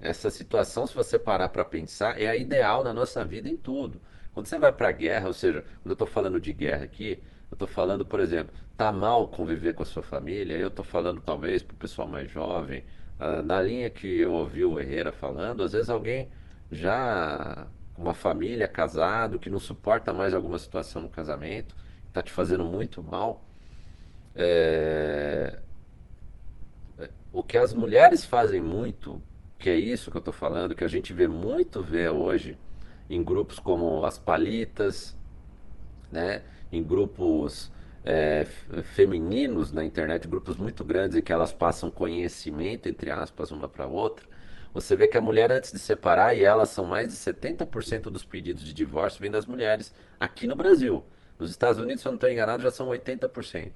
Essa 0.00 0.30
situação, 0.30 0.86
se 0.86 0.94
você 0.94 1.18
parar 1.18 1.48
para 1.48 1.64
pensar, 1.64 2.20
é 2.20 2.28
a 2.28 2.36
ideal 2.36 2.84
na 2.84 2.92
nossa 2.92 3.24
vida 3.24 3.48
em 3.48 3.56
tudo. 3.56 4.00
Quando 4.32 4.46
você 4.46 4.58
vai 4.58 4.72
para 4.72 4.88
a 4.88 4.92
guerra, 4.92 5.26
ou 5.26 5.32
seja, 5.32 5.62
quando 5.62 5.86
eu 5.86 5.92
estou 5.92 6.06
falando 6.06 6.40
de 6.40 6.52
guerra 6.52 6.84
aqui, 6.84 7.22
eu 7.50 7.54
estou 7.54 7.68
falando, 7.68 8.04
por 8.04 8.20
exemplo, 8.20 8.54
tá 8.76 8.92
mal 8.92 9.28
conviver 9.28 9.74
com 9.74 9.82
a 9.82 9.86
sua 9.86 10.02
família, 10.02 10.56
eu 10.56 10.68
estou 10.68 10.84
falando 10.84 11.20
talvez 11.20 11.62
para 11.62 11.74
o 11.74 11.78
pessoal 11.78 12.06
mais 12.08 12.30
jovem, 12.30 12.84
ah, 13.18 13.42
na 13.42 13.62
linha 13.62 13.88
que 13.88 14.06
eu 14.20 14.32
ouvi 14.32 14.64
o 14.64 14.78
Herrera 14.78 15.12
falando, 15.12 15.62
às 15.62 15.72
vezes 15.72 15.88
alguém 15.88 16.28
já 16.70 17.66
uma 17.96 18.14
família, 18.14 18.68
casado, 18.68 19.38
que 19.38 19.50
não 19.50 19.58
suporta 19.58 20.12
mais 20.12 20.34
alguma 20.34 20.58
situação 20.58 21.02
no 21.02 21.08
casamento, 21.08 21.74
está 22.08 22.22
te 22.22 22.32
fazendo 22.32 22.64
muito 22.64 23.02
mal. 23.02 23.44
É... 24.34 25.58
O 27.32 27.42
que 27.42 27.58
as 27.58 27.74
mulheres 27.74 28.24
fazem 28.24 28.60
muito, 28.60 29.20
que 29.58 29.68
é 29.68 29.76
isso 29.76 30.10
que 30.10 30.16
eu 30.16 30.20
estou 30.20 30.32
falando, 30.32 30.74
que 30.74 30.84
a 30.84 30.88
gente 30.88 31.12
vê 31.12 31.28
muito 31.28 31.82
ver 31.82 32.10
hoje 32.10 32.58
em 33.08 33.22
grupos 33.22 33.58
como 33.58 34.04
as 34.04 34.18
palitas, 34.18 35.16
né? 36.10 36.42
em 36.72 36.82
grupos 36.82 37.70
é, 38.04 38.46
femininos 38.94 39.72
na 39.72 39.84
internet, 39.84 40.26
grupos 40.28 40.56
muito 40.56 40.84
grandes 40.84 41.16
em 41.16 41.22
que 41.22 41.32
elas 41.32 41.52
passam 41.52 41.90
conhecimento, 41.90 42.88
entre 42.88 43.10
aspas, 43.10 43.50
uma 43.50 43.68
para 43.68 43.86
outra, 43.86 44.26
você 44.76 44.94
vê 44.94 45.08
que 45.08 45.16
a 45.16 45.22
mulher 45.22 45.50
antes 45.50 45.72
de 45.72 45.78
separar, 45.78 46.36
e 46.36 46.44
elas 46.44 46.68
são 46.68 46.84
mais 46.84 47.08
de 47.08 47.14
70% 47.14 48.10
dos 48.10 48.26
pedidos 48.26 48.62
de 48.62 48.74
divórcio, 48.74 49.22
vem 49.22 49.30
das 49.30 49.46
mulheres 49.46 49.90
aqui 50.20 50.46
no 50.46 50.54
Brasil. 50.54 51.02
Nos 51.38 51.48
Estados 51.50 51.80
Unidos, 51.80 52.02
se 52.02 52.08
eu 52.08 52.12
não 52.12 52.16
estou 52.16 52.30
enganado, 52.30 52.62
já 52.62 52.70
são 52.70 52.88
80%. 52.88 53.72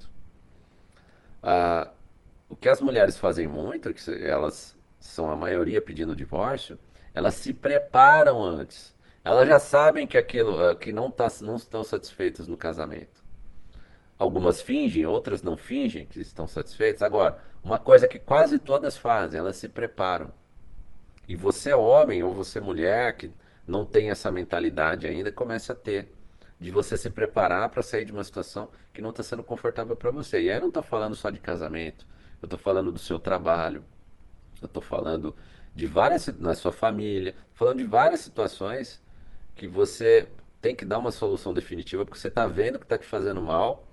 Ah, 1.42 1.90
o 2.50 2.54
que 2.54 2.68
as 2.68 2.82
mulheres 2.82 3.16
fazem 3.16 3.48
muito, 3.48 3.94
que 3.94 4.10
elas 4.22 4.76
são 4.98 5.30
a 5.30 5.36
maioria 5.36 5.80
pedindo 5.80 6.14
divórcio, 6.14 6.78
elas 7.14 7.34
se 7.34 7.54
preparam 7.54 8.42
antes. 8.42 8.94
Elas 9.24 9.48
já 9.48 9.58
sabem 9.58 10.06
que 10.06 10.18
aquilo 10.18 10.62
ah, 10.62 10.76
que 10.76 10.92
não, 10.92 11.10
tá, 11.10 11.28
não 11.40 11.56
estão 11.56 11.82
satisfeitas 11.82 12.46
no 12.46 12.58
casamento. 12.58 13.24
Algumas 14.18 14.60
fingem, 14.60 15.06
outras 15.06 15.42
não 15.42 15.56
fingem 15.56 16.04
que 16.04 16.20
estão 16.20 16.46
satisfeitas. 16.46 17.00
Agora, 17.00 17.38
uma 17.64 17.78
coisa 17.78 18.06
que 18.06 18.18
quase 18.18 18.58
todas 18.58 18.98
fazem, 18.98 19.40
elas 19.40 19.56
se 19.56 19.66
preparam. 19.66 20.30
E 21.30 21.36
você 21.36 21.70
é 21.70 21.76
homem 21.76 22.24
ou 22.24 22.34
você 22.34 22.58
é 22.58 22.60
mulher 22.60 23.16
que 23.16 23.30
não 23.64 23.86
tem 23.86 24.10
essa 24.10 24.32
mentalidade 24.32 25.06
ainda, 25.06 25.30
comece 25.30 25.70
a 25.70 25.76
ter. 25.76 26.12
De 26.58 26.72
você 26.72 26.96
se 26.96 27.08
preparar 27.08 27.68
para 27.68 27.82
sair 27.82 28.04
de 28.04 28.10
uma 28.10 28.24
situação 28.24 28.68
que 28.92 29.00
não 29.00 29.10
está 29.10 29.22
sendo 29.22 29.44
confortável 29.44 29.94
para 29.94 30.10
você. 30.10 30.42
E 30.42 30.50
aí 30.50 30.56
eu 30.56 30.62
não 30.62 30.66
estou 30.66 30.82
falando 30.82 31.14
só 31.14 31.30
de 31.30 31.38
casamento, 31.38 32.04
eu 32.42 32.46
estou 32.46 32.58
falando 32.58 32.90
do 32.90 32.98
seu 32.98 33.16
trabalho, 33.16 33.84
eu 34.60 34.66
estou 34.66 34.82
falando 34.82 35.32
de 35.72 35.86
várias 35.86 36.26
na 36.36 36.52
sua 36.52 36.72
família, 36.72 37.36
falando 37.54 37.78
de 37.78 37.84
várias 37.84 38.18
situações 38.18 39.00
que 39.54 39.68
você 39.68 40.28
tem 40.60 40.74
que 40.74 40.84
dar 40.84 40.98
uma 40.98 41.12
solução 41.12 41.54
definitiva 41.54 42.04
porque 42.04 42.18
você 42.18 42.26
está 42.26 42.48
vendo 42.48 42.76
que 42.76 42.84
está 42.86 42.98
te 42.98 43.06
fazendo 43.06 43.40
mal. 43.40 43.86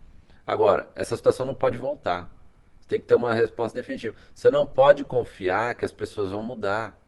Agora, 0.46 0.90
essa 0.96 1.16
situação 1.16 1.46
não 1.46 1.54
pode 1.54 1.78
voltar. 1.78 2.32
Você 2.80 2.88
tem 2.88 3.00
que 3.00 3.06
ter 3.06 3.14
uma 3.14 3.36
resposta 3.36 3.78
definitiva. 3.78 4.16
Você 4.34 4.50
não 4.50 4.66
pode 4.66 5.04
confiar 5.04 5.76
que 5.76 5.86
as 5.86 5.92
pessoas 5.92 6.32
vão 6.32 6.42
mudar. 6.42 7.00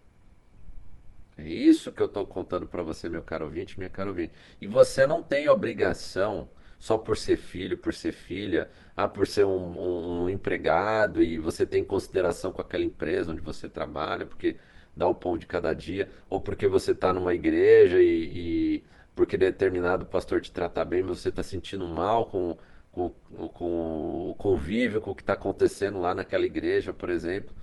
É 1.40 1.48
isso 1.48 1.92
que 1.92 2.02
eu 2.02 2.08
estou 2.08 2.26
contando 2.28 2.68
para 2.68 2.84
você, 2.84 3.08
meu 3.08 3.22
caro 3.24 3.46
ouvinte, 3.46 3.78
minha 3.78 3.90
caro 3.90 4.10
ouvinte. 4.10 4.34
E 4.60 4.68
você 4.68 5.08
não 5.08 5.24
tem 5.24 5.48
obrigação, 5.50 6.50
só 6.78 6.98
por 6.98 7.18
ser 7.18 7.38
filho, 7.38 7.78
por 7.78 7.94
ser 7.94 8.12
filha, 8.12 8.70
ah, 8.96 9.08
por 9.08 9.28
ser 9.28 9.46
um, 9.46 9.80
um, 9.80 10.24
um 10.24 10.30
empregado 10.30 11.22
e 11.24 11.38
você 11.38 11.66
tem 11.66 11.84
consideração 11.84 12.52
com 12.52 12.62
aquela 12.62 12.84
empresa 12.84 13.32
onde 13.32 13.42
você 13.42 13.70
trabalha, 13.70 14.26
porque 14.26 14.58
dá 14.96 15.08
o 15.08 15.16
pão 15.16 15.38
de 15.38 15.46
cada 15.46 15.74
dia, 15.74 16.10
ou 16.30 16.42
porque 16.42 16.68
você 16.68 16.92
está 16.92 17.14
numa 17.14 17.34
igreja 17.34 18.02
e, 18.02 18.78
e, 18.78 18.84
porque 19.16 19.38
determinado 19.38 20.06
pastor 20.06 20.42
te 20.42 20.52
trata 20.52 20.84
bem, 20.86 21.04
mas 21.04 21.20
você 21.20 21.30
está 21.30 21.44
sentindo 21.44 21.88
mal 21.88 22.26
com, 22.26 22.58
com, 22.92 23.10
com 23.54 24.30
o 24.32 24.36
convívio, 24.38 25.02
com 25.02 25.12
o 25.12 25.16
que 25.16 25.22
está 25.22 25.34
acontecendo 25.34 26.00
lá 26.00 26.14
naquela 26.14 26.46
igreja, 26.46 26.94
por 26.94 27.10
exemplo. 27.10 27.56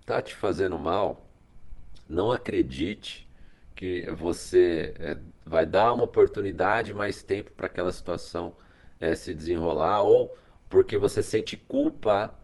Está 0.00 0.22
te 0.22 0.34
fazendo 0.34 0.78
mal 0.78 1.25
não 2.08 2.32
acredite 2.32 3.28
que 3.74 4.10
você 4.12 4.94
é, 4.98 5.18
vai 5.44 5.66
dar 5.66 5.92
uma 5.92 6.04
oportunidade 6.04 6.94
mais 6.94 7.22
tempo 7.22 7.50
para 7.52 7.66
aquela 7.66 7.92
situação 7.92 8.56
é, 8.98 9.14
se 9.14 9.34
desenrolar 9.34 10.02
ou 10.02 10.34
porque 10.68 10.96
você 10.96 11.22
sente 11.22 11.56
culpa 11.56 12.34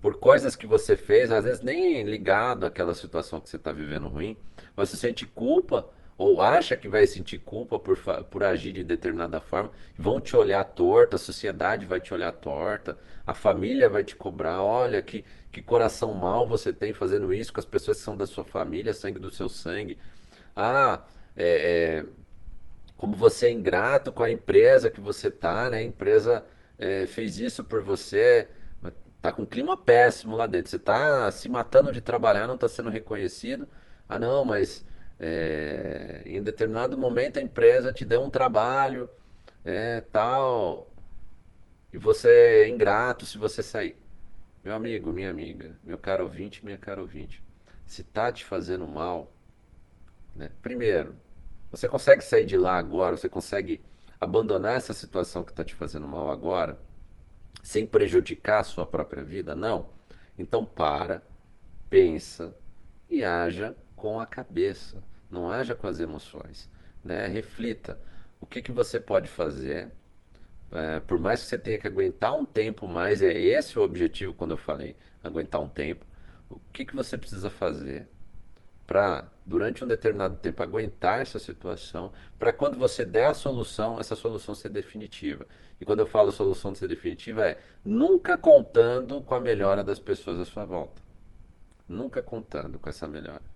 por 0.00 0.18
coisas 0.18 0.56
que 0.56 0.66
você 0.66 0.96
fez, 0.96 1.30
às 1.30 1.44
vezes 1.44 1.62
nem 1.62 2.02
ligado 2.02 2.66
àquela 2.66 2.92
situação 2.92 3.40
que 3.40 3.48
você 3.48 3.56
está 3.56 3.72
vivendo 3.72 4.08
ruim, 4.08 4.36
mas 4.76 4.90
você 4.90 4.96
sente 4.96 5.24
culpa 5.26 5.88
ou 6.22 6.40
acha 6.40 6.76
que 6.76 6.88
vai 6.88 7.04
sentir 7.04 7.38
culpa 7.38 7.80
por, 7.80 7.98
por 8.30 8.44
agir 8.44 8.72
de 8.72 8.84
determinada 8.84 9.40
forma, 9.40 9.72
vão 9.98 10.20
te 10.20 10.36
olhar 10.36 10.62
torta, 10.62 11.16
a 11.16 11.18
sociedade 11.18 11.84
vai 11.84 12.00
te 12.00 12.14
olhar 12.14 12.30
torta, 12.30 12.96
a 13.26 13.34
família 13.34 13.88
vai 13.88 14.04
te 14.04 14.14
cobrar, 14.14 14.62
olha 14.62 15.02
que, 15.02 15.24
que 15.50 15.60
coração 15.60 16.14
mau 16.14 16.46
você 16.46 16.72
tem 16.72 16.92
fazendo 16.92 17.34
isso 17.34 17.52
com 17.52 17.58
as 17.58 17.66
pessoas 17.66 17.96
que 17.96 18.04
são 18.04 18.16
da 18.16 18.24
sua 18.24 18.44
família, 18.44 18.94
sangue 18.94 19.18
do 19.18 19.32
seu 19.32 19.48
sangue. 19.48 19.98
Ah, 20.54 21.02
é, 21.36 22.04
é, 22.04 22.04
como 22.96 23.16
você 23.16 23.46
é 23.46 23.50
ingrato 23.50 24.12
com 24.12 24.22
a 24.22 24.30
empresa 24.30 24.90
que 24.92 25.00
você 25.00 25.28
tá, 25.28 25.70
né? 25.70 25.78
A 25.78 25.82
empresa 25.82 26.44
é, 26.78 27.04
fez 27.04 27.40
isso 27.40 27.64
por 27.64 27.82
você, 27.82 28.46
tá 29.20 29.32
com 29.32 29.42
um 29.42 29.46
clima 29.46 29.76
péssimo 29.76 30.36
lá 30.36 30.46
dentro. 30.46 30.70
Você 30.70 30.78
tá 30.78 31.28
se 31.32 31.48
matando 31.48 31.90
de 31.90 32.00
trabalhar, 32.00 32.46
não 32.46 32.54
está 32.54 32.68
sendo 32.68 32.90
reconhecido. 32.90 33.66
Ah, 34.08 34.20
não, 34.20 34.44
mas 34.44 34.84
é, 35.18 36.22
em 36.24 36.42
determinado 36.42 36.96
momento 36.98 37.38
a 37.38 37.42
empresa 37.42 37.92
te 37.92 38.04
deu 38.04 38.22
um 38.22 38.30
trabalho, 38.30 39.08
é, 39.64 40.00
tal, 40.00 40.90
e 41.92 41.98
você 41.98 42.28
é 42.64 42.68
ingrato 42.68 43.26
se 43.26 43.38
você 43.38 43.62
sair. 43.62 43.96
Meu 44.64 44.74
amigo, 44.74 45.12
minha 45.12 45.30
amiga, 45.30 45.76
meu 45.82 45.98
caro 45.98 46.24
ouvinte, 46.24 46.64
minha 46.64 46.78
cara 46.78 47.00
ouvinte, 47.00 47.42
se 47.84 48.02
tá 48.02 48.30
te 48.32 48.44
fazendo 48.44 48.86
mal, 48.86 49.32
né? 50.34 50.50
Primeiro, 50.62 51.16
você 51.70 51.88
consegue 51.88 52.22
sair 52.22 52.44
de 52.46 52.56
lá 52.56 52.76
agora, 52.78 53.16
você 53.16 53.28
consegue 53.28 53.80
abandonar 54.20 54.76
essa 54.76 54.92
situação 54.92 55.42
que 55.42 55.50
está 55.50 55.64
te 55.64 55.74
fazendo 55.74 56.06
mal 56.06 56.30
agora, 56.30 56.78
sem 57.62 57.86
prejudicar 57.86 58.60
a 58.60 58.64
sua 58.64 58.86
própria 58.86 59.22
vida? 59.22 59.54
Não. 59.54 59.88
Então 60.38 60.64
para, 60.64 61.22
pensa 61.90 62.56
e 63.10 63.24
haja 63.24 63.76
com 64.02 64.18
a 64.18 64.26
cabeça 64.26 65.00
não 65.30 65.48
haja 65.48 65.76
com 65.76 65.86
as 65.86 66.00
emoções. 66.00 66.68
Né? 67.04 67.28
Reflita. 67.28 68.00
O 68.40 68.46
que, 68.46 68.60
que 68.60 68.72
você 68.72 68.98
pode 68.98 69.28
fazer? 69.28 69.92
É, 70.72 70.98
por 70.98 71.20
mais 71.20 71.40
que 71.40 71.46
você 71.46 71.56
tenha 71.56 71.78
que 71.78 71.86
aguentar 71.86 72.34
um 72.34 72.44
tempo 72.44 72.88
mais, 72.88 73.22
é 73.22 73.32
esse 73.32 73.78
o 73.78 73.82
objetivo 73.82 74.34
quando 74.34 74.50
eu 74.50 74.56
falei 74.56 74.96
aguentar 75.22 75.60
um 75.60 75.68
tempo. 75.68 76.04
O 76.50 76.58
que, 76.72 76.84
que 76.84 76.96
você 76.96 77.16
precisa 77.16 77.48
fazer 77.48 78.08
para, 78.88 79.28
durante 79.46 79.84
um 79.84 79.86
determinado 79.86 80.34
tempo, 80.34 80.64
aguentar 80.64 81.20
essa 81.20 81.38
situação, 81.38 82.12
para 82.40 82.52
quando 82.52 82.76
você 82.76 83.04
der 83.04 83.26
a 83.26 83.34
solução, 83.34 84.00
essa 84.00 84.16
solução 84.16 84.52
ser 84.52 84.70
definitiva. 84.70 85.46
E 85.80 85.84
quando 85.84 86.00
eu 86.00 86.06
falo 86.08 86.32
solução 86.32 86.74
ser 86.74 86.88
definitiva, 86.88 87.46
é 87.46 87.58
nunca 87.84 88.36
contando 88.36 89.22
com 89.22 89.36
a 89.36 89.40
melhora 89.40 89.84
das 89.84 90.00
pessoas 90.00 90.40
à 90.40 90.44
sua 90.44 90.64
volta. 90.64 91.00
Nunca 91.88 92.20
contando 92.20 92.80
com 92.80 92.88
essa 92.88 93.06
melhora. 93.06 93.51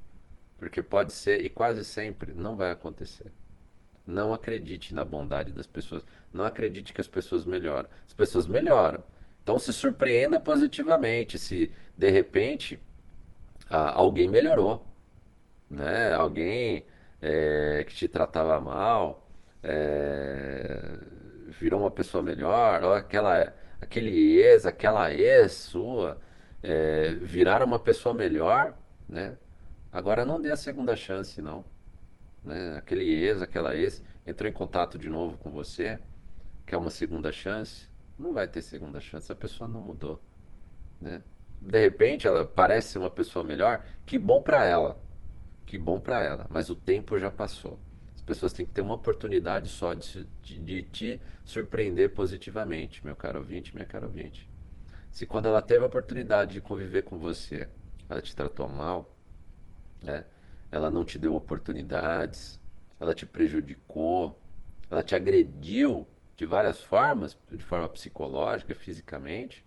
Porque 0.59 0.83
pode 0.83 1.13
ser, 1.13 1.45
e 1.45 1.49
quase 1.49 1.85
sempre 1.85 2.33
não 2.33 2.57
vai 2.57 2.71
acontecer. 2.71 3.31
Não 4.07 4.33
acredite 4.33 4.95
na 4.95 5.05
bondade 5.05 5.53
das 5.53 5.67
pessoas. 5.67 6.05
Não 6.33 6.45
acredite 6.45 6.93
que 6.93 7.01
as 7.01 7.09
pessoas 7.09 7.45
melhoram. 7.45 7.89
As 8.07 8.15
pessoas 8.15 8.47
melhoram. 8.47 9.03
Então 9.43 9.59
se 9.59 9.73
surpreenda 9.73 10.41
positivamente 10.41 11.39
se 11.39 11.73
de 11.97 12.11
repente 12.11 12.81
alguém 13.69 14.29
melhorou. 14.29 14.87
Né? 15.69 16.13
Alguém 16.15 16.85
é, 17.21 17.85
que 17.87 17.95
te 17.95 18.09
tratava 18.09 18.61
mal 18.61 19.29
é, 19.63 20.99
virou 21.49 21.81
uma 21.81 21.91
pessoa 21.91 22.23
melhor. 22.23 22.85
Ou 22.85 22.93
aquela, 22.95 23.55
aquele 23.81 24.37
ex, 24.39 24.67
aquela 24.67 25.13
ex 25.13 25.53
sua 25.53 26.21
é, 26.63 27.11
viraram 27.21 27.67
uma 27.67 27.79
pessoa 27.79 28.15
melhor. 28.15 28.77
Né? 29.09 29.37
Agora 29.97 30.27
não 30.27 30.39
dê 30.39 30.51
a 30.51 30.57
segunda 30.59 30.95
chance, 30.95 31.41
não. 31.41 31.65
Né? 32.45 32.77
Aquele 32.77 33.03
ex, 33.03 33.41
aquela 33.41 33.75
ex, 33.75 34.05
entrou 34.27 34.47
em 34.47 34.53
contato 34.53 34.99
de 34.99 35.09
novo 35.09 35.39
com 35.39 35.51
você, 35.51 35.99
quer 36.67 36.77
uma 36.77 36.91
segunda 36.91 37.33
chance, 37.33 37.89
não 38.19 38.35
vai 38.35 38.47
ter 38.47 38.61
segunda 38.61 39.01
chance, 39.01 39.33
a 39.33 39.35
pessoa 39.35 39.67
não 39.67 39.81
mudou. 39.81 40.23
Né? 41.01 41.23
De 41.63 41.81
repente 41.81 42.27
ela 42.27 42.45
parece 42.45 42.99
uma 42.99 43.09
pessoa 43.09 43.43
melhor, 43.43 43.87
que 44.05 44.19
bom 44.19 44.43
para 44.43 44.67
ela. 44.67 45.03
Que 45.65 45.79
bom 45.79 45.99
para 45.99 46.23
ela, 46.23 46.47
mas 46.51 46.69
o 46.69 46.77
tempo 46.77 47.19
já 47.19 47.31
passou. 47.31 47.79
As 48.15 48.21
pessoas 48.21 48.53
têm 48.53 48.67
que 48.67 48.73
ter 48.73 48.83
uma 48.83 48.97
oportunidade 48.97 49.71
só 49.71 49.95
de, 49.95 50.27
de, 50.43 50.59
de 50.59 50.83
te 50.83 51.21
surpreender 51.43 52.13
positivamente, 52.13 53.03
meu 53.03 53.17
caro 53.17 53.39
ouvinte, 53.39 53.75
minha 53.75 53.87
cara 53.87 54.05
ouvinte. 54.05 54.47
Se 55.11 55.25
quando 55.25 55.47
ela 55.47 55.63
teve 55.63 55.85
a 55.85 55.89
oportunidade 55.89 56.53
de 56.53 56.61
conviver 56.61 57.05
com 57.05 57.17
você, 57.17 57.67
ela 58.11 58.21
te 58.21 58.37
tratou 58.37 58.69
mal, 58.69 59.16
né? 60.03 60.25
Ela 60.71 60.91
não 60.91 61.05
te 61.05 61.19
deu 61.19 61.35
oportunidades, 61.35 62.61
ela 62.99 63.15
te 63.15 63.25
prejudicou, 63.25 64.39
ela 64.91 65.03
te 65.03 65.15
agrediu 65.15 66.07
de 66.37 66.45
várias 66.45 66.83
formas, 66.83 67.37
de 67.51 67.65
forma 67.65 67.89
psicológica, 67.89 68.75
fisicamente. 68.75 69.65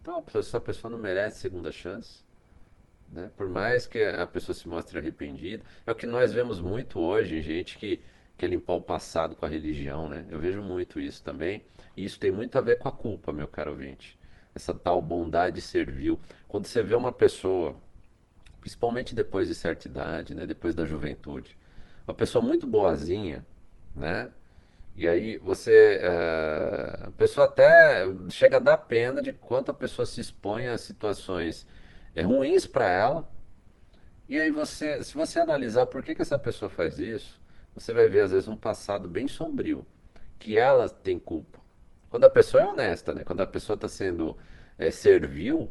Então, 0.00 0.24
essa 0.34 0.60
pessoa 0.60 0.90
não 0.90 0.98
merece 0.98 1.40
segunda 1.40 1.70
chance. 1.70 2.24
Né? 3.08 3.30
Por 3.36 3.48
mais 3.48 3.86
que 3.86 4.02
a 4.02 4.26
pessoa 4.26 4.54
se 4.54 4.68
mostre 4.68 4.98
arrependida. 4.98 5.62
É 5.86 5.92
o 5.92 5.94
que 5.94 6.06
nós 6.06 6.32
vemos 6.32 6.60
muito 6.60 6.98
hoje, 6.98 7.40
gente 7.40 7.78
que 7.78 8.00
quer 8.36 8.48
limpar 8.48 8.74
o 8.74 8.82
passado 8.82 9.36
com 9.36 9.44
a 9.44 9.48
religião. 9.48 10.08
Né? 10.08 10.26
Eu 10.28 10.38
vejo 10.38 10.62
muito 10.62 10.98
isso 10.98 11.22
também. 11.22 11.62
E 11.96 12.04
isso 12.04 12.18
tem 12.18 12.30
muito 12.30 12.56
a 12.56 12.60
ver 12.60 12.78
com 12.78 12.88
a 12.88 12.92
culpa, 12.92 13.32
meu 13.32 13.46
caro 13.46 13.72
ouvinte. 13.72 14.18
Essa 14.54 14.74
tal 14.74 15.00
bondade 15.00 15.60
servil. 15.60 16.18
Quando 16.48 16.66
você 16.66 16.82
vê 16.82 16.94
uma 16.94 17.12
pessoa 17.12 17.76
principalmente 18.62 19.12
depois 19.12 19.48
de 19.48 19.56
certa 19.56 19.88
idade, 19.88 20.34
né, 20.34 20.46
depois 20.46 20.72
da 20.72 20.86
juventude. 20.86 21.58
Uma 22.06 22.14
pessoa 22.14 22.42
muito 22.42 22.64
boazinha, 22.64 23.44
né? 23.94 24.30
E 24.94 25.08
aí 25.08 25.36
você, 25.38 25.98
é, 26.00 27.06
a 27.08 27.10
pessoa 27.12 27.46
até 27.46 28.04
chega 28.30 28.58
a 28.58 28.60
dar 28.60 28.76
pena 28.76 29.20
de 29.20 29.32
quanto 29.32 29.70
a 29.70 29.74
pessoa 29.74 30.06
se 30.06 30.20
expõe 30.20 30.68
a 30.68 30.78
situações 30.78 31.66
é, 32.14 32.22
ruins 32.22 32.66
para 32.66 32.88
ela. 32.88 33.28
E 34.28 34.38
aí 34.38 34.50
você, 34.50 35.02
se 35.02 35.14
você 35.14 35.40
analisar 35.40 35.86
por 35.86 36.02
que, 36.02 36.14
que 36.14 36.22
essa 36.22 36.38
pessoa 36.38 36.70
faz 36.70 36.98
isso, 36.98 37.40
você 37.74 37.92
vai 37.92 38.08
ver 38.08 38.20
às 38.20 38.30
vezes 38.30 38.48
um 38.48 38.56
passado 38.56 39.08
bem 39.08 39.26
sombrio, 39.26 39.84
que 40.38 40.58
ela 40.58 40.88
tem 40.88 41.18
culpa. 41.18 41.58
Quando 42.10 42.24
a 42.24 42.30
pessoa 42.30 42.62
é 42.62 42.66
honesta, 42.66 43.12
né? 43.14 43.24
Quando 43.24 43.40
a 43.40 43.46
pessoa 43.46 43.74
está 43.74 43.88
sendo 43.88 44.36
é, 44.78 44.90
servil, 44.90 45.70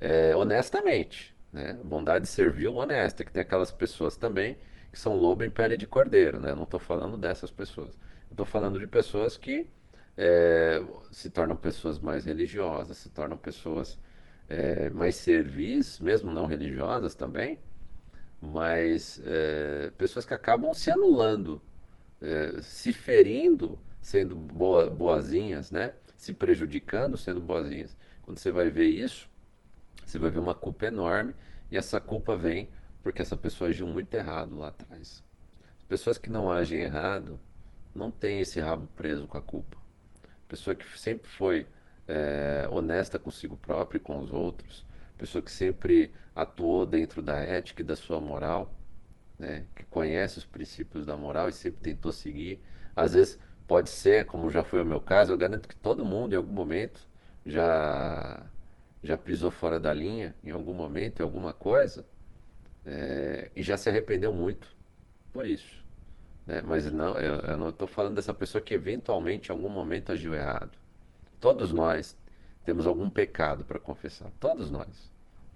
é, 0.00 0.34
honestamente, 0.36 1.35
né? 1.56 1.72
Bondade 1.82 2.28
servil 2.28 2.74
honesta, 2.74 3.24
que 3.24 3.32
tem 3.32 3.40
aquelas 3.40 3.70
pessoas 3.70 4.14
também 4.16 4.58
que 4.92 4.98
são 4.98 5.16
lobo 5.16 5.42
em 5.42 5.50
pele 5.50 5.76
de 5.76 5.86
cordeiro, 5.86 6.38
né? 6.38 6.54
Não 6.54 6.64
estou 6.64 6.78
falando 6.78 7.16
dessas 7.16 7.50
pessoas. 7.50 7.98
Estou 8.30 8.44
falando 8.44 8.78
de 8.78 8.86
pessoas 8.86 9.38
que 9.38 9.66
é, 10.16 10.82
se 11.10 11.30
tornam 11.30 11.56
pessoas 11.56 11.98
mais 11.98 12.26
religiosas, 12.26 12.98
se 12.98 13.08
tornam 13.08 13.38
pessoas 13.38 13.98
é, 14.48 14.90
mais 14.90 15.16
servis, 15.16 15.98
mesmo 15.98 16.30
não 16.30 16.44
religiosas 16.46 17.14
também, 17.14 17.58
mas 18.40 19.20
é, 19.24 19.90
pessoas 19.96 20.26
que 20.26 20.34
acabam 20.34 20.74
se 20.74 20.90
anulando, 20.90 21.60
é, 22.20 22.60
se 22.60 22.92
ferindo, 22.92 23.78
sendo 24.02 24.36
boa, 24.36 24.90
boazinhas, 24.90 25.70
né? 25.70 25.94
Se 26.18 26.34
prejudicando, 26.34 27.16
sendo 27.16 27.40
boazinhas. 27.40 27.96
Quando 28.22 28.38
você 28.38 28.50
vai 28.50 28.68
ver 28.68 28.88
isso, 28.88 29.28
você 30.04 30.18
vai 30.18 30.30
ver 30.30 30.38
uma 30.38 30.54
culpa 30.54 30.86
enorme 30.86 31.34
e 31.70 31.76
essa 31.76 32.00
culpa 32.00 32.36
vem 32.36 32.68
porque 33.02 33.22
essa 33.22 33.36
pessoa 33.36 33.70
agiu 33.70 33.86
muito 33.86 34.12
errado 34.14 34.56
lá 34.58 34.68
atrás. 34.68 35.22
As 35.78 35.84
pessoas 35.84 36.18
que 36.18 36.28
não 36.28 36.50
agem 36.50 36.80
errado 36.80 37.38
não 37.94 38.10
têm 38.10 38.40
esse 38.40 38.60
rabo 38.60 38.88
preso 38.96 39.26
com 39.26 39.38
a 39.38 39.42
culpa. 39.42 39.76
Pessoa 40.48 40.74
que 40.74 40.84
sempre 40.98 41.28
foi 41.28 41.66
é, 42.08 42.68
honesta 42.70 43.18
consigo 43.18 43.56
próprio 43.56 43.98
e 43.98 44.00
com 44.00 44.18
os 44.18 44.32
outros, 44.32 44.84
pessoa 45.16 45.42
que 45.42 45.50
sempre 45.50 46.12
atuou 46.34 46.84
dentro 46.84 47.22
da 47.22 47.36
ética 47.38 47.82
e 47.82 47.84
da 47.84 47.96
sua 47.96 48.20
moral, 48.20 48.72
né, 49.38 49.66
que 49.74 49.84
conhece 49.84 50.38
os 50.38 50.44
princípios 50.44 51.06
da 51.06 51.16
moral 51.16 51.48
e 51.48 51.52
sempre 51.52 51.80
tentou 51.80 52.12
seguir. 52.12 52.60
Às 52.94 53.14
vezes 53.14 53.38
pode 53.66 53.90
ser, 53.90 54.26
como 54.26 54.50
já 54.50 54.62
foi 54.62 54.82
o 54.82 54.84
meu 54.84 55.00
caso, 55.00 55.32
eu 55.32 55.38
garanto 55.38 55.68
que 55.68 55.76
todo 55.76 56.04
mundo 56.04 56.32
em 56.32 56.36
algum 56.36 56.52
momento 56.52 57.00
já 57.44 58.44
já 59.06 59.16
pisou 59.16 59.50
fora 59.50 59.78
da 59.78 59.92
linha 59.92 60.34
em 60.42 60.50
algum 60.50 60.74
momento, 60.74 61.20
em 61.20 61.22
alguma 61.22 61.52
coisa, 61.52 62.04
é, 62.84 63.50
e 63.54 63.62
já 63.62 63.76
se 63.76 63.88
arrependeu 63.88 64.32
muito 64.32 64.68
por 65.32 65.46
isso. 65.46 65.84
Né? 66.46 66.62
Mas 66.62 66.90
não, 66.92 67.18
eu, 67.18 67.40
eu 67.40 67.56
não 67.56 67.70
estou 67.70 67.88
falando 67.88 68.14
dessa 68.14 68.34
pessoa 68.34 68.62
que 68.62 68.74
eventualmente 68.74 69.50
em 69.50 69.52
algum 69.52 69.68
momento 69.68 70.12
agiu 70.12 70.34
errado. 70.34 70.78
Todos 71.40 71.72
nós 71.72 72.16
temos 72.64 72.86
algum 72.86 73.08
pecado 73.10 73.64
para 73.64 73.78
confessar. 73.78 74.30
Todos 74.40 74.70
nós. 74.70 75.10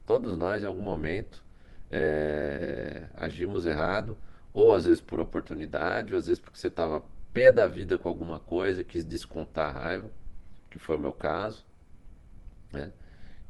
Todos 0.06 0.36
nós, 0.36 0.62
em 0.62 0.66
algum 0.66 0.82
momento, 0.82 1.42
é, 1.90 3.06
agimos 3.14 3.66
errado, 3.66 4.16
ou 4.52 4.74
às 4.74 4.84
vezes 4.84 5.00
por 5.00 5.20
oportunidade, 5.20 6.12
ou 6.12 6.18
às 6.18 6.26
vezes 6.26 6.40
porque 6.40 6.58
você 6.58 6.68
estava 6.68 7.02
pé 7.32 7.52
da 7.52 7.66
vida 7.66 7.96
com 7.96 8.08
alguma 8.08 8.40
coisa, 8.40 8.82
quis 8.82 9.04
descontar 9.04 9.76
a 9.76 9.80
raiva, 9.80 10.10
que 10.68 10.78
foi 10.78 10.96
o 10.96 11.00
meu 11.00 11.12
caso. 11.12 11.64
Né? 12.72 12.92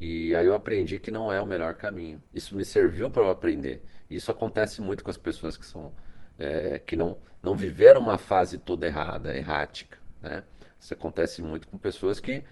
E 0.00 0.34
aí 0.34 0.46
eu 0.46 0.54
aprendi 0.54 0.98
que 0.98 1.10
não 1.10 1.30
é 1.30 1.40
o 1.40 1.46
melhor 1.46 1.74
caminho. 1.74 2.22
Isso 2.32 2.56
me 2.56 2.64
serviu 2.64 3.10
para 3.10 3.22
eu 3.22 3.30
aprender. 3.30 3.82
Isso 4.08 4.30
acontece 4.30 4.80
muito 4.80 5.04
com 5.04 5.10
as 5.10 5.18
pessoas 5.18 5.58
que 5.58 5.66
são 5.66 5.92
é, 6.38 6.78
que 6.78 6.96
não, 6.96 7.18
não 7.42 7.54
viveram 7.54 8.00
uma 8.00 8.16
fase 8.16 8.56
toda 8.56 8.86
errada, 8.86 9.36
errática. 9.36 9.98
Né? 10.22 10.42
Isso 10.80 10.94
acontece 10.94 11.42
muito 11.42 11.68
com 11.68 11.76
pessoas 11.76 12.18
que 12.18 12.42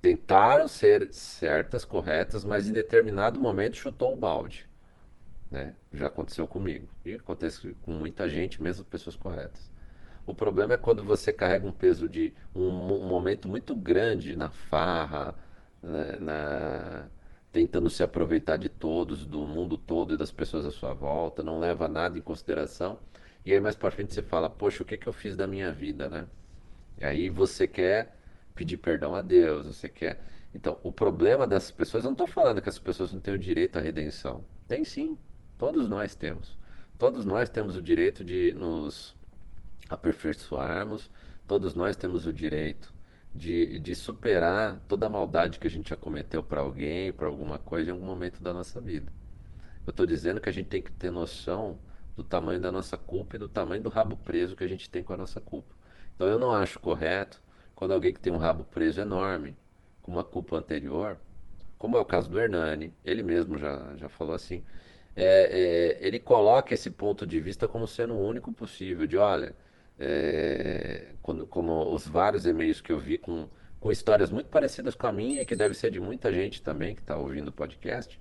tentaram 0.00 0.68
ser 0.68 1.12
certas, 1.12 1.84
corretas, 1.84 2.44
mas 2.44 2.68
em 2.68 2.72
determinado 2.72 3.40
momento 3.40 3.76
chutou 3.76 4.12
o 4.12 4.16
balde. 4.16 4.68
Né? 5.50 5.74
Já 5.92 6.06
aconteceu 6.06 6.46
comigo. 6.46 6.88
E 7.04 7.14
acontece 7.14 7.74
com 7.82 7.90
muita 7.92 8.28
gente, 8.28 8.62
mesmo 8.62 8.84
pessoas 8.84 9.16
corretas. 9.16 9.72
O 10.24 10.32
problema 10.32 10.74
é 10.74 10.76
quando 10.76 11.02
você 11.02 11.32
carrega 11.32 11.66
um 11.66 11.72
peso 11.72 12.08
de 12.08 12.32
um, 12.54 12.68
um 12.68 13.08
momento 13.08 13.48
muito 13.48 13.74
grande 13.74 14.36
na 14.36 14.50
farra, 14.50 15.34
né? 15.82 16.16
na, 16.20 17.08
tentando 17.52 17.90
se 17.90 18.02
aproveitar 18.02 18.56
de 18.56 18.68
todos, 18.68 19.26
do 19.26 19.46
mundo 19.46 19.76
todo 19.76 20.14
e 20.14 20.16
das 20.16 20.32
pessoas 20.32 20.64
à 20.64 20.70
sua 20.70 20.94
volta, 20.94 21.42
não 21.42 21.58
leva 21.58 21.88
nada 21.88 22.16
em 22.16 22.22
consideração. 22.22 22.98
E 23.44 23.52
aí 23.52 23.60
mais 23.60 23.76
para 23.76 23.90
frente 23.90 24.14
você 24.14 24.22
fala, 24.22 24.48
poxa, 24.48 24.82
o 24.82 24.86
que, 24.86 24.96
que 24.96 25.06
eu 25.06 25.12
fiz 25.12 25.36
da 25.36 25.46
minha 25.46 25.72
vida, 25.72 26.08
né? 26.08 26.26
E 26.98 27.04
aí 27.04 27.28
você 27.28 27.66
quer 27.66 28.16
pedir 28.54 28.76
perdão 28.76 29.14
a 29.14 29.22
Deus, 29.22 29.66
você 29.66 29.88
quer. 29.88 30.24
Então, 30.54 30.78
o 30.82 30.92
problema 30.92 31.46
dessas 31.46 31.70
pessoas, 31.70 32.04
eu 32.04 32.08
não 32.08 32.14
estou 32.14 32.26
falando 32.26 32.60
que 32.60 32.68
as 32.68 32.78
pessoas 32.78 33.12
não 33.12 33.20
têm 33.20 33.34
o 33.34 33.38
direito 33.38 33.78
à 33.78 33.80
redenção. 33.80 34.44
Tem 34.68 34.84
sim, 34.84 35.18
todos 35.58 35.88
nós 35.88 36.14
temos. 36.14 36.56
Todos 36.98 37.24
nós 37.24 37.48
temos 37.48 37.76
o 37.76 37.82
direito 37.82 38.24
de 38.24 38.52
nos 38.52 39.16
aperfeiçoarmos, 39.88 41.10
todos 41.48 41.74
nós 41.74 41.96
temos 41.96 42.26
o 42.26 42.32
direito 42.32 42.91
de, 43.34 43.78
de 43.78 43.94
superar 43.94 44.80
toda 44.88 45.06
a 45.06 45.10
maldade 45.10 45.58
que 45.58 45.66
a 45.66 45.70
gente 45.70 45.90
já 45.90 45.96
cometeu 45.96 46.42
para 46.42 46.60
alguém, 46.60 47.12
para 47.12 47.26
alguma 47.26 47.58
coisa 47.58 47.90
em 47.90 47.92
algum 47.92 48.06
momento 48.06 48.42
da 48.42 48.52
nossa 48.52 48.80
vida. 48.80 49.12
Eu 49.86 49.90
estou 49.90 50.06
dizendo 50.06 50.40
que 50.40 50.48
a 50.48 50.52
gente 50.52 50.68
tem 50.68 50.82
que 50.82 50.92
ter 50.92 51.10
noção 51.10 51.78
do 52.14 52.22
tamanho 52.22 52.60
da 52.60 52.70
nossa 52.70 52.96
culpa 52.96 53.36
e 53.36 53.38
do 53.38 53.48
tamanho 53.48 53.82
do 53.82 53.88
rabo 53.88 54.16
preso 54.16 54.54
que 54.54 54.64
a 54.64 54.68
gente 54.68 54.88
tem 54.88 55.02
com 55.02 55.12
a 55.12 55.16
nossa 55.16 55.40
culpa. 55.40 55.74
Então 56.14 56.28
eu 56.28 56.38
não 56.38 56.52
acho 56.52 56.78
correto 56.78 57.42
quando 57.74 57.92
alguém 57.92 58.12
que 58.12 58.20
tem 58.20 58.32
um 58.32 58.36
rabo 58.36 58.64
preso 58.64 59.00
enorme, 59.00 59.56
com 60.02 60.12
uma 60.12 60.24
culpa 60.24 60.56
anterior, 60.56 61.16
como 61.78 61.96
é 61.96 62.00
o 62.00 62.04
caso 62.04 62.30
do 62.30 62.38
Hernani, 62.38 62.94
ele 63.04 63.22
mesmo 63.22 63.58
já, 63.58 63.96
já 63.96 64.08
falou 64.08 64.34
assim, 64.34 64.62
é, 65.16 65.98
é, 66.00 66.06
ele 66.06 66.18
coloca 66.18 66.72
esse 66.72 66.90
ponto 66.90 67.26
de 67.26 67.40
vista 67.40 67.66
como 67.66 67.86
sendo 67.86 68.14
o 68.14 68.24
único 68.24 68.52
possível, 68.52 69.06
de 69.06 69.16
olha, 69.16 69.54
é, 70.04 71.14
quando, 71.22 71.46
como 71.46 71.94
os 71.94 72.06
vários 72.08 72.44
e-mails 72.44 72.80
que 72.80 72.90
eu 72.90 72.98
vi 72.98 73.16
com, 73.16 73.48
com 73.78 73.92
histórias 73.92 74.32
muito 74.32 74.48
parecidas 74.48 74.96
com 74.96 75.06
a 75.06 75.12
minha, 75.12 75.44
que 75.44 75.54
deve 75.54 75.74
ser 75.74 75.92
de 75.92 76.00
muita 76.00 76.32
gente 76.32 76.60
também 76.60 76.96
que 76.96 77.00
está 77.02 77.16
ouvindo 77.16 77.48
o 77.48 77.52
podcast, 77.52 78.20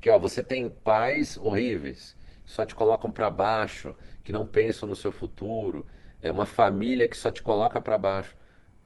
que 0.00 0.10
ó, 0.10 0.18
você 0.18 0.42
tem 0.42 0.68
pais 0.68 1.36
horríveis, 1.36 2.16
só 2.44 2.66
te 2.66 2.74
colocam 2.74 3.12
para 3.12 3.30
baixo, 3.30 3.94
que 4.24 4.32
não 4.32 4.44
pensam 4.44 4.88
no 4.88 4.96
seu 4.96 5.12
futuro, 5.12 5.86
é 6.20 6.32
uma 6.32 6.46
família 6.46 7.06
que 7.06 7.16
só 7.16 7.30
te 7.30 7.42
coloca 7.42 7.80
para 7.80 7.96
baixo. 7.96 8.36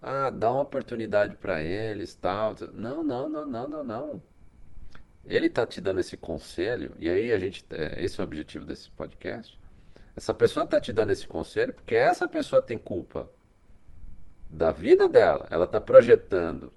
Ah, 0.03 0.29
dá 0.29 0.53
uma 0.53 0.61
oportunidade 0.61 1.37
para 1.37 1.63
eles, 1.63 2.15
tal. 2.15 2.55
Não, 2.75 3.03
não, 3.03 3.27
não, 3.27 3.47
não, 3.47 3.69
não, 3.69 3.85
não. 3.85 4.23
Ele 5.25 5.47
está 5.47 5.67
te 5.67 5.81
dando 5.81 6.01
esse 6.01 6.17
conselho, 6.19 6.95
e 6.99 7.09
aí 7.09 7.33
a 7.33 7.39
gente, 7.39 7.65
é, 7.71 8.05
esse 8.05 8.21
é 8.21 8.23
o 8.23 8.27
objetivo 8.27 8.67
desse 8.67 8.91
podcast. 8.91 9.59
Essa 10.17 10.33
pessoa 10.33 10.65
está 10.65 10.81
te 10.81 10.93
dando 10.93 11.11
esse 11.11 11.27
conselho 11.27 11.73
porque 11.73 11.95
essa 11.95 12.29
pessoa 12.29 12.63
tem 12.63 12.79
culpa 12.79 13.29
da 14.49 14.71
vida 14.71 15.09
dela. 15.09 15.47
Ela 15.51 15.65
está 15.65 15.81
projetando 15.81 16.73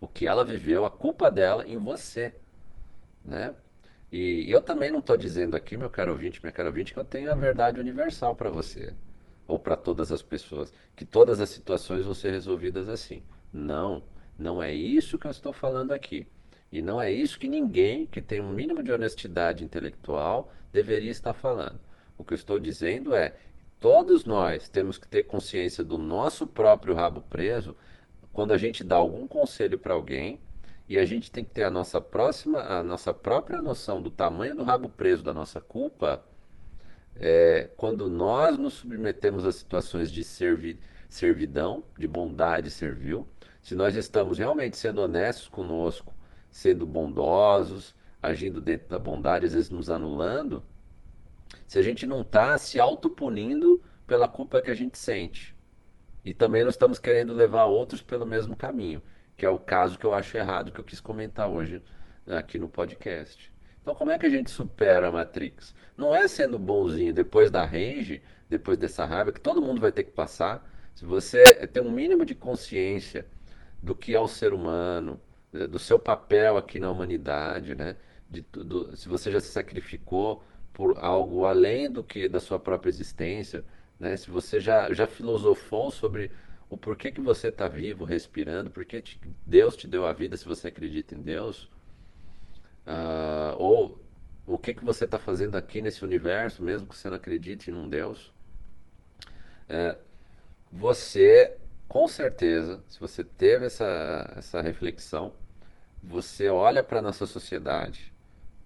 o 0.00 0.08
que 0.08 0.26
ela 0.26 0.44
viveu, 0.44 0.84
a 0.84 0.90
culpa 0.90 1.30
dela 1.30 1.66
em 1.66 1.76
você, 1.76 2.34
né? 3.24 3.54
E 4.10 4.50
eu 4.50 4.62
também 4.62 4.90
não 4.90 5.00
estou 5.00 5.16
dizendo 5.16 5.56
aqui, 5.56 5.76
meu 5.76 5.90
caro 5.90 6.12
ouvinte, 6.12 6.40
minha 6.40 6.52
cara 6.52 6.68
ouvinte, 6.68 6.92
que 6.92 7.00
eu 7.00 7.04
tenho 7.04 7.32
a 7.32 7.34
verdade 7.34 7.80
universal 7.80 8.34
para 8.36 8.48
você 8.48 8.94
ou 9.46 9.58
para 9.58 9.76
todas 9.76 10.12
as 10.12 10.22
pessoas, 10.22 10.72
que 10.96 11.04
todas 11.04 11.40
as 11.40 11.50
situações 11.50 12.04
vão 12.04 12.14
ser 12.14 12.30
resolvidas 12.30 12.88
assim. 12.88 13.22
Não, 13.52 14.02
não 14.38 14.62
é 14.62 14.72
isso 14.72 15.18
que 15.18 15.26
eu 15.26 15.30
estou 15.30 15.52
falando 15.52 15.92
aqui. 15.92 16.26
E 16.70 16.80
não 16.80 17.00
é 17.00 17.10
isso 17.10 17.38
que 17.38 17.48
ninguém 17.48 18.06
que 18.06 18.22
tem 18.22 18.40
um 18.40 18.50
mínimo 18.50 18.82
de 18.82 18.92
honestidade 18.92 19.64
intelectual 19.64 20.52
deveria 20.72 21.10
estar 21.10 21.32
falando. 21.32 21.78
O 22.16 22.24
que 22.24 22.32
eu 22.32 22.36
estou 22.36 22.58
dizendo 22.58 23.14
é: 23.14 23.34
todos 23.80 24.24
nós 24.24 24.68
temos 24.68 24.98
que 24.98 25.08
ter 25.08 25.24
consciência 25.24 25.82
do 25.84 25.98
nosso 25.98 26.46
próprio 26.46 26.94
rabo 26.94 27.22
preso 27.22 27.76
quando 28.32 28.52
a 28.52 28.58
gente 28.58 28.82
dá 28.82 28.96
algum 28.96 29.26
conselho 29.26 29.78
para 29.78 29.94
alguém 29.94 30.40
e 30.88 30.98
a 30.98 31.04
gente 31.04 31.30
tem 31.30 31.44
que 31.44 31.50
ter 31.50 31.64
a 31.64 31.70
nossa 31.70 32.00
próxima, 32.00 32.60
a 32.60 32.82
nossa 32.82 33.14
própria 33.14 33.62
noção 33.62 34.02
do 34.02 34.10
tamanho 34.10 34.56
do 34.56 34.64
rabo 34.64 34.88
preso 34.88 35.22
da 35.22 35.32
nossa 35.32 35.60
culpa 35.60 36.22
é, 37.16 37.70
quando 37.76 38.08
nós 38.08 38.58
nos 38.58 38.74
submetemos 38.74 39.44
a 39.44 39.52
situações 39.52 40.10
de 40.10 40.24
servi, 40.24 40.78
servidão, 41.08 41.84
de 41.98 42.08
bondade 42.08 42.70
servil, 42.70 43.26
se 43.62 43.74
nós 43.74 43.94
estamos 43.94 44.38
realmente 44.38 44.76
sendo 44.76 45.00
honestos 45.00 45.48
conosco, 45.48 46.12
sendo 46.50 46.84
bondosos, 46.86 47.94
agindo 48.20 48.60
dentro 48.60 48.88
da 48.88 48.98
bondade, 48.98 49.46
às 49.46 49.54
vezes 49.54 49.70
nos 49.70 49.88
anulando, 49.88 50.62
se 51.66 51.78
a 51.78 51.82
gente 51.82 52.06
não 52.06 52.22
está 52.22 52.56
se 52.58 52.78
autopunindo 52.78 53.82
pela 54.06 54.28
culpa 54.28 54.60
que 54.60 54.70
a 54.70 54.74
gente 54.74 54.98
sente. 54.98 55.54
E 56.24 56.32
também 56.32 56.62
não 56.62 56.70
estamos 56.70 56.98
querendo 56.98 57.34
levar 57.34 57.64
outros 57.64 58.00
pelo 58.00 58.24
mesmo 58.24 58.56
caminho, 58.56 59.02
que 59.36 59.44
é 59.44 59.48
o 59.48 59.58
caso 59.58 59.98
que 59.98 60.06
eu 60.06 60.14
acho 60.14 60.36
errado, 60.36 60.72
que 60.72 60.80
eu 60.80 60.84
quis 60.84 61.00
comentar 61.00 61.48
hoje 61.48 61.82
aqui 62.26 62.58
no 62.58 62.68
podcast. 62.68 63.52
Então, 63.82 63.94
como 63.94 64.10
é 64.10 64.18
que 64.18 64.24
a 64.24 64.30
gente 64.30 64.50
supera 64.50 65.08
a 65.08 65.12
Matrix? 65.12 65.74
Não 65.96 66.14
é 66.14 66.26
sendo 66.26 66.58
bonzinho 66.58 67.12
depois 67.12 67.50
da 67.50 67.64
range, 67.64 68.22
depois 68.48 68.78
dessa 68.78 69.04
raiva, 69.04 69.32
que 69.32 69.40
todo 69.40 69.60
mundo 69.60 69.80
vai 69.80 69.92
ter 69.92 70.04
que 70.04 70.12
passar. 70.12 70.66
Se 70.94 71.04
você 71.04 71.44
tem 71.66 71.82
um 71.82 71.90
mínimo 71.90 72.24
de 72.24 72.34
consciência 72.34 73.26
do 73.82 73.94
que 73.94 74.14
é 74.14 74.20
o 74.20 74.26
ser 74.26 74.54
humano, 74.54 75.20
né, 75.52 75.66
do 75.66 75.78
seu 75.78 75.98
papel 75.98 76.56
aqui 76.56 76.80
na 76.80 76.90
humanidade, 76.90 77.74
né? 77.74 77.96
De 78.30 78.42
tudo, 78.42 78.96
se 78.96 79.08
você 79.08 79.30
já 79.30 79.40
se 79.40 79.48
sacrificou 79.48 80.42
por 80.74 80.98
algo 80.98 81.46
além 81.46 81.90
do 81.90 82.04
que 82.04 82.28
da 82.28 82.40
sua 82.40 82.58
própria 82.58 82.90
existência, 82.90 83.64
né? 83.98 84.16
Se 84.16 84.30
você 84.30 84.60
já, 84.60 84.92
já 84.92 85.06
filosofou 85.06 85.90
sobre 85.90 86.30
o 86.68 86.76
porquê 86.76 87.10
que 87.10 87.20
você 87.20 87.48
está 87.48 87.68
vivo, 87.68 88.04
respirando, 88.04 88.70
porque 88.70 89.02
Deus 89.46 89.76
te 89.76 89.88
deu 89.88 90.04
a 90.06 90.12
vida 90.12 90.36
se 90.36 90.44
você 90.44 90.68
acredita 90.68 91.14
em 91.14 91.22
Deus, 91.22 91.70
Uh, 92.86 93.56
ou 93.56 93.98
o 94.46 94.58
que, 94.58 94.74
que 94.74 94.84
você 94.84 95.06
está 95.06 95.18
fazendo 95.18 95.56
aqui 95.56 95.80
nesse 95.80 96.04
universo, 96.04 96.62
mesmo 96.62 96.86
que 96.86 96.96
você 96.96 97.08
não 97.08 97.16
acredite 97.16 97.70
em 97.70 97.74
um 97.74 97.88
Deus. 97.88 98.32
É, 99.68 99.96
você, 100.70 101.56
com 101.88 102.06
certeza, 102.06 102.84
se 102.88 103.00
você 103.00 103.24
teve 103.24 103.66
essa, 103.66 104.34
essa 104.36 104.60
reflexão, 104.60 105.32
você 106.02 106.50
olha 106.50 106.84
para 106.84 106.98
a 106.98 107.02
nossa 107.02 107.24
sociedade, 107.26 108.12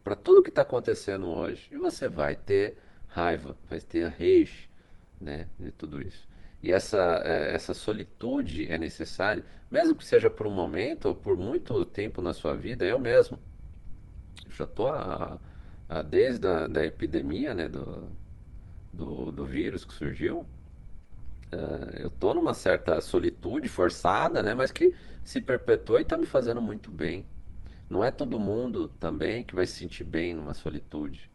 para 0.08 0.16
tudo 0.16 0.42
que 0.42 0.48
está 0.48 0.62
acontecendo 0.62 1.28
hoje. 1.28 1.68
E 1.70 1.76
você 1.76 2.08
vai 2.08 2.34
ter 2.34 2.78
raiva, 3.08 3.54
vai 3.68 3.78
ter 3.78 4.08
rage, 4.08 4.70
né, 5.20 5.46
de 5.60 5.70
tudo 5.70 6.00
isso. 6.00 6.26
E 6.62 6.72
essa, 6.72 7.20
é, 7.26 7.54
essa 7.54 7.74
solitude 7.74 8.72
é 8.72 8.78
necessária, 8.78 9.44
mesmo 9.70 9.94
que 9.94 10.04
seja 10.06 10.30
por 10.30 10.46
um 10.46 10.50
momento 10.50 11.08
ou 11.08 11.14
por 11.14 11.36
muito 11.36 11.84
tempo 11.84 12.22
na 12.22 12.32
sua 12.32 12.56
vida. 12.56 12.86
Eu 12.86 12.98
mesmo 12.98 13.38
já 14.48 14.64
estou 14.64 14.90
desde 16.08 16.46
a 16.46 16.66
da 16.66 16.86
epidemia 16.86 17.52
né, 17.52 17.68
do, 17.68 18.08
do, 18.90 19.30
do 19.30 19.44
vírus 19.44 19.84
que 19.84 19.92
surgiu. 19.92 20.46
Uh, 21.52 21.96
eu 21.98 22.08
estou 22.08 22.34
numa 22.34 22.54
certa 22.54 22.98
solitude 23.02 23.68
forçada, 23.68 24.42
né, 24.42 24.54
mas 24.54 24.72
que 24.72 24.94
se 25.22 25.38
perpetua 25.38 25.98
e 25.98 26.02
está 26.02 26.16
me 26.16 26.24
fazendo 26.24 26.62
muito 26.62 26.90
bem. 26.90 27.26
Não 27.88 28.04
é 28.04 28.10
todo 28.10 28.38
mundo 28.38 28.88
também 29.00 29.42
que 29.42 29.54
vai 29.54 29.66
se 29.66 29.74
sentir 29.74 30.04
bem 30.04 30.34
numa 30.34 30.54
solitude. 30.54 31.30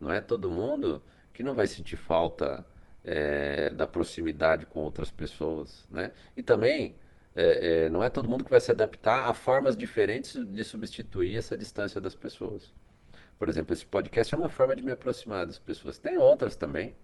Não 0.00 0.10
é 0.10 0.20
todo 0.20 0.50
mundo 0.50 1.02
que 1.32 1.42
não 1.42 1.54
vai 1.54 1.66
sentir 1.66 1.96
falta 1.96 2.64
é, 3.04 3.70
da 3.70 3.86
proximidade 3.86 4.66
com 4.66 4.80
outras 4.80 5.10
pessoas, 5.10 5.86
né? 5.90 6.12
E 6.36 6.42
também 6.42 6.96
é, 7.34 7.84
é, 7.84 7.88
não 7.88 8.02
é 8.02 8.08
todo 8.08 8.28
mundo 8.28 8.44
que 8.44 8.50
vai 8.50 8.60
se 8.60 8.70
adaptar 8.70 9.28
a 9.28 9.34
formas 9.34 9.76
diferentes 9.76 10.44
de 10.46 10.64
substituir 10.64 11.36
essa 11.36 11.56
distância 11.56 12.00
das 12.00 12.14
pessoas. 12.14 12.72
Por 13.38 13.48
exemplo, 13.48 13.74
esse 13.74 13.84
podcast 13.84 14.34
é 14.34 14.38
uma 14.38 14.48
forma 14.48 14.74
de 14.74 14.82
me 14.82 14.92
aproximar 14.92 15.44
das 15.44 15.58
pessoas. 15.58 15.98
Tem 15.98 16.16
outras 16.16 16.56
também. 16.56 16.94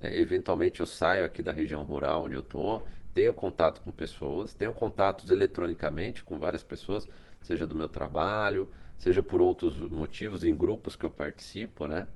Né? 0.00 0.18
eventualmente 0.18 0.80
eu 0.80 0.86
saio 0.86 1.24
aqui 1.24 1.42
da 1.42 1.52
região 1.52 1.82
rural 1.82 2.24
onde 2.24 2.34
eu 2.34 2.40
estou, 2.40 2.86
tenho 3.12 3.34
contato 3.34 3.80
com 3.82 3.90
pessoas, 3.90 4.54
tenho 4.54 4.72
contatos 4.72 5.30
eletronicamente 5.30 6.24
com 6.24 6.38
várias 6.38 6.62
pessoas, 6.62 7.06
seja 7.40 7.66
do 7.66 7.74
meu 7.74 7.88
trabalho, 7.88 8.68
seja 8.98 9.22
por 9.22 9.40
outros 9.40 9.78
motivos, 9.78 10.44
em 10.44 10.54
grupos 10.54 10.96
que 10.96 11.04
eu 11.04 11.10
participo, 11.10 11.86
né? 11.86 12.06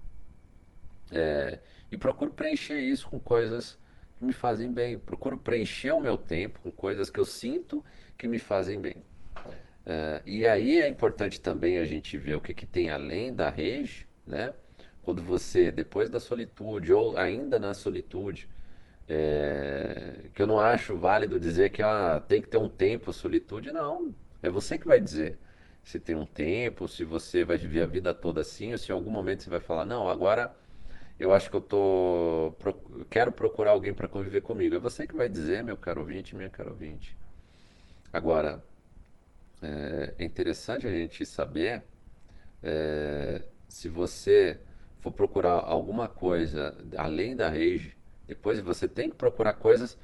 É, 1.10 1.60
e 1.90 1.96
procuro 1.96 2.30
preencher 2.30 2.80
isso 2.80 3.08
com 3.08 3.18
coisas 3.18 3.78
que 4.18 4.24
me 4.24 4.32
fazem 4.32 4.72
bem. 4.72 4.98
Procuro 4.98 5.38
preencher 5.38 5.92
o 5.92 6.00
meu 6.00 6.16
tempo 6.16 6.60
com 6.60 6.70
coisas 6.70 7.10
que 7.10 7.20
eu 7.20 7.24
sinto 7.24 7.84
que 8.16 8.26
me 8.26 8.38
fazem 8.38 8.80
bem. 8.80 8.96
É, 9.86 10.22
e 10.24 10.46
aí 10.46 10.80
é 10.80 10.88
importante 10.88 11.40
também 11.40 11.78
a 11.78 11.84
gente 11.84 12.16
ver 12.16 12.36
o 12.36 12.40
que, 12.40 12.54
que 12.54 12.66
tem 12.66 12.90
além 12.90 13.34
da 13.34 13.50
rede, 13.50 14.08
né? 14.26 14.54
Quando 15.02 15.22
você, 15.22 15.70
depois 15.70 16.08
da 16.08 16.18
solitude, 16.18 16.92
ou 16.92 17.16
ainda 17.18 17.58
na 17.58 17.74
solitude, 17.74 18.48
é, 19.06 20.30
que 20.34 20.40
eu 20.40 20.46
não 20.46 20.58
acho 20.58 20.96
válido 20.96 21.38
dizer 21.38 21.70
que 21.70 21.82
ah, 21.82 22.22
tem 22.26 22.40
que 22.40 22.48
ter 22.48 22.56
um 22.56 22.68
tempo 22.68 23.12
solitude, 23.12 23.70
não. 23.70 24.14
É 24.44 24.50
você 24.50 24.76
que 24.76 24.86
vai 24.86 25.00
dizer 25.00 25.38
se 25.82 25.98
tem 25.98 26.14
um 26.14 26.26
tempo, 26.26 26.86
se 26.86 27.02
você 27.04 27.44
vai 27.44 27.56
viver 27.56 27.82
a 27.82 27.86
vida 27.86 28.14
toda 28.14 28.42
assim, 28.42 28.72
ou 28.72 28.78
se 28.78 28.90
em 28.90 28.94
algum 28.94 29.10
momento 29.10 29.42
você 29.42 29.50
vai 29.50 29.60
falar, 29.60 29.86
não, 29.86 30.08
agora 30.08 30.54
eu 31.18 31.32
acho 31.32 31.50
que 31.50 31.56
eu 31.56 31.60
tô 31.62 32.54
quero 33.10 33.32
procurar 33.32 33.70
alguém 33.72 33.94
para 33.94 34.08
conviver 34.08 34.42
comigo. 34.42 34.74
É 34.74 34.78
você 34.78 35.06
que 35.06 35.16
vai 35.16 35.28
dizer, 35.28 35.64
meu 35.64 35.76
caro 35.76 36.00
ouvinte, 36.02 36.36
minha 36.36 36.50
caro 36.50 36.70
ouvinte. 36.70 37.16
Agora, 38.12 38.62
é, 39.62 40.14
é 40.18 40.24
interessante 40.24 40.86
a 40.86 40.90
gente 40.90 41.24
saber 41.24 41.82
é, 42.62 43.42
se 43.68 43.88
você 43.88 44.60
for 45.00 45.12
procurar 45.12 45.52
alguma 45.64 46.08
coisa 46.08 46.76
além 46.98 47.34
da 47.36 47.48
rage, 47.48 47.96
depois 48.26 48.60
você 48.60 48.86
tem 48.88 49.08
que 49.10 49.16
procurar 49.16 49.54
coisas 49.54 49.98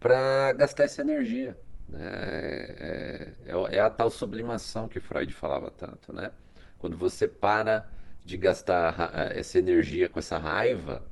para 0.00 0.52
gastar 0.54 0.84
essa 0.84 1.02
energia. 1.02 1.56
Né? 1.90 2.00
É, 2.02 3.32
é, 3.46 3.76
é, 3.76 3.80
a 3.80 3.90
tal 3.90 4.10
sublimação 4.10 4.88
que 4.88 5.00
Freud 5.00 5.32
falava 5.32 5.70
tanto, 5.70 6.12
né? 6.12 6.30
Quando 6.78 6.96
você 6.96 7.26
para 7.28 7.88
de 8.24 8.36
gastar 8.36 9.12
essa 9.34 9.58
energia 9.58 10.08
com 10.08 10.18
essa 10.18 10.38
raiva 10.38 11.02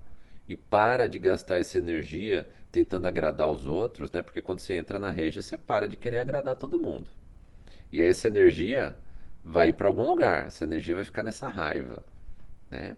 e 0.49 0.57
para 0.57 1.09
de 1.09 1.19
gastar 1.19 1.59
essa 1.59 1.79
energia 1.79 2.49
tentando 2.71 3.07
agradar 3.07 3.49
os 3.51 3.67
outros, 3.67 4.11
né? 4.13 4.23
Porque 4.23 4.41
quando 4.41 4.61
você 4.61 4.75
entra 4.75 4.99
na 4.99 5.11
rede, 5.11 5.43
você 5.43 5.59
para 5.59 5.89
de 5.89 5.97
querer 5.97 6.21
agradar 6.21 6.57
todo 6.57 6.79
mundo. 6.81 7.09
E 7.93 8.01
aí 8.01 8.09
essa 8.09 8.29
energia 8.29 8.97
vai 9.45 9.73
para 9.73 9.89
algum 9.89 10.05
lugar, 10.05 10.47
essa 10.47 10.65
energia 10.65 10.95
vai 10.95 11.05
ficar 11.05 11.23
nessa 11.23 11.49
raiva, 11.49 12.05
né? 12.71 12.97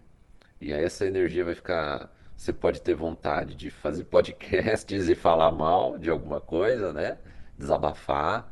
E 0.59 0.73
aí 0.73 0.83
essa 0.83 1.05
energia 1.05 1.43
vai 1.45 1.55
ficar, 1.55 2.13
você 2.37 2.53
pode 2.53 2.81
ter 2.81 2.93
vontade 2.93 3.55
de 3.55 3.69
fazer 3.71 4.03
podcasts 4.05 5.07
e 5.09 5.15
falar 5.15 5.51
mal 5.51 5.97
de 5.97 6.09
alguma 6.09 6.41
coisa, 6.41 6.93
né? 6.93 7.17
Desabafar. 7.61 8.51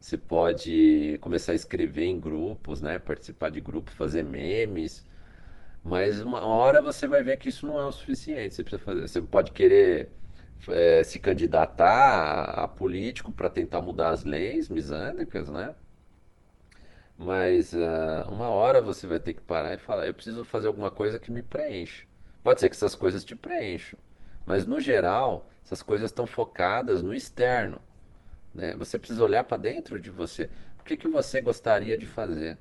Você 0.00 0.16
pode 0.16 1.18
começar 1.20 1.52
a 1.52 1.54
escrever 1.54 2.04
em 2.04 2.18
grupos, 2.20 2.80
né? 2.80 2.98
Participar 2.98 3.50
de 3.50 3.60
grupos, 3.60 3.94
fazer 3.94 4.22
memes. 4.24 5.04
Mas 5.84 6.20
uma 6.20 6.40
hora 6.46 6.82
você 6.82 7.06
vai 7.06 7.22
ver 7.22 7.38
que 7.38 7.48
isso 7.48 7.66
não 7.66 7.78
é 7.78 7.84
o 7.86 7.92
suficiente. 7.92 8.54
Você 8.54 8.62
precisa 8.62 8.82
fazer, 8.82 9.08
você 9.08 9.22
pode 9.22 9.52
querer 9.52 10.10
é, 10.68 11.02
se 11.04 11.18
candidatar 11.18 12.44
a, 12.44 12.68
político 12.68 13.32
para 13.32 13.50
tentar 13.50 13.80
mudar 13.82 14.10
as 14.10 14.24
leis 14.24 14.68
misândricas, 14.68 15.48
né? 15.50 15.74
Mas 17.18 17.72
uh, 17.74 18.28
uma 18.30 18.48
hora 18.48 18.80
você 18.80 19.06
vai 19.06 19.20
ter 19.20 19.34
que 19.34 19.42
parar 19.42 19.74
e 19.74 19.78
falar: 19.78 20.06
eu 20.06 20.14
preciso 20.14 20.44
fazer 20.44 20.68
alguma 20.68 20.90
coisa 20.90 21.18
que 21.18 21.30
me 21.30 21.42
preencha. 21.42 22.06
Pode 22.42 22.60
ser 22.60 22.68
que 22.70 22.76
essas 22.76 22.94
coisas 22.94 23.24
te 23.24 23.36
preencham, 23.36 23.98
mas 24.46 24.66
no 24.66 24.80
geral, 24.80 25.46
essas 25.64 25.82
coisas 25.82 26.10
estão 26.10 26.26
focadas 26.26 27.02
no 27.02 27.14
externo. 27.14 27.80
Né? 28.54 28.74
Você 28.76 28.98
precisa 28.98 29.22
olhar 29.22 29.44
para 29.44 29.56
dentro 29.56 29.98
de 30.00 30.10
você. 30.10 30.50
O 30.80 30.84
que, 30.84 30.96
que 30.96 31.08
você 31.08 31.40
gostaria 31.40 31.96
de 31.96 32.06
fazer? 32.06 32.58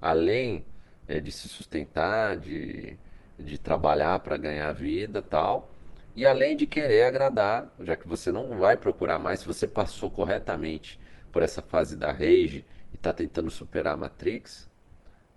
Além 0.00 0.64
é, 1.08 1.20
de 1.20 1.32
se 1.32 1.48
sustentar, 1.48 2.36
de, 2.36 2.96
de 3.38 3.58
trabalhar 3.58 4.18
para 4.20 4.36
ganhar 4.36 4.72
vida 4.72 5.20
tal. 5.22 5.70
E 6.14 6.26
além 6.26 6.56
de 6.56 6.66
querer 6.66 7.04
agradar, 7.04 7.72
já 7.80 7.96
que 7.96 8.06
você 8.06 8.30
não 8.30 8.58
vai 8.58 8.76
procurar 8.76 9.18
mais, 9.18 9.40
se 9.40 9.46
você 9.46 9.66
passou 9.66 10.10
corretamente 10.10 11.00
por 11.32 11.42
essa 11.42 11.62
fase 11.62 11.96
da 11.96 12.12
rage 12.12 12.64
e 12.92 12.96
está 12.96 13.12
tentando 13.12 13.50
superar 13.50 13.94
a 13.94 13.96
Matrix, 13.96 14.70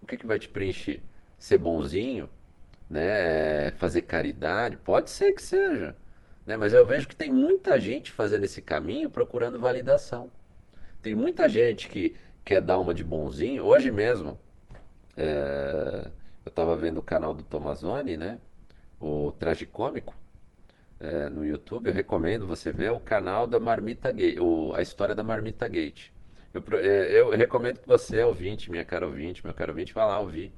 o 0.01 0.05
que, 0.05 0.17
que 0.17 0.27
vai 0.27 0.37
te 0.37 0.49
preencher? 0.49 1.01
Ser 1.39 1.57
bonzinho? 1.57 2.29
Né? 2.89 3.71
Fazer 3.77 4.01
caridade? 4.01 4.77
Pode 4.77 5.09
ser 5.09 5.31
que 5.33 5.41
seja. 5.41 5.95
Né? 6.45 6.57
Mas 6.57 6.73
eu 6.73 6.85
vejo 6.85 7.07
que 7.07 7.15
tem 7.15 7.31
muita 7.31 7.79
gente 7.79 8.11
fazendo 8.11 8.43
esse 8.43 8.61
caminho 8.61 9.09
procurando 9.09 9.59
validação. 9.59 10.29
Tem 11.01 11.15
muita 11.15 11.47
gente 11.49 11.87
que 11.89 12.15
quer 12.43 12.61
dar 12.61 12.79
uma 12.79 12.93
de 12.93 13.03
bonzinho. 13.03 13.63
Hoje 13.63 13.91
mesmo, 13.91 14.39
é, 15.17 16.09
eu 16.45 16.49
estava 16.49 16.75
vendo 16.75 16.99
o 16.99 17.03
canal 17.03 17.33
do 17.33 17.43
Tomazoni, 17.43 18.17
né? 18.17 18.39
O 18.99 19.31
Tragicômico, 19.33 20.15
é, 20.99 21.29
no 21.29 21.45
YouTube. 21.45 21.87
Eu 21.87 21.93
recomendo 21.93 22.47
você 22.47 22.71
ver 22.71 22.91
o 22.91 22.99
canal 22.99 23.47
da 23.47 23.59
Marmita 23.59 24.11
Gate, 24.11 24.39
o, 24.39 24.73
a 24.73 24.81
história 24.81 25.15
da 25.15 25.23
Marmita 25.23 25.67
Gate. 25.67 26.11
Eu, 26.53 26.63
é, 26.79 27.19
eu, 27.19 27.29
recomendo 27.31 27.79
que 27.79 27.87
você, 27.87 28.23
ouvinte, 28.23 28.71
minha 28.71 28.85
cara 28.85 29.05
ouvinte, 29.05 29.43
meu 29.43 29.53
caro 29.53 29.73
ouvinte, 29.73 29.93
vá 29.93 30.05
lá 30.05 30.19
ouvir 30.19 30.53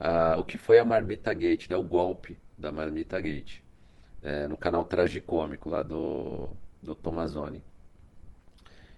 ah, 0.00 0.36
o 0.38 0.44
que 0.44 0.56
foi 0.56 0.78
a 0.78 0.84
Marmita 0.84 1.34
Gate, 1.34 1.68
né, 1.68 1.76
o 1.76 1.82
golpe 1.82 2.38
da 2.56 2.72
Marmita 2.72 3.20
Gate, 3.20 3.60
é, 4.22 4.46
no 4.48 4.56
canal 4.56 4.84
Tragicômico 4.84 5.68
lá 5.68 5.82
do, 5.82 6.48
do 6.82 6.94
Tomazoni. 6.94 7.62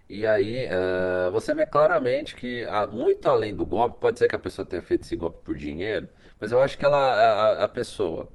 E 0.08 0.26
aí, 0.26 0.66
uh, 0.66 1.30
você 1.30 1.54
vê 1.54 1.64
claramente 1.64 2.34
que, 2.34 2.66
muito 2.90 3.28
além 3.28 3.54
do 3.54 3.64
golpe, 3.64 4.00
pode 4.00 4.18
ser 4.18 4.26
que 4.26 4.34
a 4.34 4.40
pessoa 4.40 4.66
tenha 4.66 4.82
feito 4.82 5.02
esse 5.02 5.14
golpe 5.14 5.38
por 5.44 5.54
dinheiro, 5.54 6.08
mas 6.40 6.50
eu 6.50 6.60
acho 6.60 6.76
que 6.76 6.84
ela, 6.84 6.98
a, 6.98 7.64
a 7.64 7.68
pessoa, 7.68 8.28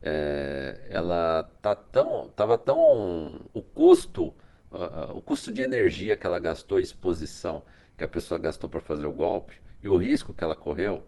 é, 0.00 0.80
ela 0.88 1.42
tá 1.60 1.74
tão, 1.74 2.28
tava 2.30 2.56
tão, 2.56 3.38
o 3.52 3.60
custo, 3.60 4.28
uh, 4.72 5.14
o 5.14 5.20
custo 5.20 5.52
de 5.52 5.60
energia 5.60 6.16
que 6.16 6.26
ela 6.26 6.38
gastou, 6.38 6.80
exposição 6.80 7.62
que 7.98 8.04
a 8.04 8.08
pessoa 8.08 8.40
gastou 8.40 8.70
para 8.70 8.80
fazer 8.80 9.04
o 9.04 9.12
golpe, 9.12 9.60
e 9.82 9.90
o 9.90 9.98
risco 9.98 10.32
que 10.32 10.42
ela 10.42 10.56
correu, 10.56 11.02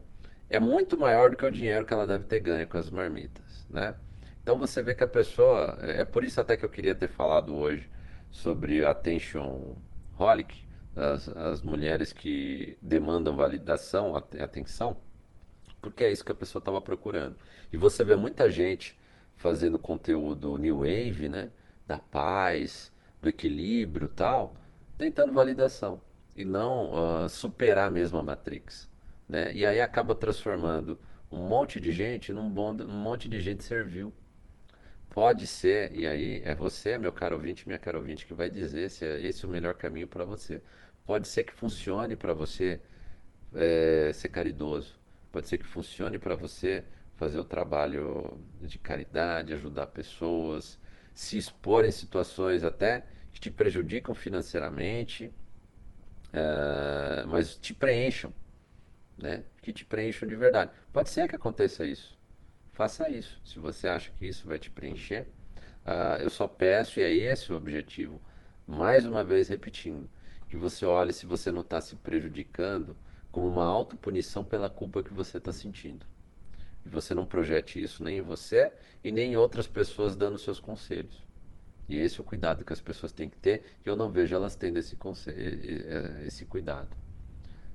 é 0.51 0.61
muito 0.61 0.99
maior 0.99 1.31
do 1.31 1.39
que 1.39 1.47
o 1.47 1.51
dinheiro 1.51 1.87
que 1.87 1.95
ela 1.95 2.07
deve 2.07 2.25
ter 2.25 2.41
ganho 2.41 2.69
com 2.69 2.77
as 2.77 2.91
marmitas, 2.91 3.67
né? 3.71 3.95
Então 4.43 4.59
você 4.59 4.83
vê 4.83 4.95
que 4.95 5.05
a 5.05 5.09
pessoa, 5.09 5.79
é 5.81 6.05
por 6.05 6.25
isso 6.25 6.41
até 6.41 6.57
que 6.57 6.65
eu 6.65 6.69
queria 6.69 6.95
ter 6.95 7.09
falado 7.09 7.55
hoje 7.55 7.89
sobre 8.31 8.85
attention 8.85 9.77
holic, 10.19 10.67
as, 10.97 11.29
as 11.29 11.63
mulheres 11.63 12.13
que 12.13 12.77
demandam 12.83 13.37
validação, 13.37 14.17
atenção, 14.17 14.97
porque 15.81 16.05
é 16.05 16.13
isso 16.13 16.25
que 16.25 16.33
a 16.33 16.35
pessoa 16.35 16.61
estava 16.61 16.81
procurando. 16.81 17.37
E 17.73 17.77
você 17.77 18.05
vê 18.05 18.17
muita 18.17 18.51
gente 18.51 18.99
fazendo 19.37 19.79
conteúdo 19.79 20.59
new 20.59 20.79
wave, 20.79 21.29
né, 21.29 21.51
da 21.87 21.99
paz, 21.99 22.93
do 23.21 23.29
equilíbrio, 23.29 24.09
tal, 24.09 24.55
tentando 24.99 25.33
validação 25.33 26.01
e 26.37 26.45
não 26.45 27.25
uh, 27.25 27.29
superar 27.29 27.91
mesmo 27.91 28.19
a 28.19 28.23
Matrix, 28.23 28.91
né? 29.29 29.53
E 29.53 29.65
aí 29.67 29.81
acaba 29.81 30.15
transformando 30.15 30.99
um 31.31 31.47
monte 31.47 31.81
de 31.81 31.93
gente 31.93 32.33
num, 32.33 32.49
bom, 32.51 32.73
um 32.73 33.03
monte 33.03 33.29
de 33.29 33.41
gente 33.41 33.65
servil. 33.65 34.13
Pode 35.13 35.47
ser, 35.47 35.95
e 35.95 36.07
aí 36.07 36.41
é 36.43 36.55
você, 36.55 36.97
meu 36.97 37.13
caro 37.13 37.37
ouvinte, 37.37 37.67
minha 37.69 37.79
caro 37.79 37.99
ouvinte, 37.99 38.25
que 38.25 38.33
vai 38.33 38.49
dizer 38.49 38.89
se 38.91 39.05
é 39.05 39.21
esse 39.21 39.45
o 39.45 39.49
melhor 39.49 39.75
caminho 39.75 40.09
para 40.09 40.25
você. 40.25 40.63
Pode 41.05 41.29
ser 41.29 41.45
que 41.45 41.53
funcione 41.53 42.17
para 42.17 42.33
você 42.33 42.81
é, 43.55 44.11
ser 44.15 44.31
caridoso. 44.31 44.99
Pode 45.31 45.49
ser 45.49 45.59
que 45.59 45.67
funcione 45.67 46.19
para 46.19 46.35
você 46.35 46.83
fazer 47.17 47.39
o 47.39 47.45
trabalho 47.45 48.39
de 48.63 48.79
caridade, 48.79 49.53
ajudar 49.53 49.89
pessoas, 49.89 50.79
se 51.13 51.37
expor 51.37 51.85
em 51.85 51.91
situações 51.91 52.65
até 52.65 53.05
que 53.35 53.41
te 53.41 53.51
prejudicam 53.51 54.15
financeiramente, 54.15 55.31
é, 56.33 57.25
mas 57.27 57.55
te 57.57 57.75
preencham, 57.75 58.33
né? 59.19 59.45
Que 59.61 59.75
te 59.75 59.85
preencham 59.85 60.27
de 60.27 60.37
verdade. 60.37 60.71
Pode 60.91 61.11
ser 61.11 61.29
que 61.29 61.37
aconteça 61.37 61.85
isso. 61.85 62.19
Faça 62.73 63.11
isso. 63.11 63.39
Se 63.45 63.59
você 63.59 63.87
acha 63.87 64.11
que 64.19 64.27
isso 64.27 64.47
vai 64.47 64.59
te 64.59 64.71
preencher, 64.71 65.29
uh, 65.85 66.21
eu 66.21 66.31
só 66.31 66.49
peço, 66.49 67.01
e 67.01 67.03
é 67.03 67.13
esse 67.13 67.53
o 67.53 67.57
objetivo, 67.57 68.21
mais 68.67 69.05
uma 69.05 69.23
vez 69.23 69.49
repetindo, 69.49 70.09
que 70.49 70.57
você 70.57 70.87
olhe 70.87 71.13
se 71.13 71.27
você 71.27 71.53
não 71.53 71.61
está 71.61 71.81
se 71.83 71.95
prejudicando 71.97 72.97
como 73.31 73.47
uma 73.47 73.65
autopunição 73.65 74.43
pela 74.43 74.71
culpa 74.71 75.03
que 75.03 75.13
você 75.13 75.37
está 75.37 75.53
sentindo. 75.53 76.07
E 76.85 76.89
você 76.89 77.15
não 77.15 77.27
projete 77.27 77.83
isso 77.83 78.03
nem 78.03 78.19
em 78.19 78.23
você 78.23 78.73
e 79.05 79.13
nem 79.13 79.33
em 79.33 79.37
outras 79.37 79.67
pessoas 79.67 80.17
dando 80.17 80.39
seus 80.39 80.59
conselhos. 80.59 81.23
E 81.89 81.99
esse 81.99 82.19
é 82.19 82.23
o 82.23 82.25
cuidado 82.25 82.65
que 82.65 82.73
as 82.73 82.81
pessoas 82.81 83.13
têm 83.13 83.29
que 83.29 83.37
ter, 83.37 83.65
e 83.85 83.89
eu 83.89 83.97
não 83.97 84.11
vejo 84.11 84.35
elas 84.35 84.57
tendo 84.57 84.79
esse, 84.79 84.97
esse 86.27 86.47
cuidado. 86.47 86.97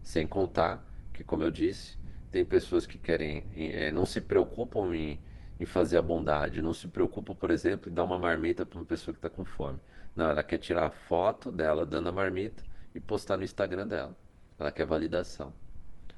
Sem 0.02 0.26
contar 0.26 0.84
que, 1.14 1.24
como 1.24 1.44
eu 1.44 1.52
disse, 1.52 1.98
tem 2.32 2.44
pessoas 2.46 2.86
que 2.86 2.98
querem, 2.98 3.46
é, 3.56 3.92
não 3.92 4.06
se 4.06 4.22
preocupam 4.22 4.94
em, 4.96 5.20
em 5.60 5.66
fazer 5.66 5.98
a 5.98 6.02
bondade, 6.02 6.62
não 6.62 6.74
se 6.74 6.88
preocupam, 6.88 7.34
por 7.36 7.52
exemplo, 7.52 7.90
em 7.90 7.94
dar 7.94 8.04
uma 8.04 8.20
marmita 8.20 8.66
para 8.66 8.80
uma 8.80 8.86
pessoa 8.86 9.14
que 9.14 9.20
está 9.20 9.30
com 9.30 9.46
fome. 9.46 9.80
Não, 10.16 10.30
ela 10.30 10.44
quer 10.44 10.58
tirar 10.58 10.86
a 10.86 10.90
foto 10.90 11.52
dela 11.52 11.86
dando 11.86 12.10
a 12.10 12.12
marmita 12.12 12.64
e 12.94 13.00
postar 13.00 13.38
no 13.38 13.44
Instagram 13.44 13.88
dela. 13.88 14.16
Ela 14.60 14.72
quer 14.72 14.86
validação. 14.86 15.54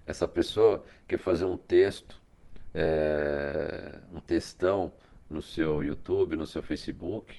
Essa 0.06 0.28
pessoa 0.28 0.84
quer 1.08 1.20
fazer 1.20 1.46
um 1.46 1.58
texto, 1.58 2.20
é, 2.74 4.00
um 4.12 4.20
textão 4.20 4.92
no 5.30 5.42
seu 5.42 5.84
YouTube, 5.84 6.36
no 6.36 6.48
seu 6.48 6.64
Facebook, 6.64 7.36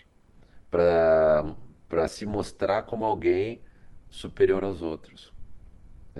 para 0.71 2.09
se 2.09 2.25
mostrar 2.25 2.83
como 2.83 3.05
alguém 3.05 3.61
superior 4.09 4.63
aos 4.63 4.83
outros. 4.83 5.33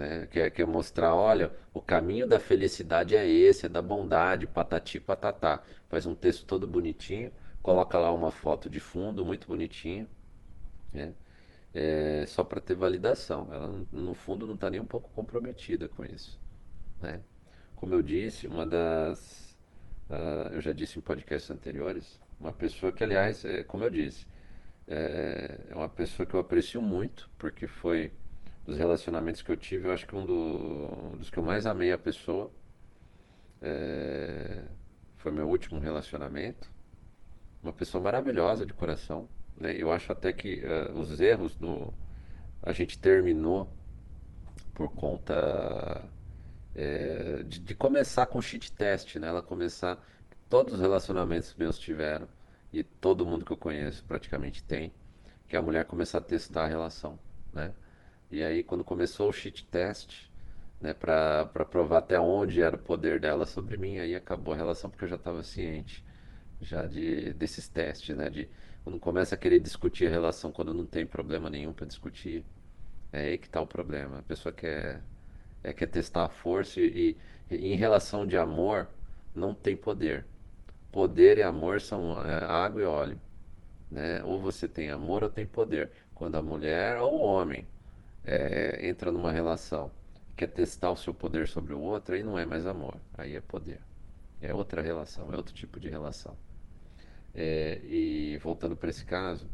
Né? 0.01 0.27
Quer, 0.31 0.51
quer 0.51 0.67
mostrar, 0.67 1.15
olha, 1.15 1.53
o 1.75 1.81
caminho 1.81 2.27
da 2.27 2.41
felicidade 2.41 3.15
é 3.15 3.29
esse, 3.29 3.67
é 3.67 3.69
da 3.69 3.83
bondade, 3.83 4.47
patati 4.47 4.99
patatá. 4.99 5.63
Faz 5.91 6.07
um 6.07 6.15
texto 6.15 6.47
todo 6.47 6.67
bonitinho, 6.67 7.31
coloca 7.63 7.99
lá 7.99 8.11
uma 8.11 8.31
foto 8.31 8.71
de 8.71 8.81
fundo 8.81 9.27
muito 9.27 9.47
bonitinho, 9.47 10.09
né? 10.91 11.13
É, 11.75 12.25
só 12.27 12.43
para 12.43 12.63
ter 12.63 12.75
validação. 12.75 13.47
Ela, 13.53 13.85
no 13.93 14.15
fundo, 14.15 14.47
não 14.47 14.55
está 14.55 14.71
nem 14.71 14.81
um 14.81 14.87
pouco 14.87 15.11
comprometida 15.11 15.87
com 15.87 16.03
isso. 16.03 16.41
Né? 17.03 17.21
Como 17.77 17.95
eu 17.95 18.01
disse, 18.01 18.47
uma 18.47 18.65
das. 18.67 19.55
Uh, 20.09 20.55
eu 20.55 20.61
já 20.63 20.73
disse 20.73 20.99
em 20.99 21.03
podcasts 21.03 21.51
anteriores, 21.51 22.19
uma 22.41 22.53
pessoa 22.53 22.91
que, 22.91 23.05
aliás, 23.05 23.45
é, 23.45 23.63
como 23.63 23.85
eu 23.85 23.91
disse, 23.91 24.27
é, 24.89 25.61
é 25.69 25.75
uma 25.75 25.89
pessoa 25.89 26.27
que 26.27 26.35
eu 26.35 26.41
aprecio 26.41 26.83
muito, 26.83 27.31
porque 27.39 27.67
foi 27.69 28.11
dos 28.71 28.79
relacionamentos 28.79 29.43
que 29.43 29.51
eu 29.51 29.57
tive, 29.57 29.89
eu 29.89 29.93
acho 29.93 30.07
que 30.07 30.15
um 30.15 30.25
do, 30.25 31.17
dos 31.19 31.29
que 31.29 31.37
eu 31.37 31.43
mais 31.43 31.67
amei 31.67 31.93
a 31.93 31.99
pessoa 31.99 32.51
é, 33.61 34.63
foi 35.17 35.33
meu 35.33 35.49
último 35.49 35.81
relacionamento. 35.81 36.71
Uma 37.63 37.73
pessoa 37.73 38.03
maravilhosa 38.03 38.65
de 38.65 38.73
coração. 38.73 39.29
Né? 39.57 39.75
Eu 39.77 39.91
acho 39.93 40.13
até 40.13 40.33
que 40.33 40.63
uh, 40.65 40.99
os 40.99 41.21
erros 41.21 41.57
do. 41.57 41.93
A 42.63 42.73
gente 42.73 42.99
terminou 42.99 43.69
por 44.73 44.91
conta 44.93 46.09
é, 46.75 47.43
de, 47.43 47.59
de, 47.59 47.75
começar 47.75 48.27
com 48.27 48.41
cheat 48.41 48.73
test, 48.73 49.17
né? 49.17 49.29
Ela 49.29 49.43
começar. 49.43 49.99
Todos 50.49 50.75
os 50.75 50.81
relacionamentos 50.81 51.55
meus 51.55 51.79
tiveram 51.79 52.29
e 52.73 52.83
todo 52.83 53.27
mundo 53.27 53.45
que 53.45 53.53
eu 53.53 53.57
conheço 53.57 54.05
praticamente 54.05 54.63
tem, 54.65 54.93
que 55.49 55.55
é 55.57 55.59
a 55.59 55.63
mulher 55.63 55.85
começar 55.85 56.19
a 56.19 56.21
testar 56.21 56.65
a 56.65 56.67
relação, 56.67 57.19
né? 57.53 57.73
E 58.31 58.43
aí 58.43 58.63
quando 58.63 58.85
começou 58.85 59.29
o 59.29 59.33
cheat 59.33 59.67
test, 59.67 60.29
né, 60.81 60.95
para 60.95 61.47
provar 61.71 61.99
até 61.99 62.19
onde 62.19 62.63
era 62.63 62.77
o 62.77 62.79
poder 62.79 63.21
dela 63.21 63.47
sobre 63.47 63.77
mim, 63.77 63.99
aí 63.99 64.15
acabou 64.15 64.55
a 64.55 64.57
relação 64.57 64.89
porque 64.91 65.05
eu 65.05 65.09
já 65.09 65.17
estava 65.17 65.43
ciente 65.43 66.05
já 66.61 66.87
de 66.87 67.33
desses 67.35 67.69
testes, 67.69 68.17
né, 68.17 68.29
de 68.31 68.49
quando 68.85 68.99
começa 68.99 69.35
a 69.35 69.39
querer 69.39 69.61
discutir 69.61 70.07
a 70.07 70.11
relação 70.11 70.53
quando 70.53 70.75
não 70.75 70.87
tem 70.87 71.07
problema 71.07 71.51
nenhum 71.51 71.73
para 71.73 71.87
discutir, 71.87 72.45
é 73.13 73.21
aí 73.23 73.39
que 73.39 73.47
está 73.47 73.61
o 73.61 73.67
problema. 73.67 74.19
A 74.19 74.23
pessoa 74.23 74.53
quer 74.53 75.03
é, 75.63 75.73
quer 75.73 75.87
testar 75.87 76.25
a 76.27 76.29
força 76.29 76.81
e, 76.81 77.17
e 77.51 77.73
em 77.73 77.77
relação 77.77 78.27
de 78.27 78.37
amor 78.37 78.89
não 79.35 79.55
tem 79.55 79.77
poder. 79.77 80.27
Poder 80.93 81.39
e 81.39 81.43
amor 81.43 81.81
são 81.81 82.21
é, 82.25 82.45
água 82.45 82.83
e 82.83 82.85
óleo. 82.85 83.21
Né? 83.91 84.23
Ou 84.25 84.41
você 84.41 84.69
tem 84.69 84.91
amor 84.91 85.23
ou 85.23 85.31
tem 85.31 85.47
poder. 85.47 85.91
Quando 86.15 86.37
a 86.37 86.43
mulher 86.43 86.99
ou 86.99 87.21
o 87.21 87.23
homem 87.23 87.67
é, 88.25 88.89
entra 88.89 89.11
numa 89.13 89.33
relação, 89.33 89.91
quer 90.37 90.49
testar 90.49 90.91
o 90.91 90.97
seu 90.97 91.13
poder 91.15 91.49
sobre 91.49 91.75
o 91.75 91.81
outro, 91.81 92.15
aí 92.15 92.23
não 92.23 92.39
é 92.39 92.47
mais 92.47 92.67
amor, 92.67 92.97
aí 93.17 93.37
é 93.37 93.41
poder. 93.41 93.81
É 94.41 94.55
outra 94.55 94.83
relação, 94.83 95.33
é 95.33 95.37
outro 95.37 95.55
tipo 95.55 95.79
de 95.79 95.89
relação. 95.89 96.37
É, 97.35 97.81
e 97.85 98.39
voltando 98.39 98.77
para 98.77 98.91
esse 98.91 99.05
caso, 99.05 99.47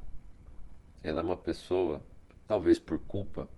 ela 1.03 1.21
é 1.21 1.25
uma 1.25 1.37
pessoa, 1.37 2.03
talvez 2.47 2.79
por 2.79 2.99
culpa, 3.01 3.49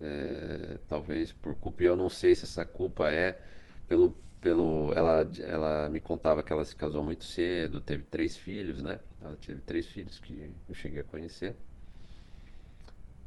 é, 0.00 0.78
talvez 0.88 1.32
por 1.32 1.54
culpa, 1.56 1.82
e 1.82 1.86
eu 1.86 1.96
não 1.96 2.08
sei 2.08 2.34
se 2.34 2.44
essa 2.44 2.64
culpa 2.64 3.10
é 3.10 3.40
pelo 3.88 4.14
pelo 4.40 4.92
ela 4.94 5.28
ela 5.40 5.88
me 5.88 6.00
contava 6.00 6.42
que 6.42 6.52
ela 6.52 6.64
se 6.64 6.76
casou 6.76 7.02
muito 7.02 7.24
cedo 7.24 7.80
teve 7.80 8.04
três 8.04 8.36
filhos 8.36 8.82
né 8.82 9.00
ela 9.20 9.36
teve 9.36 9.60
três 9.62 9.86
filhos 9.86 10.18
que 10.20 10.52
eu 10.68 10.74
cheguei 10.74 11.00
a 11.00 11.04
conhecer 11.04 11.56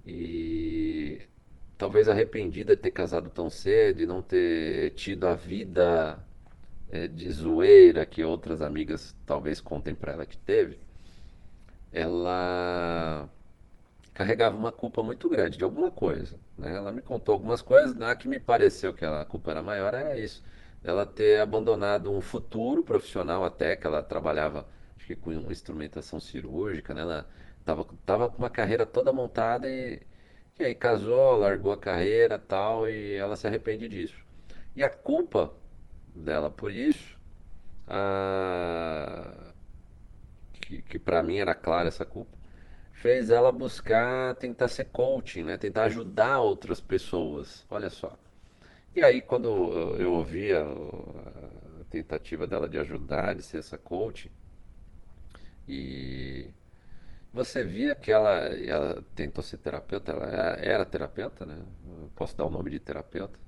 e 0.06 1.22
talvez 1.78 2.08
arrependida 2.10 2.76
de 2.76 2.82
ter 2.82 2.92
casado 2.92 3.30
tão 3.30 3.50
cedo 3.50 4.02
e 4.02 4.06
não 4.06 4.22
ter 4.22 4.92
tido 4.92 5.28
a 5.28 5.36
vida 5.36 6.20
é, 6.92 7.08
de 7.08 7.32
zoeira 7.32 8.06
que 8.06 8.24
outras 8.24 8.62
amigas 8.62 9.16
talvez 9.26 9.62
contem 9.62 9.96
para 9.96 10.14
ela 10.14 10.26
que 10.26 10.38
teve 10.38 10.80
ela 11.92 13.30
carregava 14.14 14.56
uma 14.58 14.72
culpa 14.72 15.02
muito 15.02 15.30
grande 15.30 15.58
de 15.58 15.64
alguma 15.64 15.92
coisa 15.92 16.38
né? 16.58 16.76
ela 16.76 16.92
me 16.92 17.02
contou 17.02 17.34
algumas 17.34 17.62
coisas 17.62 17.96
né, 17.96 18.14
que 18.16 18.28
me 18.28 18.40
pareceu 18.40 18.94
que 18.94 19.06
a 19.06 19.26
culpa 19.26 19.52
era 19.52 19.64
maior 19.64 19.94
era 19.94 20.18
isso 20.18 20.44
ela 20.84 21.06
ter 21.06 21.40
abandonado 21.42 22.12
um 22.12 22.22
futuro 22.22 22.84
profissional 22.84 23.44
até 23.44 23.76
que 23.76 23.86
ela 23.86 24.02
trabalhava 24.02 24.68
acho 24.98 25.08
que 25.08 25.16
com 25.16 25.32
instrumentação 25.52 26.20
cirúrgica, 26.20 26.94
né? 26.94 27.02
Ela 27.02 27.28
tava, 27.70 27.86
tava 28.06 28.30
com 28.30 28.38
uma 28.40 28.50
carreira 28.50 28.86
toda 28.86 29.14
montada 29.14 29.70
e, 29.70 30.02
e 30.60 30.64
aí 30.64 30.76
casou, 30.76 31.38
largou 31.38 31.72
a 31.72 31.78
carreira 31.78 32.40
tal 32.40 32.90
e 32.90 33.14
ela 33.14 33.36
se 33.36 33.48
arrepende 33.48 33.88
disso. 33.88 34.24
E 34.76 34.84
a 34.84 34.90
culpa 34.90 35.54
dela 36.16 36.50
por 36.50 36.72
isso, 36.72 37.18
a, 37.88 39.54
que, 40.54 40.82
que 40.84 41.00
para 41.00 41.24
mim 41.24 41.38
era 41.38 41.56
clara 41.56 41.88
essa 41.90 42.06
culpa, 42.06 42.38
fez 42.94 43.30
ela 43.30 43.52
buscar 43.52 44.36
tentar 44.36 44.68
ser 44.68 44.86
coaching, 44.86 45.44
né? 45.44 45.58
Tentar 45.58 45.86
ajudar 45.86 46.40
outras 46.42 46.82
pessoas. 46.82 47.66
Olha 47.70 47.90
só. 47.90 48.18
E 48.96 49.04
aí, 49.04 49.22
quando 49.22 49.48
eu 50.00 50.14
ouvi 50.14 50.52
a, 50.54 50.64
a 50.64 51.84
tentativa 51.90 52.48
dela 52.48 52.68
de 52.68 52.78
ajudar, 52.80 53.36
de 53.36 53.44
ser 53.44 53.60
essa 53.60 53.78
coach, 53.78 54.32
e 55.68 56.50
você 57.34 57.64
via 57.64 57.96
que 57.96 58.12
ela, 58.12 58.32
ela 58.48 59.04
tentou 59.16 59.44
ser 59.44 59.58
terapeuta, 59.58 60.12
ela 60.12 60.26
era 60.60 60.86
terapeuta, 60.86 61.46
né? 61.46 61.62
Eu 61.88 62.10
posso 62.16 62.36
dar 62.36 62.46
o 62.46 62.50
nome 62.50 62.72
de 62.72 62.80
terapeuta. 62.80 63.40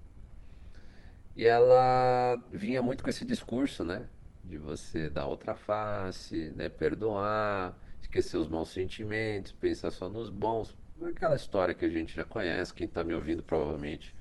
E 1.36 1.45
ela 1.45 2.38
vinha 2.51 2.82
muito 2.82 3.03
com 3.03 3.09
esse 3.09 3.25
discurso, 3.25 3.84
né? 3.84 4.07
De 4.43 4.57
você 4.57 5.09
dar 5.09 5.25
outra 5.25 5.55
face, 5.55 6.51
né? 6.55 6.69
Perdoar, 6.69 7.75
esquecer 8.01 8.38
os 8.38 8.47
maus 8.47 8.69
sentimentos, 8.69 9.51
pensar 9.51 9.91
só 9.91 10.09
nos 10.09 10.29
bons. 10.29 10.75
Aquela 11.03 11.36
história 11.36 11.73
que 11.73 11.86
a 11.86 11.89
gente 11.89 12.15
já 12.15 12.23
conhece, 12.23 12.73
quem 12.73 12.86
está 12.86 13.03
me 13.03 13.13
ouvindo 13.13 13.41
provavelmente 13.41 14.15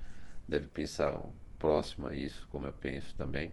deve 0.49 0.67
pensar 0.69 1.21
próximo 1.59 2.07
a 2.09 2.15
isso, 2.15 2.49
como 2.51 2.67
eu 2.67 2.73
penso 2.73 3.15
também, 3.15 3.53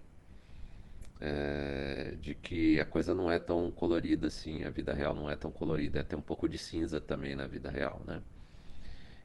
é, 1.20 2.16
de 2.20 2.36
que 2.36 2.80
a 2.80 2.86
coisa 2.86 3.14
não 3.14 3.32
é 3.32 3.40
tão 3.40 3.72
colorida 3.72 4.28
assim, 4.28 4.64
a 4.64 4.70
vida 4.70 4.94
real 4.94 5.16
não 5.16 5.30
é 5.30 5.36
tão 5.36 5.52
colorida, 5.52 6.00
é 6.00 6.04
tem 6.04 6.18
um 6.18 6.22
pouco 6.22 6.48
de 6.48 6.58
cinza 6.58 7.02
também 7.02 7.36
na 7.36 7.48
vida 7.48 7.70
real, 7.70 8.02
né? 8.06 8.22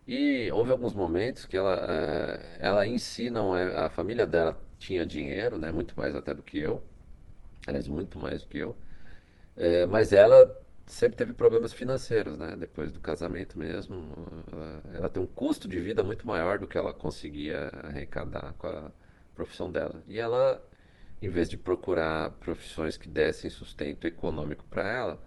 E 0.07 0.51
houve 0.53 0.73
alguns 0.73 0.95
momentos 0.95 1.47
que 1.47 1.57
ela, 1.57 1.75
é, 1.89 2.57
ela 2.61 2.87
em 2.87 2.99
si 2.99 3.31
não 3.31 3.57
é, 3.57 3.85
a 3.85 3.89
família 3.91 4.27
dela 4.27 4.61
tinha 4.79 5.07
dinheiro, 5.07 5.59
né? 5.59 5.71
Muito 5.71 5.95
mais 5.97 6.15
até 6.17 6.35
do 6.35 6.43
que 6.43 6.59
eu, 6.59 6.83
aliás, 7.67 7.87
muito 7.89 8.19
mais 8.19 8.43
do 8.43 8.49
que 8.49 8.59
eu, 8.59 8.77
é, 9.57 9.87
mas 9.87 10.13
ela 10.13 10.61
sempre 10.87 11.17
teve 11.17 11.33
problemas 11.33 11.73
financeiros, 11.73 12.37
né? 12.39 12.57
Depois 12.59 12.93
do 12.93 13.01
casamento 13.01 13.59
mesmo, 13.59 14.05
ela, 14.53 14.83
ela, 14.95 15.09
tem 15.09 15.23
um 15.23 15.27
custo 15.27 15.69
de 15.69 15.81
vida 15.81 16.03
muito 16.03 16.27
maior 16.27 16.59
do 16.59 16.67
que 16.67 16.77
ela 16.77 16.93
conseguia 16.93 17.71
arrecadar 17.85 18.55
com 18.59 18.67
a, 18.67 18.91
profissão 19.35 19.71
dela. 19.71 20.03
E 20.07 20.19
ela, 20.19 20.63
em 21.23 21.29
vez 21.29 21.49
de 21.49 21.57
procurar 21.57 22.31
profissões 22.33 22.97
que 22.97 23.09
dessem 23.09 23.49
sustento 23.49 24.07
econômico 24.07 24.65
para 24.69 24.87
ela, 24.89 25.23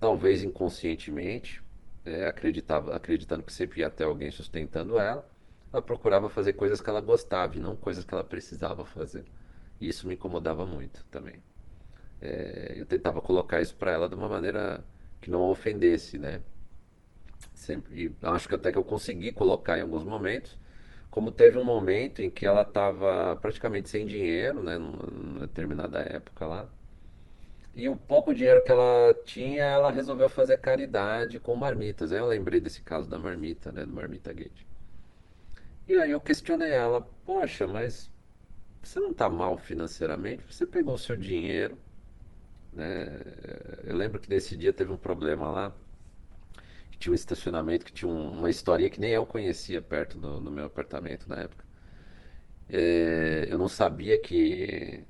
talvez 0.00 0.42
inconscientemente, 0.42 1.62
é, 2.06 2.26
acreditava, 2.26 2.96
acreditando 2.96 3.42
que 3.42 3.52
sempre 3.52 3.80
ia 3.80 3.90
ter 3.90 4.04
alguém 4.04 4.30
sustentando 4.30 4.98
ela, 4.98 5.28
ela 5.70 5.82
procurava 5.82 6.30
fazer 6.30 6.54
coisas 6.54 6.80
que 6.80 6.88
ela 6.88 7.02
gostava 7.02 7.56
e 7.56 7.60
não 7.60 7.76
coisas 7.76 8.02
que 8.02 8.14
ela 8.14 8.24
precisava 8.24 8.86
fazer. 8.86 9.24
E 9.78 9.88
isso 9.88 10.08
me 10.08 10.14
incomodava 10.14 10.64
muito 10.64 11.04
também. 11.10 11.42
É, 12.20 12.74
eu 12.76 12.86
tentava 12.86 13.20
colocar 13.20 13.60
isso 13.60 13.76
para 13.76 13.92
ela 13.92 14.08
de 14.08 14.14
uma 14.14 14.28
maneira 14.28 14.82
que 15.20 15.30
não 15.30 15.42
a 15.42 15.48
ofendesse, 15.48 16.18
né? 16.18 16.40
Sempre, 17.52 18.04
e 18.04 18.16
acho 18.22 18.48
que 18.48 18.54
até 18.54 18.72
que 18.72 18.78
eu 18.78 18.84
consegui 18.84 19.32
colocar 19.32 19.76
em 19.76 19.82
alguns 19.82 20.04
momentos, 20.04 20.56
como 21.10 21.30
teve 21.32 21.58
um 21.58 21.64
momento 21.64 22.20
em 22.22 22.30
que 22.30 22.46
ela 22.46 22.62
estava 22.62 23.36
praticamente 23.36 23.88
sem 23.88 24.06
dinheiro, 24.06 24.62
né, 24.62 24.78
numa 24.78 25.40
determinada 25.46 26.00
época 26.00 26.46
lá. 26.46 26.68
E 27.74 27.88
o 27.88 27.96
pouco 27.96 28.34
dinheiro 28.34 28.62
que 28.64 28.72
ela 28.72 29.14
tinha, 29.24 29.64
ela 29.64 29.90
resolveu 29.90 30.28
fazer 30.28 30.58
caridade 30.58 31.38
com 31.38 31.54
marmitas. 31.54 32.10
Eu 32.10 32.26
lembrei 32.26 32.60
desse 32.60 32.82
caso 32.82 33.08
da 33.08 33.18
marmita, 33.18 33.70
né, 33.70 33.84
do 33.84 33.92
Marmita 33.92 34.32
Gate. 34.32 34.64
E 35.88 35.94
aí 35.94 36.10
eu 36.10 36.20
questionei 36.20 36.70
ela, 36.72 37.00
poxa, 37.24 37.66
mas 37.66 38.10
você 38.82 39.00
não 39.00 39.10
está 39.10 39.28
mal 39.28 39.56
financeiramente? 39.58 40.42
Você 40.52 40.66
pegou 40.66 40.94
o 40.94 40.98
seu 40.98 41.16
dinheiro, 41.16 41.78
né? 42.72 43.20
Eu 43.84 43.96
lembro 43.96 44.20
que 44.20 44.28
nesse 44.30 44.56
dia 44.56 44.72
teve 44.72 44.92
um 44.92 44.96
problema 44.96 45.50
lá, 45.50 45.72
que 46.96 47.00
tinha 47.00 47.12
um 47.12 47.14
estacionamento, 47.14 47.84
que 47.84 47.92
tinha 47.92 48.10
um, 48.10 48.38
uma 48.38 48.50
historinha 48.50 48.90
que 48.90 49.00
nem 49.00 49.10
eu 49.10 49.26
conhecia 49.26 49.82
perto 49.82 50.18
do, 50.18 50.40
do 50.40 50.50
meu 50.50 50.64
apartamento 50.66 51.28
na 51.28 51.36
época. 51.42 51.64
É, 52.68 53.46
eu 53.50 53.58
não 53.58 53.68
sabia 53.68 54.18
que 54.18 55.04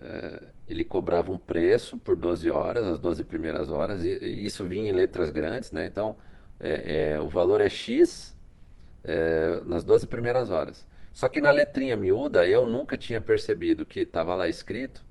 é, 0.00 0.42
ele 0.68 0.84
cobrava 0.84 1.32
um 1.32 1.38
preço 1.38 1.98
por 1.98 2.16
12 2.16 2.50
horas, 2.50 2.84
as 2.86 2.98
12 2.98 3.24
primeiras 3.24 3.70
horas, 3.70 4.04
e, 4.04 4.18
e 4.24 4.46
isso 4.46 4.64
vinha 4.64 4.90
em 4.90 4.92
letras 4.92 5.30
grandes, 5.30 5.72
né? 5.72 5.86
Então, 5.86 6.16
é, 6.60 7.14
é 7.14 7.20
o 7.20 7.28
valor 7.28 7.60
é 7.60 7.68
X 7.68 8.36
é, 9.04 9.60
nas 9.64 9.84
12 9.84 10.06
primeiras 10.06 10.50
horas. 10.50 10.86
Só 11.12 11.28
que 11.28 11.40
na 11.40 11.50
letrinha 11.50 11.96
miúda, 11.96 12.46
eu 12.46 12.66
nunca 12.66 12.96
tinha 12.96 13.20
percebido 13.20 13.84
que 13.86 14.00
estava 14.00 14.34
lá 14.34 14.48
escrito 14.48 15.04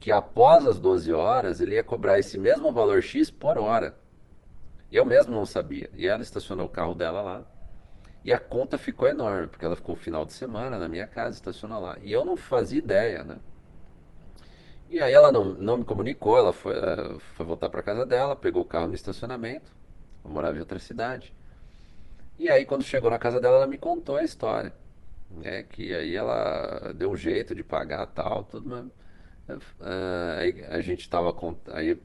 que 0.00 0.10
após 0.10 0.66
as 0.66 0.80
12 0.80 1.12
horas 1.12 1.60
ele 1.60 1.74
ia 1.74 1.84
cobrar 1.84 2.18
esse 2.18 2.38
mesmo 2.38 2.72
valor 2.72 3.02
X 3.02 3.30
por 3.30 3.58
hora. 3.58 3.94
Eu 4.90 5.04
mesmo 5.04 5.34
não 5.34 5.46
sabia. 5.46 5.90
E 5.94 6.06
ela 6.06 6.22
estacionou 6.22 6.66
o 6.66 6.68
carro 6.68 6.94
dela 6.94 7.22
lá. 7.22 7.44
E 8.24 8.32
a 8.32 8.38
conta 8.38 8.76
ficou 8.76 9.08
enorme, 9.08 9.46
porque 9.46 9.64
ela 9.64 9.76
ficou 9.76 9.94
o 9.94 9.98
final 9.98 10.24
de 10.26 10.32
semana 10.32 10.78
na 10.78 10.88
minha 10.88 11.06
casa, 11.06 11.36
estacionou 11.36 11.80
lá. 11.80 11.96
E 12.02 12.12
eu 12.12 12.24
não 12.24 12.36
fazia 12.36 12.78
ideia, 12.78 13.24
né? 13.24 13.38
E 14.90 15.00
aí 15.00 15.12
ela 15.12 15.30
não, 15.32 15.44
não 15.54 15.78
me 15.78 15.84
comunicou, 15.84 16.36
ela 16.36 16.52
foi, 16.52 16.74
uh, 16.76 17.18
foi 17.20 17.46
voltar 17.46 17.70
para 17.70 17.82
casa 17.82 18.04
dela, 18.04 18.34
pegou 18.36 18.62
o 18.62 18.64
carro 18.64 18.88
no 18.88 18.94
estacionamento, 18.94 19.72
eu 20.24 20.30
morava 20.30 20.56
em 20.56 20.60
outra 20.60 20.78
cidade. 20.78 21.32
E 22.38 22.50
aí 22.50 22.66
quando 22.66 22.82
chegou 22.82 23.10
na 23.10 23.18
casa 23.18 23.40
dela, 23.40 23.58
ela 23.58 23.66
me 23.66 23.78
contou 23.78 24.16
a 24.16 24.24
história. 24.24 24.72
Né? 25.30 25.62
Que 25.62 25.94
aí 25.94 26.16
ela 26.16 26.92
deu 26.92 27.10
um 27.12 27.16
jeito 27.16 27.54
de 27.54 27.62
pagar 27.62 28.06
tal, 28.06 28.44
tudo, 28.44 28.68
mas 28.68 28.86
Uh, 29.80 30.38
aí 30.38 30.64
a 30.68 30.80
gente 30.80 31.00
estava 31.00 31.34
aí 31.72 32.00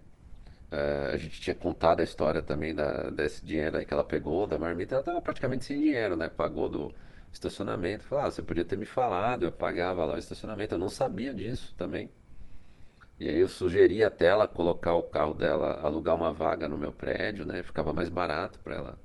uh, 0.76 1.14
a 1.14 1.18
gente 1.18 1.42
tinha 1.42 1.56
contado 1.56 2.02
a 2.02 2.04
história 2.04 2.42
também 2.42 2.76
da, 2.76 3.10
desse 3.10 3.44
dinheiro 3.46 3.78
aí 3.78 3.86
que 3.86 3.94
ela 3.94 4.04
pegou 4.04 4.46
da 4.46 4.60
marmita, 4.60 4.96
ela 4.96 5.02
estava 5.02 5.22
praticamente 5.22 5.66
sem 5.66 5.80
dinheiro, 5.80 6.16
né? 6.16 6.30
Pagou 6.30 6.70
do 6.70 6.94
estacionamento. 7.32 8.04
Falou, 8.04 8.26
ah, 8.26 8.32
você 8.32 8.42
podia 8.42 8.66
ter 8.66 8.78
me 8.78 8.86
falado, 8.86 9.44
eu 9.44 9.52
pagava 9.52 10.06
lá 10.06 10.16
o 10.16 10.18
estacionamento, 10.18 10.76
eu 10.76 10.80
não 10.80 10.90
sabia 10.90 11.34
disso 11.34 11.74
também. 11.78 12.10
E 13.20 13.30
aí 13.30 13.40
eu 13.40 13.48
sugeri 13.48 14.04
até 14.04 14.26
ela 14.28 14.48
colocar 14.48 14.96
o 14.96 15.04
carro 15.04 15.34
dela, 15.34 15.80
alugar 15.82 16.16
uma 16.16 16.34
vaga 16.34 16.68
no 16.68 16.78
meu 16.78 16.92
prédio, 16.92 17.46
né? 17.46 17.64
Ficava 17.64 17.94
mais 17.94 18.10
barato 18.10 18.60
para 18.60 18.76
ela. 18.76 19.00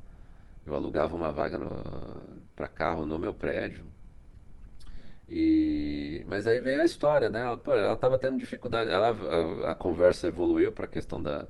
Eu 0.67 0.75
alugava 0.75 1.15
uma 1.15 1.31
vaga 1.33 1.59
para 2.57 2.69
carro 2.69 3.07
no 3.07 3.19
meu 3.19 3.33
prédio. 3.33 3.85
E, 5.29 6.25
mas 6.29 6.47
aí 6.47 6.61
veio 6.61 6.83
a 6.83 6.85
história, 6.85 7.31
né? 7.31 7.41
Ela, 7.41 7.95
estava 7.95 8.19
tendo 8.19 8.39
dificuldade. 8.39 8.91
Ela, 8.91 9.11
a, 9.11 9.71
a 9.73 9.75
conversa 9.77 10.27
evoluiu 10.27 10.73
para 10.73 10.87
a 10.87 10.89
questão 10.89 11.23
da, 11.23 11.47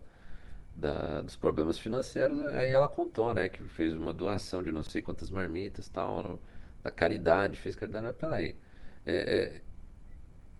da, 0.74 1.22
dos 1.22 1.36
problemas 1.36 1.78
financeiros. 1.78 2.46
Aí 2.48 2.70
ela 2.70 2.88
contou, 2.88 3.34
né? 3.34 3.48
Que 3.48 3.62
fez 3.64 3.94
uma 3.94 4.12
doação 4.12 4.62
de 4.62 4.72
não 4.72 4.82
sei 4.82 5.02
quantas 5.02 5.30
marmitas, 5.30 5.88
tal, 5.88 6.38
da 6.82 6.90
caridade, 6.90 7.56
fez 7.56 7.76
caridade. 7.76 8.06
Mas 8.06 8.16
peraí. 8.16 8.56
É, 9.06 9.14
é, 9.14 9.60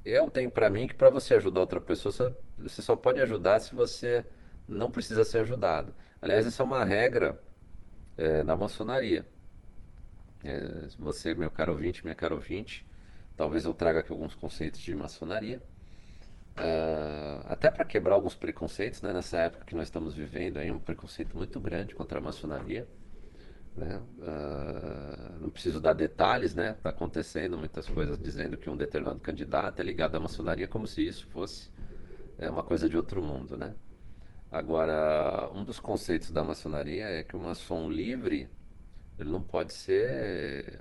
eu 0.05 0.31
tenho 0.31 0.51
para 0.51 0.71
mim 0.71 0.87
que 0.87 0.95
para 0.95 1.11
você 1.11 1.35
ajudar 1.35 1.61
outra 1.61 1.81
pessoa, 1.81 2.13
você, 2.13 2.35
você 2.59 2.83
só 2.83 2.97
pode 2.97 3.21
ajudar 3.21 3.61
se 3.61 3.75
você 3.75 4.25
não 4.69 4.91
precisa 4.91 5.25
ser 5.25 5.41
ajudado. 5.41 5.95
Aliás, 6.23 6.47
essa 6.47 6.63
é 6.63 6.67
uma 6.67 6.85
regra 6.85 7.41
é, 8.17 8.43
na 8.43 8.57
maçonaria. 8.57 9.27
É, 10.45 10.89
você, 10.99 11.35
meu 11.35 11.51
caro 11.51 11.73
ouvinte, 11.73 12.03
minha 12.05 12.15
caro 12.15 12.37
ouvinte, 12.37 12.87
Talvez 13.41 13.65
eu 13.65 13.73
traga 13.73 14.01
aqui 14.01 14.13
alguns 14.13 14.35
conceitos 14.35 14.79
de 14.81 14.95
maçonaria. 14.95 15.63
Uh, 16.59 17.47
até 17.49 17.71
para 17.71 17.85
quebrar 17.85 18.15
alguns 18.15 18.35
preconceitos, 18.35 19.01
né? 19.03 19.13
nessa 19.13 19.39
época 19.39 19.65
que 19.65 19.75
nós 19.75 19.85
estamos 19.85 20.15
vivendo, 20.15 20.59
aí 20.59 20.71
um 20.71 20.79
preconceito 20.79 21.37
muito 21.37 21.59
grande 21.59 21.95
contra 21.95 22.19
a 22.19 22.23
maçonaria. 22.23 22.87
Né? 23.77 24.01
Uh, 24.19 25.41
não 25.41 25.51
preciso 25.51 25.81
dar 25.81 25.93
detalhes, 25.95 26.55
né? 26.55 26.73
Está 26.73 26.91
acontecendo 26.91 27.57
muitas 27.57 27.89
coisas 27.89 28.19
dizendo 28.19 28.57
que 28.57 28.69
um 28.69 28.77
determinado 28.77 29.21
candidato 29.21 29.81
é 29.81 29.83
ligado 29.85 30.17
à 30.17 30.21
maçonaria 30.21 30.67
como 30.67 30.87
se 30.87 31.07
isso 31.07 31.27
fosse 31.29 31.71
é, 32.37 32.51
uma 32.51 32.65
coisa 32.65 32.89
de 32.89 32.97
outro 32.97 33.23
mundo, 33.23 33.57
né? 33.57 33.75
Agora, 34.51 35.49
um 35.55 35.63
dos 35.63 35.79
conceitos 35.79 36.33
da 36.33 36.43
maçonaria 36.43 37.05
é 37.05 37.23
que 37.23 37.37
o 37.37 37.41
maçom 37.41 37.89
livre 37.89 38.51
ele 39.19 39.31
não 39.31 39.43
pode 39.43 39.73
ser 39.73 40.81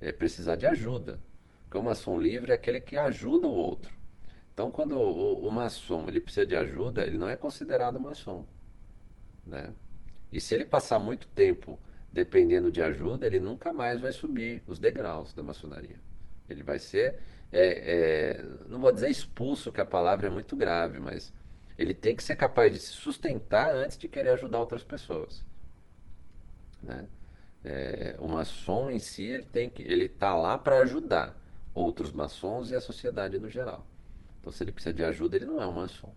é, 0.00 0.12
precisar 0.12 0.56
de 0.56 0.66
ajuda. 0.66 1.20
Porque 1.64 1.76
o 1.76 1.82
maçom 1.82 2.18
livre 2.18 2.52
é 2.52 2.54
aquele 2.54 2.80
que 2.80 2.96
ajuda 2.96 3.46
o 3.46 3.52
outro. 3.52 3.97
Então, 4.58 4.72
quando 4.72 4.98
o, 4.98 5.46
o, 5.46 5.52
maçom 5.52 6.08
ele 6.08 6.18
precisa 6.18 6.44
de 6.44 6.56
ajuda, 6.56 7.06
ele 7.06 7.16
não 7.16 7.28
é 7.28 7.36
considerado 7.36 8.00
maçom. 8.00 8.44
Né? 9.46 9.72
E 10.32 10.40
se 10.40 10.52
ele 10.52 10.64
passar 10.64 10.98
muito 10.98 11.28
tempo 11.28 11.78
dependendo 12.12 12.68
de 12.68 12.82
ajuda, 12.82 13.24
ele 13.24 13.38
nunca 13.38 13.72
mais 13.72 14.00
vai 14.00 14.10
subir 14.10 14.60
os 14.66 14.80
degraus 14.80 15.32
da 15.32 15.44
maçonaria. 15.44 16.00
Ele 16.50 16.64
vai 16.64 16.80
ser, 16.80 17.20
é, 17.52 18.40
é, 18.42 18.44
não 18.68 18.80
vou 18.80 18.90
dizer 18.90 19.08
expulso, 19.08 19.70
que 19.70 19.80
a 19.80 19.86
palavra 19.86 20.26
é 20.26 20.30
muito 20.30 20.56
grave, 20.56 20.98
mas 20.98 21.32
ele 21.78 21.94
tem 21.94 22.16
que 22.16 22.24
ser 22.24 22.34
capaz 22.34 22.72
de 22.72 22.80
se 22.80 22.90
sustentar 22.94 23.72
antes 23.72 23.96
de 23.96 24.08
querer 24.08 24.30
ajudar 24.30 24.58
outras 24.58 24.82
pessoas. 24.82 25.44
Né? 26.82 27.06
É, 27.64 28.16
o 28.18 28.26
maçom 28.26 28.90
em 28.90 28.98
si 28.98 29.22
ele 29.22 29.44
tem 29.44 29.70
que, 29.70 29.84
ele 29.84 30.06
está 30.06 30.34
lá 30.34 30.58
para 30.58 30.80
ajudar 30.80 31.40
outros 31.72 32.10
maçons 32.10 32.72
e 32.72 32.74
a 32.74 32.80
sociedade 32.80 33.38
no 33.38 33.48
geral. 33.48 33.86
Então, 34.48 34.56
se 34.56 34.64
ele 34.64 34.72
precisa 34.72 34.94
de 34.94 35.04
ajuda, 35.04 35.36
ele 35.36 35.44
não 35.44 35.60
é 35.60 35.66
um 35.66 35.72
maçom. 35.72 36.14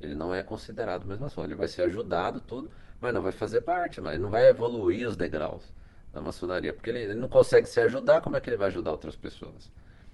Ele 0.00 0.14
não 0.14 0.32
é 0.32 0.40
considerado 0.40 1.04
mais 1.04 1.18
maçom. 1.18 1.42
Ele 1.42 1.56
vai 1.56 1.66
ser 1.66 1.82
ajudado, 1.82 2.40
tudo, 2.40 2.70
mas 3.00 3.12
não 3.12 3.20
vai 3.20 3.32
fazer 3.32 3.62
parte, 3.62 4.00
mas 4.00 4.14
ele 4.14 4.22
não 4.22 4.30
vai 4.30 4.48
evoluir 4.48 5.08
os 5.08 5.16
degraus 5.16 5.64
da 6.12 6.20
maçonaria, 6.20 6.72
porque 6.72 6.90
ele, 6.90 7.00
ele 7.00 7.14
não 7.14 7.28
consegue 7.28 7.66
se 7.68 7.80
ajudar, 7.80 8.20
como 8.20 8.36
é 8.36 8.40
que 8.40 8.48
ele 8.48 8.56
vai 8.56 8.68
ajudar 8.68 8.92
outras 8.92 9.16
pessoas? 9.16 9.72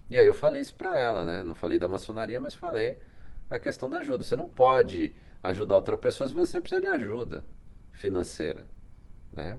E 0.09 0.17
aí 0.17 0.27
eu 0.27 0.33
falei 0.33 0.63
isso 0.63 0.75
para 0.75 0.99
ela, 0.99 1.25
né? 1.27 1.43
Não 1.43 1.55
falei 1.55 1.79
da 1.79 1.89
maçonaria, 1.89 2.41
mas 2.41 2.55
falei 2.55 2.99
a 3.51 3.59
questão 3.59 3.91
da 3.91 3.99
ajuda. 3.99 4.25
Você 4.25 4.37
não 4.37 4.49
pode 4.49 5.15
ajudar 5.43 5.77
outra 5.77 5.99
pessoa 5.99 6.27
se 6.27 6.35
você 6.35 6.61
precisa 6.63 6.81
de 6.81 6.87
ajuda 6.87 7.45
financeira, 7.93 8.65
né? 9.31 9.59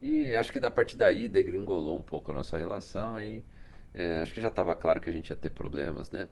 E 0.00 0.34
acho 0.34 0.50
que 0.50 0.60
da 0.60 0.70
partir 0.70 0.96
daí 0.96 1.28
degringolou 1.28 1.98
um 1.98 2.02
pouco 2.02 2.30
a 2.30 2.34
nossa 2.34 2.56
relação 2.56 3.20
e 3.20 3.44
é, 3.92 4.22
acho 4.22 4.32
que 4.32 4.40
já 4.40 4.48
estava 4.48 4.74
claro 4.74 5.00
que 5.00 5.10
a 5.10 5.12
gente 5.12 5.28
ia 5.28 5.36
ter 5.36 5.50
problemas, 5.50 6.10
né? 6.10 6.28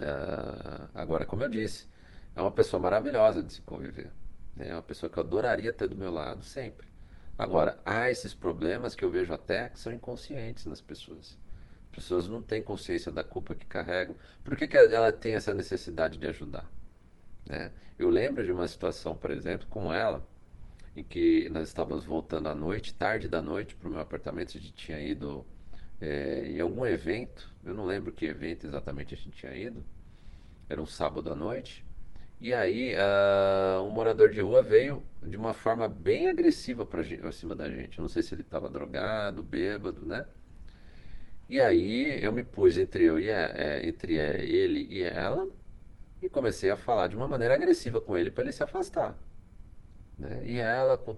É, 0.00 0.88
agora, 0.94 1.24
como 1.24 1.42
eu 1.42 1.48
disse, 1.48 1.86
é 2.34 2.40
uma 2.40 2.50
pessoa 2.50 2.80
maravilhosa 2.80 3.42
de 3.42 3.52
se 3.52 3.62
conviver. 3.62 4.10
Né? 4.54 4.68
É 4.68 4.72
uma 4.74 4.82
pessoa 4.82 5.08
que 5.10 5.18
eu 5.18 5.22
adoraria 5.22 5.72
ter 5.72 5.88
do 5.88 5.96
meu 5.96 6.10
lado 6.10 6.44
sempre. 6.44 6.86
Agora, 7.38 7.78
há 7.84 8.10
esses 8.10 8.34
problemas 8.34 8.94
que 8.94 9.04
eu 9.04 9.10
vejo 9.10 9.32
até 9.32 9.68
que 9.68 9.78
são 9.78 9.92
inconscientes 9.92 10.66
nas 10.66 10.80
pessoas. 10.80 11.38
As 11.84 11.90
pessoas 11.94 12.28
não 12.28 12.42
têm 12.42 12.62
consciência 12.62 13.12
da 13.12 13.22
culpa 13.22 13.54
que 13.54 13.64
carregam. 13.64 14.16
Por 14.44 14.56
que, 14.56 14.66
que 14.66 14.76
ela 14.76 15.12
tem 15.12 15.34
essa 15.34 15.54
necessidade 15.54 16.18
de 16.18 16.26
ajudar? 16.26 16.68
Né? 17.46 17.72
Eu 17.98 18.10
lembro 18.10 18.44
de 18.44 18.52
uma 18.52 18.66
situação, 18.68 19.16
por 19.16 19.30
exemplo, 19.30 19.66
com 19.68 19.92
ela, 19.92 20.26
em 20.96 21.02
que 21.02 21.48
nós 21.50 21.68
estávamos 21.68 22.04
voltando 22.04 22.48
à 22.48 22.54
noite, 22.54 22.92
tarde 22.92 23.28
da 23.28 23.40
noite, 23.40 23.76
para 23.76 23.88
o 23.88 23.90
meu 23.92 24.00
apartamento. 24.00 24.48
A 24.56 24.60
gente 24.60 24.72
tinha 24.72 25.00
ido 25.00 25.46
é, 26.00 26.46
em 26.48 26.60
algum 26.60 26.86
evento, 26.86 27.52
eu 27.64 27.74
não 27.74 27.84
lembro 27.86 28.12
que 28.12 28.26
evento 28.26 28.66
exatamente 28.66 29.14
a 29.14 29.16
gente 29.16 29.30
tinha 29.32 29.54
ido, 29.56 29.84
era 30.68 30.80
um 30.82 30.86
sábado 30.86 31.32
à 31.32 31.34
noite, 31.36 31.84
e 32.40 32.54
aí 32.54 32.94
uh, 32.96 33.82
um 33.84 33.90
morador 33.90 34.30
de 34.30 34.40
rua 34.40 34.62
veio 34.62 35.02
de 35.22 35.36
uma 35.36 35.54
forma 35.54 35.88
bem 35.88 36.28
agressiva 36.28 36.86
para 36.86 37.02
cima 37.32 37.54
da 37.56 37.70
gente. 37.70 37.98
Eu 37.98 38.02
não 38.02 38.08
sei 38.08 38.22
se 38.22 38.34
ele 38.34 38.42
estava 38.42 38.68
drogado, 38.70 39.42
bêbado, 39.42 40.06
né? 40.06 40.26
E 41.48 41.60
aí 41.60 42.22
eu 42.22 42.32
me 42.32 42.44
pus 42.44 42.76
entre 42.78 43.04
eu 43.04 43.18
e 43.18 43.30
a- 43.30 43.52
é, 43.54 43.88
entre 43.88 44.18
é, 44.18 44.44
ele 44.44 44.86
e 44.90 45.02
ela 45.02 45.48
e 46.22 46.28
comecei 46.30 46.70
a 46.70 46.76
falar 46.76 47.08
de 47.08 47.16
uma 47.16 47.28
maneira 47.28 47.54
agressiva 47.54 48.00
com 48.00 48.16
ele 48.18 48.30
para 48.30 48.44
ele 48.44 48.52
se 48.52 48.62
afastar, 48.64 49.16
né? 50.18 50.42
E 50.44 50.58
ela 50.58 50.96
com, 50.98 51.16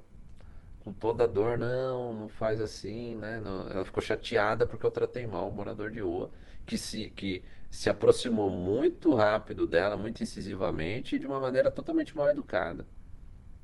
com 0.81 0.93
toda 0.93 1.25
a 1.25 1.27
dor, 1.27 1.59
não, 1.59 2.13
não 2.15 2.29
faz 2.29 2.61
assim, 2.61 3.15
né? 3.17 3.41
Não- 3.41 3.69
ela 3.69 3.85
ficou 3.85 4.03
chateada 4.03 4.67
porque 4.67 4.85
eu 4.87 4.91
tratei 4.91 5.27
mal 5.27 5.49
o 5.49 5.53
morador 5.53 5.91
de 5.91 6.01
rua 6.01 6.31
que 6.67 6.79
se 6.79 7.11
que 7.11 7.43
se 7.71 7.89
aproximou 7.91 8.51
muito 8.51 9.15
rápido 9.15 9.67
dela, 9.67 9.97
muito 9.97 10.23
incisivamente 10.23 11.17
e 11.17 11.19
de 11.19 11.27
uma 11.27 11.39
maneira 11.41 11.71
totalmente 11.71 12.17
mal 12.17 12.29
educada, 12.29 12.87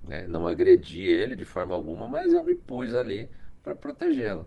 né? 0.03 0.27
Não 0.29 0.47
agredi 0.47 1.03
ele 1.03 1.37
de 1.37 1.45
forma 1.45 1.75
alguma, 1.75 2.09
mas 2.09 2.33
eu 2.33 2.45
me 2.45 2.55
pus 2.55 2.95
ali 2.95 3.29
para 3.63 3.75
protegê-la. 3.75 4.47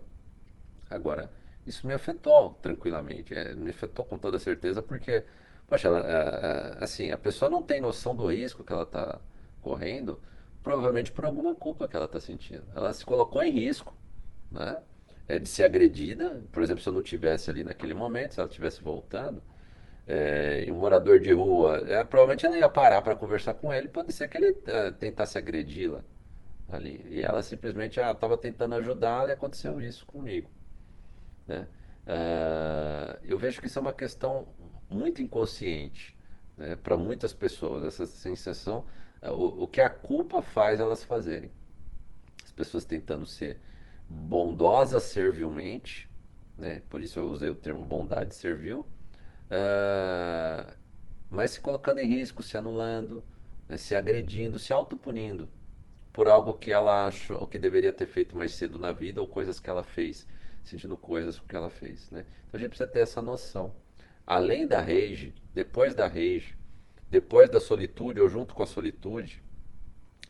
Agora, 0.88 1.30
isso 1.66 1.86
me 1.86 1.94
afetou 1.94 2.54
tranquilamente, 2.62 3.34
é, 3.34 3.54
me 3.54 3.70
afetou 3.70 4.04
com 4.04 4.18
toda 4.18 4.38
certeza, 4.38 4.82
porque, 4.82 5.24
poxa, 5.68 5.88
ela, 5.88 6.78
assim, 6.80 7.10
a 7.10 7.18
pessoa 7.18 7.50
não 7.50 7.62
tem 7.62 7.80
noção 7.80 8.14
do 8.14 8.26
risco 8.26 8.64
que 8.64 8.72
ela 8.72 8.82
está 8.82 9.20
correndo, 9.62 10.20
provavelmente 10.62 11.12
por 11.12 11.24
alguma 11.24 11.54
culpa 11.54 11.88
que 11.88 11.96
ela 11.96 12.06
está 12.06 12.20
sentindo. 12.20 12.64
Ela 12.74 12.92
se 12.92 13.04
colocou 13.04 13.42
em 13.42 13.50
risco, 13.50 13.94
né? 14.50 14.78
É, 15.28 15.38
de 15.38 15.48
ser 15.48 15.64
agredida, 15.64 16.42
por 16.52 16.62
exemplo, 16.62 16.82
se 16.82 16.88
eu 16.88 16.92
não 16.92 17.02
tivesse 17.02 17.50
ali 17.50 17.62
naquele 17.62 17.94
momento, 17.94 18.34
se 18.34 18.40
ela 18.40 18.48
estivesse 18.48 18.82
voltando, 18.82 19.42
é, 20.06 20.64
e 20.66 20.72
um 20.72 20.76
morador 20.76 21.20
de 21.20 21.32
rua, 21.32 21.78
é, 21.88 22.02
provavelmente 22.04 22.44
ela 22.46 22.58
ia 22.58 22.68
parar 22.68 23.00
para 23.02 23.14
conversar 23.14 23.54
com 23.54 23.72
ele, 23.72 23.88
pode 23.88 24.12
ser 24.12 24.28
que 24.28 24.36
ele 24.38 24.56
é, 24.66 24.90
tentasse 24.90 25.38
agredi-la 25.38 26.02
ali. 26.68 27.04
E 27.08 27.22
ela 27.22 27.42
simplesmente 27.42 28.00
estava 28.00 28.36
tentando 28.36 28.74
ajudá-la 28.74 29.30
e 29.30 29.32
aconteceu 29.32 29.80
isso 29.80 30.04
comigo 30.06 30.50
né? 31.50 31.66
Ah, 32.06 33.18
eu 33.24 33.38
vejo 33.38 33.60
que 33.60 33.66
isso 33.66 33.78
é 33.78 33.82
uma 33.82 33.92
questão 33.92 34.48
muito 34.88 35.20
inconsciente, 35.22 36.16
né, 36.56 36.76
para 36.76 36.96
muitas 36.96 37.32
pessoas, 37.32 37.84
essa 37.84 38.06
sensação, 38.06 38.84
ah, 38.86 38.90
o, 39.22 39.64
o 39.64 39.68
que 39.68 39.80
a 39.80 39.90
culpa 39.90 40.42
faz 40.42 40.80
elas 40.80 41.04
fazerem. 41.04 41.50
As 42.44 42.52
pessoas 42.52 42.84
tentando 42.84 43.26
ser 43.26 43.60
bondosas 44.08 45.04
servilmente, 45.04 46.10
né, 46.58 46.82
por 46.88 47.00
isso 47.00 47.18
eu 47.18 47.28
usei 47.28 47.48
o 47.48 47.54
termo 47.54 47.84
bondade 47.84 48.34
servil, 48.34 48.86
ah, 49.50 50.74
mas 51.30 51.52
se 51.52 51.60
colocando 51.60 51.98
em 51.98 52.06
risco, 52.06 52.42
se 52.42 52.56
anulando, 52.56 53.22
né, 53.68 53.76
se 53.76 53.94
agredindo, 53.94 54.58
se 54.58 54.72
autopunindo 54.72 55.48
por 56.12 56.28
algo 56.28 56.54
que 56.54 56.72
ela 56.72 57.06
achou 57.06 57.46
que 57.46 57.58
deveria 57.58 57.92
ter 57.92 58.06
feito 58.06 58.36
mais 58.36 58.52
cedo 58.52 58.78
na 58.78 58.92
vida 58.92 59.20
ou 59.20 59.28
coisas 59.28 59.60
que 59.60 59.70
ela 59.70 59.84
fez, 59.84 60.26
sentindo 60.64 60.96
coisas 60.96 61.38
que 61.38 61.54
ela 61.54 61.70
fez, 61.70 62.10
né? 62.10 62.24
Então 62.48 62.58
a 62.58 62.60
gente 62.60 62.70
precisa 62.70 62.90
ter 62.90 63.00
essa 63.00 63.22
noção. 63.22 63.72
Além 64.26 64.66
da 64.66 64.80
rage, 64.80 65.32
depois 65.54 65.94
da 65.94 66.06
rage, 66.08 66.56
depois 67.10 67.50
da 67.50 67.60
solitude 67.60 68.20
ou 68.20 68.28
junto 68.28 68.54
com 68.54 68.62
a 68.62 68.66
solitude, 68.66 69.42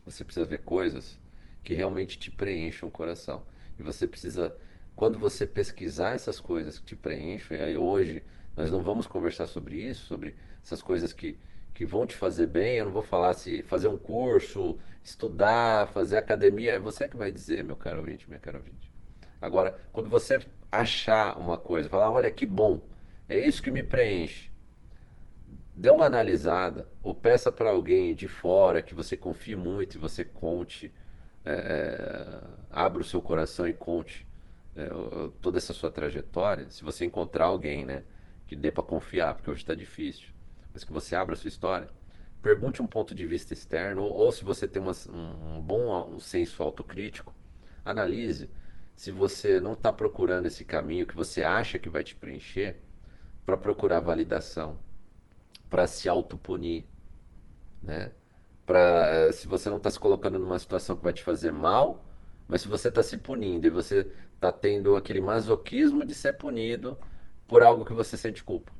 você 0.04 0.24
precisa 0.24 0.46
ver 0.46 0.62
coisas 0.62 1.18
que 1.62 1.74
realmente 1.74 2.18
te 2.18 2.30
preencham 2.30 2.88
o 2.88 2.92
coração. 2.92 3.42
E 3.78 3.82
você 3.82 4.06
precisa, 4.06 4.56
quando 4.96 5.18
você 5.18 5.46
pesquisar 5.46 6.14
essas 6.14 6.40
coisas 6.40 6.78
que 6.78 6.86
te 6.86 6.96
preenchem, 6.96 7.60
aí 7.60 7.76
hoje 7.76 8.22
nós 8.56 8.70
não 8.70 8.82
vamos 8.82 9.06
conversar 9.06 9.46
sobre 9.46 9.76
isso, 9.76 10.06
sobre 10.06 10.34
essas 10.62 10.82
coisas 10.82 11.12
que, 11.12 11.38
que 11.74 11.84
vão 11.84 12.06
te 12.06 12.16
fazer 12.16 12.46
bem. 12.46 12.78
Eu 12.78 12.86
não 12.86 12.92
vou 12.92 13.02
falar 13.02 13.34
se 13.34 13.62
fazer 13.62 13.88
um 13.88 13.98
curso, 13.98 14.78
estudar, 15.04 15.88
fazer 15.88 16.16
academia. 16.16 16.72
É 16.72 16.78
você 16.78 17.08
que 17.08 17.16
vai 17.16 17.30
dizer, 17.30 17.62
meu 17.62 17.76
caro 17.76 17.98
ouvinte, 17.98 18.26
minha 18.28 18.40
cara 18.40 18.58
ouvinte. 18.58 18.90
Agora, 19.40 19.78
quando 19.92 20.08
você 20.08 20.40
achar 20.72 21.38
uma 21.38 21.58
coisa, 21.58 21.88
falar, 21.88 22.10
olha 22.10 22.30
que 22.30 22.46
bom, 22.46 22.80
é 23.28 23.38
isso 23.38 23.62
que 23.62 23.70
me 23.70 23.82
preenche. 23.82 24.49
Dê 25.80 25.88
uma 25.88 26.04
analisada, 26.04 26.86
ou 27.02 27.14
peça 27.14 27.50
para 27.50 27.70
alguém 27.70 28.14
de 28.14 28.28
fora 28.28 28.82
que 28.82 28.94
você 28.94 29.16
confie 29.16 29.56
muito 29.56 29.94
e 29.94 29.98
você 29.98 30.22
conte, 30.22 30.92
é, 31.42 31.52
é, 31.52 32.40
abra 32.70 33.00
o 33.00 33.04
seu 33.04 33.22
coração 33.22 33.66
e 33.66 33.72
conte 33.72 34.26
é, 34.76 34.90
toda 35.40 35.56
essa 35.56 35.72
sua 35.72 35.90
trajetória. 35.90 36.68
Se 36.68 36.84
você 36.84 37.06
encontrar 37.06 37.46
alguém, 37.46 37.86
né, 37.86 38.02
que 38.46 38.54
dê 38.54 38.70
para 38.70 38.82
confiar, 38.82 39.34
porque 39.34 39.50
hoje 39.50 39.62
está 39.62 39.74
difícil, 39.74 40.28
mas 40.74 40.84
que 40.84 40.92
você 40.92 41.16
abra 41.16 41.32
a 41.34 41.36
sua 41.38 41.48
história, 41.48 41.88
pergunte 42.42 42.82
um 42.82 42.86
ponto 42.86 43.14
de 43.14 43.26
vista 43.26 43.54
externo, 43.54 44.02
ou, 44.02 44.12
ou 44.12 44.32
se 44.32 44.44
você 44.44 44.68
tem 44.68 44.82
uma- 44.82 44.92
um, 45.08 45.56
um 45.56 45.60
bom 45.62 46.14
um 46.14 46.20
senso 46.20 46.62
autocrítico, 46.62 47.34
analise 47.82 48.50
se 48.94 49.10
você 49.10 49.58
não 49.58 49.72
está 49.72 49.90
procurando 49.90 50.44
esse 50.44 50.62
caminho 50.62 51.06
que 51.06 51.16
você 51.16 51.42
acha 51.42 51.78
que 51.78 51.88
vai 51.88 52.04
te 52.04 52.14
preencher 52.14 52.76
para 53.46 53.56
procurar 53.56 54.00
validação, 54.00 54.78
para 55.70 55.86
se 55.86 56.08
autopunir, 56.08 56.84
né? 57.82 58.12
Para 58.66 59.32
se 59.32 59.46
você 59.48 59.70
não 59.70 59.78
está 59.78 59.90
se 59.90 59.98
colocando 59.98 60.38
numa 60.38 60.58
situação 60.58 60.96
que 60.96 61.04
vai 61.04 61.12
te 61.12 61.22
fazer 61.22 61.52
mal, 61.52 62.04
mas 62.46 62.62
se 62.62 62.68
você 62.68 62.88
está 62.88 63.02
se 63.02 63.16
punindo 63.16 63.66
e 63.66 63.70
você 63.70 64.12
está 64.34 64.52
tendo 64.52 64.96
aquele 64.96 65.20
masoquismo 65.20 66.04
de 66.04 66.14
ser 66.14 66.34
punido 66.34 66.98
por 67.46 67.62
algo 67.62 67.84
que 67.84 67.92
você 67.92 68.16
sente 68.16 68.42
culpa. 68.42 68.72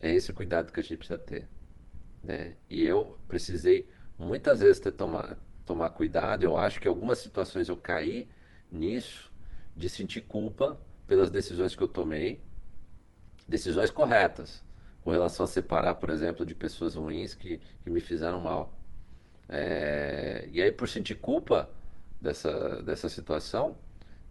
É 0.00 0.12
esse 0.14 0.30
o 0.30 0.34
cuidado 0.34 0.72
que 0.72 0.80
a 0.80 0.82
gente 0.82 0.96
precisa 0.96 1.18
ter, 1.18 1.48
né? 2.22 2.56
E 2.70 2.84
eu 2.84 3.18
precisei 3.28 3.88
muitas 4.18 4.60
vezes 4.60 4.80
ter 4.80 4.92
tomar, 4.92 5.38
tomar 5.64 5.90
cuidado. 5.90 6.44
Eu 6.44 6.56
acho 6.56 6.80
que 6.80 6.88
algumas 6.88 7.18
situações 7.18 7.68
eu 7.68 7.76
caí 7.76 8.28
nisso 8.70 9.32
de 9.76 9.88
sentir 9.88 10.22
culpa 10.22 10.80
pelas 11.06 11.30
decisões 11.30 11.74
que 11.74 11.82
eu 11.82 11.88
tomei, 11.88 12.42
decisões 13.46 13.90
corretas, 13.90 14.64
com 15.02 15.10
relação 15.10 15.44
a 15.44 15.46
separar, 15.46 15.94
por 15.96 16.10
exemplo, 16.10 16.46
de 16.46 16.54
pessoas 16.54 16.94
ruins 16.94 17.34
que, 17.34 17.60
que 17.82 17.90
me 17.90 18.00
fizeram 18.00 18.40
mal. 18.40 18.78
É, 19.48 20.48
e 20.52 20.62
aí, 20.62 20.70
por 20.70 20.88
sentir 20.88 21.16
culpa 21.16 21.68
dessa, 22.20 22.82
dessa 22.82 23.08
situação, 23.08 23.76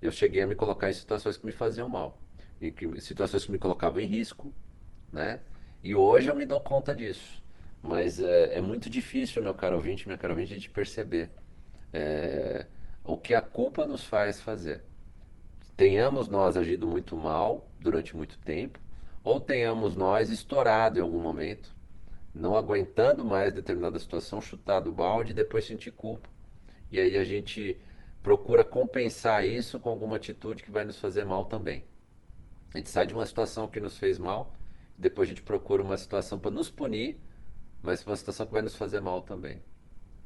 eu 0.02 0.12
cheguei 0.12 0.42
a 0.42 0.48
me 0.48 0.56
colocar 0.56 0.90
em 0.90 0.94
situações 0.94 1.38
que 1.38 1.46
me 1.46 1.52
faziam 1.52 1.88
mal, 1.90 2.18
e 2.60 2.72
que, 2.72 3.00
situações 3.02 3.46
que 3.46 3.52
me 3.52 3.60
colocavam 3.60 4.00
em 4.00 4.06
risco, 4.06 4.54
né? 5.12 5.42
E 5.84 5.96
hoje 5.96 6.30
eu 6.30 6.36
me 6.36 6.46
dou 6.46 6.60
conta 6.60 6.96
disso. 6.96 7.42
Mas 7.82 8.20
é, 8.20 8.58
é 8.58 8.62
muito 8.62 8.90
difícil, 8.90 9.42
meu 9.42 9.54
caro 9.54 9.76
ouvinte, 9.76 10.08
minha 10.08 10.18
caro 10.18 10.34
ouvinte, 10.34 10.58
de 10.58 10.70
perceber 10.70 11.30
é, 11.92 12.66
o 13.04 13.18
que 13.18 13.34
a 13.34 13.42
culpa 13.42 13.86
nos 13.86 14.04
faz 14.04 14.40
fazer 14.40 14.84
tenhamos 15.82 16.28
nós 16.28 16.56
agido 16.56 16.86
muito 16.86 17.18
mal 17.18 17.68
durante 17.80 18.16
muito 18.16 18.38
tempo, 18.38 18.80
ou 19.24 19.40
tenhamos 19.40 19.96
nós 19.96 20.30
estourado 20.30 21.00
em 21.00 21.02
algum 21.02 21.20
momento, 21.20 21.76
não 22.34 22.56
aguentando 22.56 23.24
mais 23.24 23.54
determinada 23.54 24.00
situação, 24.00 24.42
chutado 24.42 24.90
o 24.90 24.94
balde 24.94 25.32
e 25.32 25.36
depois 25.36 25.66
sentir 25.66 25.92
culpa. 25.92 26.30
E 26.92 27.00
aí 27.00 27.18
a 27.18 27.24
gente 27.24 27.80
procura 28.24 28.64
compensar 28.64 29.46
isso 29.46 29.80
com 29.80 29.90
alguma 29.90 30.16
atitude 30.16 30.64
que 30.64 30.72
vai 30.72 30.86
nos 30.86 30.98
fazer 30.98 31.26
mal 31.26 31.46
também. 31.46 31.86
A 32.74 32.78
gente 32.78 32.90
sai 32.90 33.06
de 33.06 33.14
uma 33.14 33.26
situação 33.26 33.68
que 33.68 33.80
nos 33.80 33.98
fez 33.98 34.18
mal, 34.18 34.56
depois 34.98 35.28
a 35.28 35.32
gente 35.32 35.42
procura 35.42 35.84
uma 35.84 35.98
situação 35.98 36.40
para 36.40 36.52
nos 36.52 36.70
punir, 36.70 37.20
mas 37.82 38.06
uma 38.06 38.16
situação 38.16 38.46
que 38.46 38.54
vai 38.54 38.62
nos 38.62 38.76
fazer 38.76 39.02
mal 39.02 39.22
também. 39.22 39.62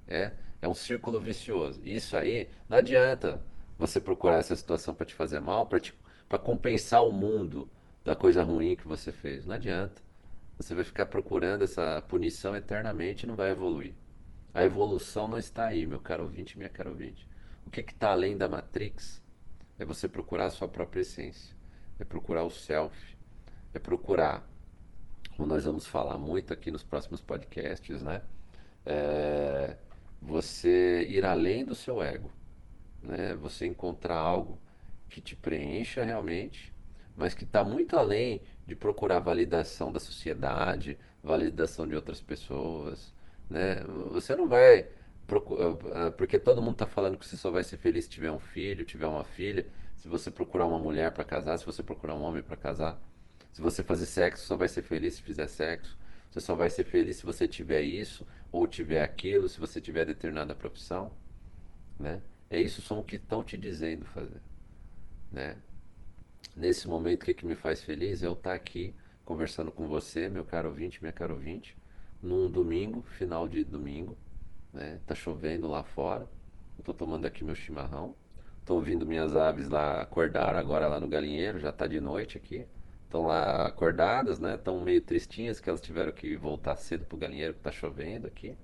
É, 0.08 0.32
é 0.62 0.68
um 0.68 0.74
círculo 0.74 1.20
vicioso. 1.20 1.82
Isso 1.84 2.16
aí 2.16 2.50
não 2.70 2.78
adianta 2.78 3.42
você 3.78 4.00
procurar 4.00 4.38
essa 4.38 4.56
situação 4.56 4.94
para 4.94 5.06
te 5.06 5.14
fazer 5.14 5.40
mal, 5.40 5.68
para 5.68 6.40
compensar 6.40 7.04
o 7.04 7.12
mundo 7.12 7.70
da 8.06 8.16
coisa 8.16 8.44
ruim 8.44 8.76
que 8.76 8.88
você 8.88 9.12
fez. 9.12 9.46
Não 9.46 9.56
adianta. 9.56 10.02
Você 10.58 10.74
vai 10.76 10.86
ficar 10.86 11.08
procurando 11.08 11.64
essa 11.64 12.02
punição 12.08 12.56
eternamente 12.56 13.26
e 13.26 13.28
não 13.28 13.36
vai 13.36 13.50
evoluir. 13.50 13.94
A 14.54 14.64
evolução 14.64 15.28
não 15.28 15.38
está 15.38 15.66
aí, 15.66 15.86
meu 15.86 16.00
caro 16.00 16.24
ouvinte, 16.24 16.58
minha 16.58 16.70
cara 16.70 16.90
ouvinte. 16.90 17.28
O 17.66 17.70
que 17.70 17.82
está 17.82 18.12
além 18.12 18.38
da 18.38 18.48
Matrix 18.48 19.22
é 19.78 19.84
você 19.84 20.08
procurar 20.08 20.46
a 20.46 20.50
sua 20.52 20.68
própria 20.68 21.02
essência, 21.02 21.54
é 22.00 22.06
procurar 22.06 22.44
o 22.44 22.52
self, 22.52 23.18
é 23.74 23.80
procurar, 23.80 24.48
como 25.36 25.48
nós 25.48 25.66
vamos 25.66 25.86
falar 25.86 26.18
muito 26.18 26.54
aqui 26.54 26.72
nos 26.72 26.84
próximos 26.84 27.22
podcasts, 27.22 28.02
né? 28.02 28.22
É, 28.86 29.76
você 30.22 31.06
ir 31.10 31.26
além 31.26 31.66
do 31.66 31.76
seu 31.76 32.02
ego, 32.02 32.32
né? 33.02 33.36
Você 33.36 33.66
encontrar 33.66 34.20
algo 34.20 34.58
que 35.10 35.20
te 35.20 35.36
preencha 35.36 36.04
realmente, 36.04 36.74
mas 37.16 37.34
que 37.34 37.44
está 37.44 37.64
muito 37.64 37.96
além 37.98 38.42
de 38.68 38.76
procurar 38.76 39.20
validação 39.20 39.92
da 39.92 40.00
sociedade, 40.00 40.98
validação 41.24 41.88
de 41.88 41.96
outras 41.96 42.22
pessoas, 42.22 43.14
né? 43.50 43.76
Você 44.12 44.36
não 44.36 44.48
vai 44.48 44.88
procu- 45.28 45.58
ah, 45.94 46.12
porque 46.12 46.40
todo 46.40 46.62
mundo 46.62 46.74
está 46.74 46.88
falando 46.88 47.18
que 47.18 47.26
você 47.26 47.38
só 47.38 47.52
vai 47.52 47.64
ser 47.64 47.78
feliz 47.78 48.06
se 48.06 48.12
tiver 48.12 48.32
um 48.32 48.40
filho, 48.40 48.86
tiver 48.86 49.08
uma 49.08 49.24
filha, 49.24 49.66
se 49.98 50.08
você 50.08 50.30
procurar 50.32 50.66
uma 50.66 50.80
mulher 50.80 51.12
para 51.12 51.24
casar, 51.24 51.58
se 51.58 51.66
você 51.66 51.82
procurar 51.84 52.16
um 52.16 52.24
homem 52.24 52.44
para 52.44 52.56
casar, 52.58 53.00
se 53.52 53.62
você 53.62 53.84
fazer 53.84 54.06
sexo, 54.06 54.46
só 54.46 54.56
vai 54.58 54.68
ser 54.68 54.82
feliz 54.84 55.16
se 55.16 55.22
fizer 55.22 55.48
sexo. 55.48 55.98
Você 56.30 56.42
só 56.42 56.54
vai 56.56 56.70
ser 56.70 56.84
feliz 56.84 57.18
se 57.18 57.26
você 57.26 57.48
tiver 57.48 57.82
isso 57.82 58.28
ou 58.52 58.68
tiver 58.68 59.02
aquilo, 59.02 59.48
se 59.48 59.60
você 59.60 59.80
tiver 59.80 60.06
determinada 60.06 60.54
profissão, 60.54 61.12
né? 62.00 62.22
É 62.50 62.60
isso 62.62 62.82
são 62.82 63.00
o 63.00 63.04
que 63.04 63.16
estão 63.16 63.44
te 63.44 63.58
dizendo 63.58 64.06
fazer, 64.06 64.42
né? 65.32 65.58
Nesse 66.56 66.88
momento, 66.88 67.24
o 67.24 67.26
que, 67.26 67.34
que 67.34 67.46
me 67.46 67.56
faz 67.56 67.82
feliz 67.82 68.24
é 68.24 68.28
eu 68.28 68.34
estar 68.34 68.54
aqui 68.54 68.94
conversando 69.24 69.72
com 69.72 69.88
você, 69.88 70.30
meu 70.30 70.46
caro 70.46 70.70
ouvinte, 70.70 71.02
minha 71.02 71.14
caro 71.14 71.34
ouvinte, 71.34 71.78
num 72.22 72.50
domingo, 72.50 73.02
final 73.02 73.48
de 73.48 73.64
domingo, 73.64 74.18
né? 74.74 75.00
Tá 75.06 75.16
chovendo 75.16 75.68
lá 75.68 75.84
fora. 75.84 76.28
Eu 76.78 76.84
tô 76.84 76.94
tomando 76.94 77.26
aqui 77.26 77.44
meu 77.44 77.56
chimarrão. 77.56 78.16
Tô 78.66 78.76
ouvindo 78.76 79.06
minhas 79.06 79.36
aves 79.36 79.70
lá 79.70 80.02
acordar 80.02 80.56
agora 80.56 80.88
lá 80.88 81.00
no 81.00 81.08
galinheiro, 81.08 81.60
já 81.60 81.72
tá 81.72 81.88
de 81.88 82.00
noite 82.00 82.38
aqui. 82.38 82.66
Estão 83.06 83.28
lá 83.28 83.68
acordadas, 83.68 84.40
né? 84.40 84.56
Estão 84.56 84.82
meio 84.82 85.02
tristinhas 85.02 85.60
que 85.60 85.70
elas 85.70 85.80
tiveram 85.82 86.12
que 86.12 86.36
voltar 86.36 86.76
cedo 86.76 87.06
pro 87.06 87.18
galinheiro 87.18 87.54
que 87.54 87.60
tá 87.60 87.72
chovendo 87.72 88.28
aqui. 88.28 88.58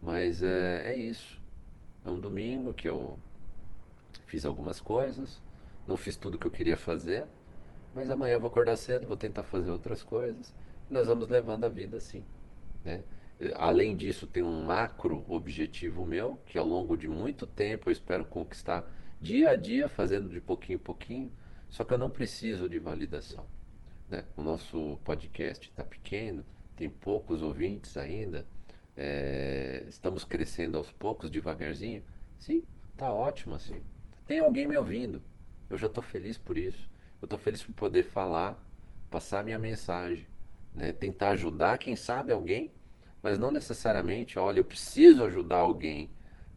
Mas 0.00 0.42
é, 0.42 0.92
é 0.92 0.96
isso. 0.96 1.40
É 2.04 2.10
um 2.10 2.20
domingo 2.20 2.74
que 2.74 2.88
eu 2.88 3.18
fiz 4.26 4.44
algumas 4.44 4.80
coisas, 4.80 5.40
não 5.86 5.96
fiz 5.96 6.16
tudo 6.16 6.38
que 6.38 6.46
eu 6.46 6.50
queria 6.50 6.76
fazer, 6.76 7.26
mas 7.94 8.10
amanhã 8.10 8.34
eu 8.34 8.40
vou 8.40 8.48
acordar 8.48 8.76
cedo, 8.76 9.06
vou 9.06 9.16
tentar 9.16 9.42
fazer 9.42 9.70
outras 9.70 10.02
coisas. 10.02 10.54
Nós 10.88 11.06
vamos 11.06 11.28
levando 11.28 11.64
a 11.64 11.68
vida 11.68 11.96
assim, 11.96 12.24
né? 12.84 13.02
Além 13.56 13.96
disso, 13.96 14.26
tem 14.26 14.42
um 14.42 14.62
macro 14.62 15.24
objetivo 15.28 16.06
meu, 16.06 16.38
que 16.46 16.56
ao 16.56 16.66
longo 16.66 16.96
de 16.96 17.08
muito 17.08 17.46
tempo 17.46 17.88
eu 17.88 17.92
espero 17.92 18.24
conquistar 18.24 18.88
dia 19.20 19.50
a 19.50 19.56
dia, 19.56 19.88
fazendo 19.88 20.28
de 20.28 20.40
pouquinho 20.40 20.76
em 20.76 20.82
pouquinho, 20.82 21.32
só 21.68 21.82
que 21.82 21.92
eu 21.92 21.98
não 21.98 22.10
preciso 22.10 22.68
de 22.68 22.78
validação. 22.78 23.44
Né? 24.08 24.24
O 24.36 24.42
nosso 24.42 24.98
podcast 25.04 25.68
está 25.68 25.82
pequeno, 25.82 26.44
tem 26.76 26.88
poucos 26.88 27.42
ouvintes 27.42 27.96
ainda, 27.96 28.46
é, 28.96 29.84
estamos 29.88 30.24
crescendo 30.24 30.76
aos 30.78 30.92
poucos, 30.92 31.30
devagarzinho. 31.30 32.02
Sim, 32.38 32.62
tá 32.96 33.12
ótimo 33.12 33.54
assim. 33.54 33.82
Tem 34.26 34.38
alguém 34.38 34.68
me 34.68 34.76
ouvindo, 34.76 35.22
eu 35.74 35.78
já 35.78 35.86
estou 35.86 36.02
feliz 36.02 36.38
por 36.38 36.56
isso. 36.56 36.90
Eu 37.20 37.26
estou 37.26 37.38
feliz 37.38 37.62
por 37.62 37.72
poder 37.74 38.02
falar, 38.04 38.62
passar 39.10 39.44
minha 39.44 39.58
mensagem, 39.58 40.26
né? 40.74 40.92
tentar 40.92 41.30
ajudar, 41.30 41.78
quem 41.78 41.96
sabe, 41.96 42.32
alguém 42.32 42.72
mas 43.22 43.38
não 43.38 43.50
necessariamente, 43.50 44.38
olha, 44.38 44.58
eu 44.58 44.64
preciso 44.64 45.24
ajudar 45.24 45.58
alguém 45.58 46.10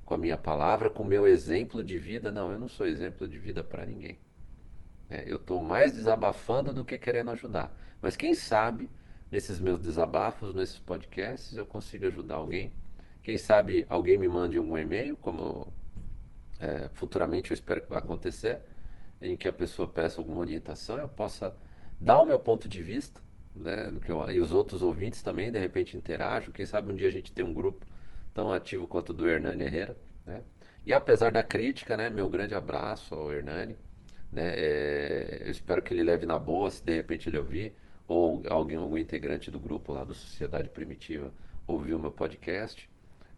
com 0.03 0.15
a 0.15 0.17
minha 0.17 0.37
palavra, 0.37 0.89
com 0.89 1.03
o 1.03 1.05
meu 1.05 1.27
exemplo 1.27 1.83
de 1.83 1.97
vida. 1.97 2.31
Não, 2.31 2.51
eu 2.51 2.59
não 2.59 2.67
sou 2.67 2.87
exemplo 2.87 3.27
de 3.27 3.37
vida 3.37 3.63
para 3.63 3.85
ninguém. 3.85 4.17
É, 5.09 5.23
eu 5.31 5.35
estou 5.35 5.63
mais 5.63 5.91
desabafando 5.91 6.73
do 6.73 6.83
que 6.83 6.97
querendo 6.97 7.29
ajudar. 7.31 7.71
Mas 8.01 8.15
quem 8.15 8.33
sabe, 8.33 8.89
nesses 9.31 9.59
meus 9.59 9.79
desabafos, 9.79 10.55
nesses 10.55 10.79
podcasts, 10.79 11.55
eu 11.55 11.65
consigo 11.65 12.07
ajudar 12.07 12.35
alguém. 12.35 12.73
Quem 13.21 13.37
sabe 13.37 13.85
alguém 13.87 14.17
me 14.17 14.27
mande 14.27 14.59
um 14.59 14.75
e-mail, 14.75 15.15
como 15.17 15.71
é, 16.59 16.89
futuramente 16.93 17.51
eu 17.51 17.55
espero 17.55 17.81
que 17.81 17.89
vai 17.89 17.99
acontecer, 17.99 18.59
em 19.21 19.35
que 19.35 19.47
a 19.47 19.53
pessoa 19.53 19.87
peça 19.87 20.19
alguma 20.19 20.39
orientação, 20.39 20.97
eu 20.97 21.07
possa 21.07 21.55
dar 21.99 22.21
o 22.21 22.25
meu 22.25 22.39
ponto 22.39 22.67
de 22.67 22.81
vista 22.81 23.21
né, 23.55 23.91
eu, 24.07 24.29
e 24.29 24.39
os 24.39 24.51
outros 24.51 24.81
ouvintes 24.81 25.21
também, 25.21 25.51
de 25.51 25.59
repente, 25.59 25.95
interajam. 25.95 26.51
Quem 26.51 26.65
sabe 26.65 26.91
um 26.91 26.95
dia 26.95 27.07
a 27.07 27.11
gente 27.11 27.31
tem 27.31 27.45
um 27.45 27.53
grupo 27.53 27.85
tão 28.33 28.51
ativo 28.51 28.87
quanto 28.87 29.11
o 29.11 29.13
do 29.13 29.27
Hernani 29.27 29.63
Herrera. 29.63 29.95
Né? 30.25 30.41
E 30.85 30.93
apesar 30.93 31.31
da 31.31 31.41
crítica, 31.41 31.95
né, 31.95 32.09
meu 32.09 32.29
grande 32.29 32.53
abraço 32.53 33.15
ao 33.15 33.31
Hernani. 33.31 33.77
Né, 34.31 34.53
é, 34.55 35.43
eu 35.45 35.51
espero 35.51 35.81
que 35.81 35.93
ele 35.93 36.03
leve 36.03 36.25
na 36.25 36.37
boa, 36.37 36.69
se 36.69 36.83
de 36.83 36.93
repente 36.93 37.29
ele 37.29 37.37
ouvir, 37.37 37.73
ou 38.07 38.43
alguém, 38.49 38.77
algum 38.77 38.97
integrante 38.97 39.49
do 39.49 39.59
grupo 39.59 39.93
lá 39.93 40.03
do 40.03 40.13
Sociedade 40.13 40.69
Primitiva 40.69 41.31
ouviu 41.65 41.97
meu 41.97 42.11
podcast. 42.11 42.89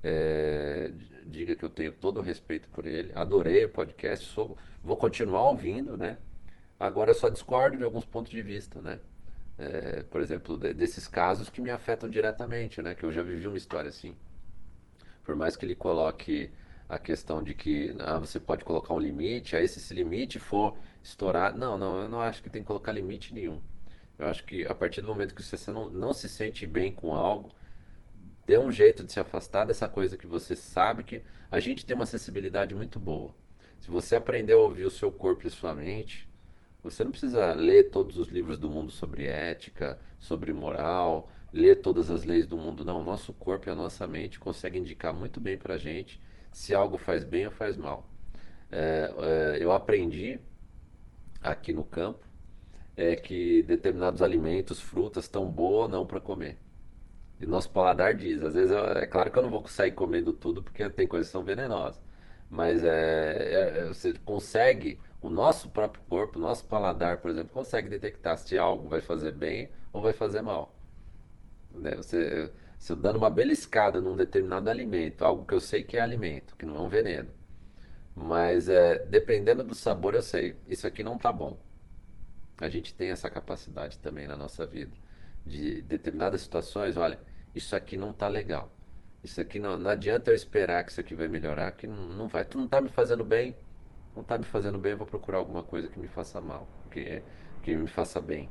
É, 0.04 0.92
diga 1.26 1.56
que 1.56 1.64
eu 1.64 1.70
tenho 1.70 1.92
todo 1.92 2.20
o 2.20 2.22
respeito 2.22 2.68
por 2.70 2.86
ele. 2.86 3.12
Adorei 3.16 3.66
o 3.66 3.70
podcast, 3.70 4.26
sou, 4.26 4.58
vou 4.88 4.98
continuar 4.98 5.44
ouvindo, 5.50 5.98
né? 5.98 6.18
Agora 6.80 7.12
eu 7.12 7.16
só 7.16 7.30
discordo 7.30 7.78
de 7.78 7.84
alguns 7.84 8.06
pontos 8.06 8.32
de 8.32 8.42
vista, 8.42 8.82
né? 8.82 9.00
é, 9.58 10.04
por 10.04 10.22
exemplo, 10.22 10.58
de, 10.58 10.74
desses 10.74 11.08
casos 11.08 11.50
que 11.50 11.62
me 11.62 11.72
afetam 11.72 12.10
diretamente, 12.10 12.82
né? 12.82 12.94
Que 12.96 13.04
eu 13.04 13.12
já 13.12 13.24
vivi 13.24 13.48
uma 13.48 13.58
história 13.58 13.90
assim. 13.90 14.16
Por 15.24 15.36
mais 15.36 15.56
que 15.56 15.66
ele 15.66 15.76
coloque 15.76 16.52
a 16.88 16.98
questão 17.00 17.44
de 17.44 17.54
que 17.54 17.96
ah, 18.00 18.20
você 18.20 18.40
pode 18.40 18.64
colocar 18.64 18.94
um 18.94 19.00
limite, 19.00 19.56
aí 19.56 19.68
se 19.68 19.80
esse 19.80 19.94
limite 19.94 20.40
for 20.40 20.78
estourar. 21.04 21.56
Não, 21.58 21.78
não, 21.78 22.02
eu 22.04 22.10
não 22.10 22.22
acho 22.22 22.42
que 22.44 22.50
tem 22.50 22.62
que 22.62 22.68
colocar 22.68 22.92
limite 22.92 23.34
nenhum. 23.34 23.62
Eu 24.18 24.28
acho 24.28 24.44
que 24.46 24.66
a 24.66 24.76
partir 24.76 25.02
do 25.02 25.08
momento 25.08 25.36
que 25.36 25.44
você 25.44 25.72
não, 25.72 25.90
não 25.90 26.14
se 26.14 26.30
sente 26.30 26.66
bem 26.66 26.92
com 26.92 27.14
algo, 27.14 27.52
dê 28.46 28.58
um 28.58 28.72
jeito 28.72 29.04
de 29.04 29.12
se 29.12 29.20
afastar 29.20 29.66
dessa 29.66 29.88
coisa 29.90 30.18
que 30.18 30.28
você 30.28 30.56
sabe 30.56 31.04
que 31.04 31.22
a 31.52 31.60
gente 31.60 31.86
tem 31.86 31.96
uma 31.96 32.06
sensibilidade 32.06 32.74
muito 32.76 33.00
boa. 33.00 33.34
Se 33.80 33.90
você 33.90 34.16
aprender 34.16 34.54
a 34.54 34.58
ouvir 34.58 34.86
o 34.86 34.92
seu 34.92 35.12
corpo 35.12 35.48
e 35.48 35.50
sua 35.50 35.74
mente, 35.74 36.28
você 36.84 37.04
não 37.04 37.12
precisa 37.12 37.54
ler 37.54 37.90
todos 37.90 38.18
os 38.18 38.28
livros 38.28 38.58
do 38.58 38.70
mundo 38.70 38.92
sobre 38.92 39.26
ética, 39.26 40.00
sobre 40.20 40.54
moral, 40.54 41.30
ler 41.52 41.82
todas 41.82 42.10
as 42.10 42.24
leis 42.24 42.46
do 42.46 42.58
mundo. 42.58 42.86
Não, 42.86 43.02
o 43.02 43.04
nosso 43.04 43.34
corpo 43.34 43.70
e 43.70 43.72
a 43.72 43.76
nossa 43.76 44.08
mente 44.08 44.40
conseguem 44.40 44.82
indicar 44.82 45.14
muito 45.14 45.40
bem 45.40 45.58
para 45.58 45.76
a 45.76 45.78
gente 45.78 46.20
se 46.52 46.74
algo 46.74 46.98
faz 46.98 47.24
bem 47.24 47.46
ou 47.46 47.52
faz 47.52 47.78
mal. 47.78 48.10
É, 48.72 49.14
é, 49.58 49.64
eu 49.64 49.72
aprendi 49.72 50.40
aqui 51.42 51.72
no 51.74 51.84
campo 51.84 52.28
é 52.98 53.16
que 53.16 53.62
determinados 53.64 54.22
alimentos, 54.24 54.82
frutas, 54.82 55.26
estão 55.26 55.46
boas 55.46 55.84
ou 55.84 55.88
não 55.88 56.06
para 56.06 56.20
comer. 56.20 56.58
E 57.40 57.46
nosso 57.46 57.70
paladar 57.70 58.16
diz. 58.16 58.44
Às 58.44 58.56
vezes, 58.56 58.72
eu, 58.72 58.80
é 58.80 59.06
claro 59.06 59.32
que 59.32 59.38
eu 59.38 59.44
não 59.44 59.52
vou 59.52 59.66
sair 59.68 59.92
comendo 59.92 60.34
tudo 60.34 60.64
porque 60.64 60.90
tem 60.90 61.08
coisas 61.08 61.28
que 61.28 61.32
são 61.32 61.44
venenosas. 61.44 62.02
Mas 62.50 62.84
é, 62.84 63.84
é, 63.84 63.88
você 63.88 64.14
consegue 64.26 65.00
o 65.22 65.30
nosso 65.30 65.70
próprio 65.70 66.02
corpo, 66.08 66.40
o 66.40 66.42
nosso 66.42 66.66
paladar, 66.66 67.18
por 67.18 67.30
exemplo, 67.32 67.54
consegue 67.54 67.90
detectar 67.90 68.38
se 68.38 68.58
algo 68.58 68.88
vai 68.88 69.02
fazer 69.02 69.34
bem 69.34 69.70
ou 69.92 70.02
vai 70.02 70.14
fazer 70.14 70.42
mal. 70.42 70.74
Né? 71.72 71.96
Você, 71.96 72.52
se 72.80 72.92
eu 72.94 72.96
dando 72.96 73.18
uma 73.18 73.30
beliscada 73.30 74.00
num 74.00 74.16
determinado 74.16 74.70
alimento, 74.70 75.24
algo 75.26 75.46
que 75.46 75.54
eu 75.54 75.60
sei 75.60 75.84
que 75.84 75.98
é 75.98 76.02
alimento, 76.02 76.56
que 76.56 76.66
não 76.66 76.78
é 76.78 76.80
um 76.80 76.90
veneno, 76.90 77.30
mas 78.16 78.70
é, 78.70 79.00
dependendo 79.06 79.64
do 79.64 79.76
sabor, 79.76 80.16
eu 80.16 80.22
sei, 80.22 80.56
isso 80.68 80.88
aqui 80.88 81.04
não 81.04 81.16
está 81.16 81.32
bom. 81.32 81.60
A 82.60 82.70
gente 82.70 82.94
tem 82.94 83.10
essa 83.12 83.30
capacidade 83.30 84.00
também 84.00 84.28
na 84.28 84.36
nossa 84.36 84.66
vida, 84.66 84.92
de 85.46 85.82
determinadas 85.84 86.42
situações, 86.42 86.98
olha, 86.98 87.20
isso 87.54 87.76
aqui 87.76 87.98
não 87.98 88.12
está 88.12 88.28
legal. 88.28 88.72
Isso 89.24 89.42
aqui 89.42 89.60
não, 89.60 89.78
não 89.78 89.90
adianta 89.90 90.32
eu 90.32 90.36
esperar 90.36 90.84
que 90.84 90.92
isso 90.92 91.02
aqui 91.02 91.16
vai 91.16 91.28
melhorar, 91.28 91.72
que 91.72 91.88
não, 91.88 92.08
não 92.10 92.28
vai. 92.28 92.46
Tu 92.46 92.58
não 92.58 92.66
está 92.66 92.80
me 92.80 92.90
fazendo 92.90 93.24
bem, 93.24 93.56
não 94.16 94.22
está 94.22 94.38
me 94.38 94.46
fazendo 94.46 94.78
bem, 94.78 94.94
eu 94.94 94.98
vou 94.98 95.08
procurar 95.08 95.40
alguma 95.40 95.64
coisa 95.64 95.88
que 95.88 96.00
me 96.00 96.08
faça 96.08 96.40
mal, 96.40 96.68
que, 96.92 97.22
que 97.64 97.76
me 97.76 97.88
faça 97.88 98.22
bem. 98.22 98.50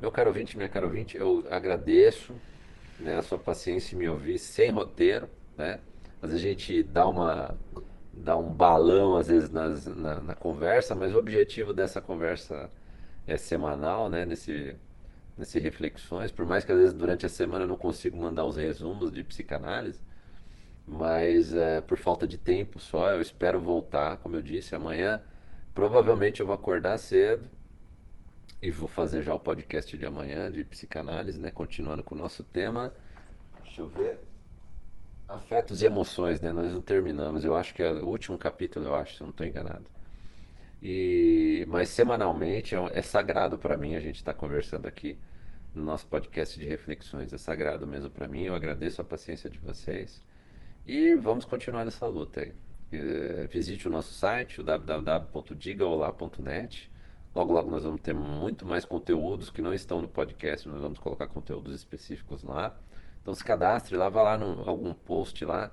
Meu 0.00 0.10
caro 0.12 0.28
ouvinte, 0.28 0.56
minha 0.56 0.68
caro 0.68 0.86
ouvinte, 0.86 1.16
eu 1.16 1.44
agradeço 1.50 2.34
né, 3.00 3.16
a 3.16 3.22
sua 3.22 3.38
paciência 3.38 3.94
em 3.94 3.98
me 3.98 4.08
ouvir 4.08 4.38
sem 4.38 4.70
roteiro. 4.70 5.28
Né? 5.56 5.80
Às 6.22 6.30
vezes 6.30 6.44
a 6.44 6.48
gente 6.48 6.82
dá, 6.82 7.06
uma, 7.06 7.56
dá 8.12 8.36
um 8.36 8.52
balão, 8.52 9.16
às 9.16 9.28
vezes, 9.28 9.50
nas, 9.50 9.86
na, 9.86 10.20
na 10.20 10.34
conversa, 10.34 10.94
mas 10.94 11.14
o 11.14 11.18
objetivo 11.18 11.72
dessa 11.72 12.00
conversa 12.00 12.70
é 13.26 13.36
semanal, 13.36 14.08
né? 14.08 14.24
Nesse, 14.24 14.76
nesse 15.38 15.58
reflexões, 15.58 16.30
por 16.32 16.44
mais 16.44 16.64
que 16.64 16.72
às 16.72 16.78
vezes 16.78 16.94
durante 16.94 17.24
a 17.24 17.28
semana 17.28 17.64
eu 17.64 17.68
não 17.68 17.76
consigo 17.76 18.16
mandar 18.16 18.44
os 18.44 18.56
resumos 18.56 19.12
de 19.12 19.22
psicanálise, 19.22 20.00
mas 20.86 21.54
é, 21.54 21.80
por 21.80 21.98
falta 21.98 22.26
de 22.26 22.38
tempo 22.38 22.80
só, 22.80 23.10
eu 23.10 23.20
espero 23.20 23.60
voltar, 23.60 24.16
como 24.18 24.36
eu 24.36 24.42
disse, 24.42 24.74
amanhã. 24.74 25.22
Provavelmente 25.74 26.40
eu 26.40 26.46
vou 26.46 26.54
acordar 26.54 26.98
cedo 26.98 27.48
e 28.60 28.70
vou 28.70 28.88
fazer 28.88 29.22
já 29.22 29.34
o 29.34 29.38
podcast 29.38 29.96
de 29.96 30.06
amanhã 30.06 30.50
de 30.50 30.64
psicanálise, 30.64 31.38
né? 31.38 31.50
Continuando 31.50 32.02
com 32.02 32.14
o 32.14 32.18
nosso 32.18 32.42
tema. 32.42 32.92
Deixa 33.62 33.82
eu 33.82 33.88
ver. 33.88 34.18
Afetos 35.28 35.82
e 35.82 35.86
emoções, 35.86 36.40
né? 36.40 36.52
Nós 36.52 36.72
não 36.72 36.80
terminamos. 36.80 37.44
Eu 37.44 37.54
acho 37.54 37.74
que 37.74 37.82
é 37.82 37.92
o 37.92 38.06
último 38.06 38.38
capítulo, 38.38 38.86
eu 38.86 38.94
acho, 38.94 39.14
se 39.14 39.20
eu 39.20 39.26
não 39.26 39.30
estou 39.30 39.46
enganado. 39.46 39.84
E, 40.82 41.66
mas 41.68 41.90
semanalmente 41.90 42.74
é, 42.74 42.78
é 42.94 43.02
sagrado 43.02 43.58
para 43.58 43.76
mim 43.76 43.94
a 43.94 44.00
gente 44.00 44.16
estar 44.16 44.32
tá 44.32 44.38
conversando 44.38 44.86
aqui 44.86 45.18
no 45.78 45.84
nosso 45.84 46.06
podcast 46.06 46.58
de 46.58 46.66
reflexões. 46.66 47.32
É 47.32 47.38
sagrado 47.38 47.86
mesmo 47.86 48.10
para 48.10 48.26
mim. 48.28 48.42
Eu 48.42 48.54
agradeço 48.54 49.00
a 49.00 49.04
paciência 49.04 49.48
de 49.48 49.58
vocês. 49.58 50.22
E 50.86 51.14
vamos 51.14 51.44
continuar 51.44 51.84
nessa 51.84 52.06
luta 52.06 52.40
aí. 52.40 52.52
É, 52.90 53.46
visite 53.46 53.86
o 53.86 53.90
nosso 53.90 54.14
site, 54.14 54.60
o 54.60 54.64
www.digaolá.net. 54.64 56.90
Logo, 57.34 57.52
logo 57.52 57.70
nós 57.70 57.84
vamos 57.84 58.00
ter 58.00 58.14
muito 58.14 58.66
mais 58.66 58.84
conteúdos 58.84 59.50
que 59.50 59.62
não 59.62 59.72
estão 59.72 60.02
no 60.02 60.08
podcast, 60.08 60.68
nós 60.68 60.80
vamos 60.80 60.98
colocar 60.98 61.28
conteúdos 61.28 61.72
específicos 61.74 62.42
lá. 62.42 62.76
Então 63.22 63.32
se 63.34 63.44
cadastre 63.44 63.96
lá, 63.96 64.08
vá 64.08 64.22
lá 64.22 64.36
em 64.38 64.42
algum 64.66 64.92
post 64.94 65.44
lá, 65.44 65.70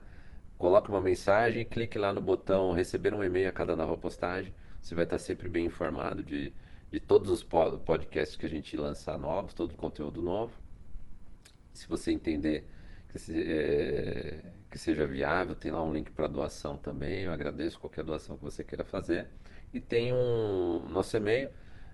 coloque 0.57 0.90
uma 0.90 1.02
mensagem 1.02 1.65
clique 1.65 1.98
lá 1.98 2.14
no 2.14 2.22
botão 2.22 2.73
receber 2.73 3.14
um 3.14 3.23
e-mail 3.23 3.49
a 3.49 3.53
cada 3.53 3.76
nova 3.76 3.98
postagem. 3.98 4.53
Você 4.82 4.94
vai 4.94 5.06
estar 5.06 5.18
sempre 5.18 5.49
bem 5.49 5.65
informado 5.65 6.22
de, 6.22 6.53
de 6.91 6.99
todos 6.99 7.30
os 7.30 7.44
podcasts 7.44 8.36
que 8.38 8.45
a 8.45 8.49
gente 8.49 8.76
lançar 8.78 9.18
novos, 9.18 9.53
todo 9.53 9.72
o 9.72 9.76
conteúdo 9.76 10.22
novo. 10.22 10.53
Se 11.74 11.88
você 11.88 12.12
entender 12.12 12.66
que 13.10 13.20
se, 13.20 13.34
é, 13.41 14.41
que 14.70 14.78
seja 14.78 15.06
viável. 15.07 15.56
Tem 15.56 15.72
lá 15.72 15.84
um 15.84 15.94
link 15.94 16.12
para 16.12 16.28
doação 16.28 16.78
também. 16.78 17.24
Eu 17.24 17.32
agradeço 17.32 17.80
qualquer 17.80 18.03
doação 18.03 18.38
que 18.38 18.44
você 18.44 18.64
queira 18.64 18.84
fazer. 18.84 19.28
E 19.74 19.80
tem 19.80 20.14
um 20.14 20.88
nosso 20.90 21.16
e-mail, 21.18 21.49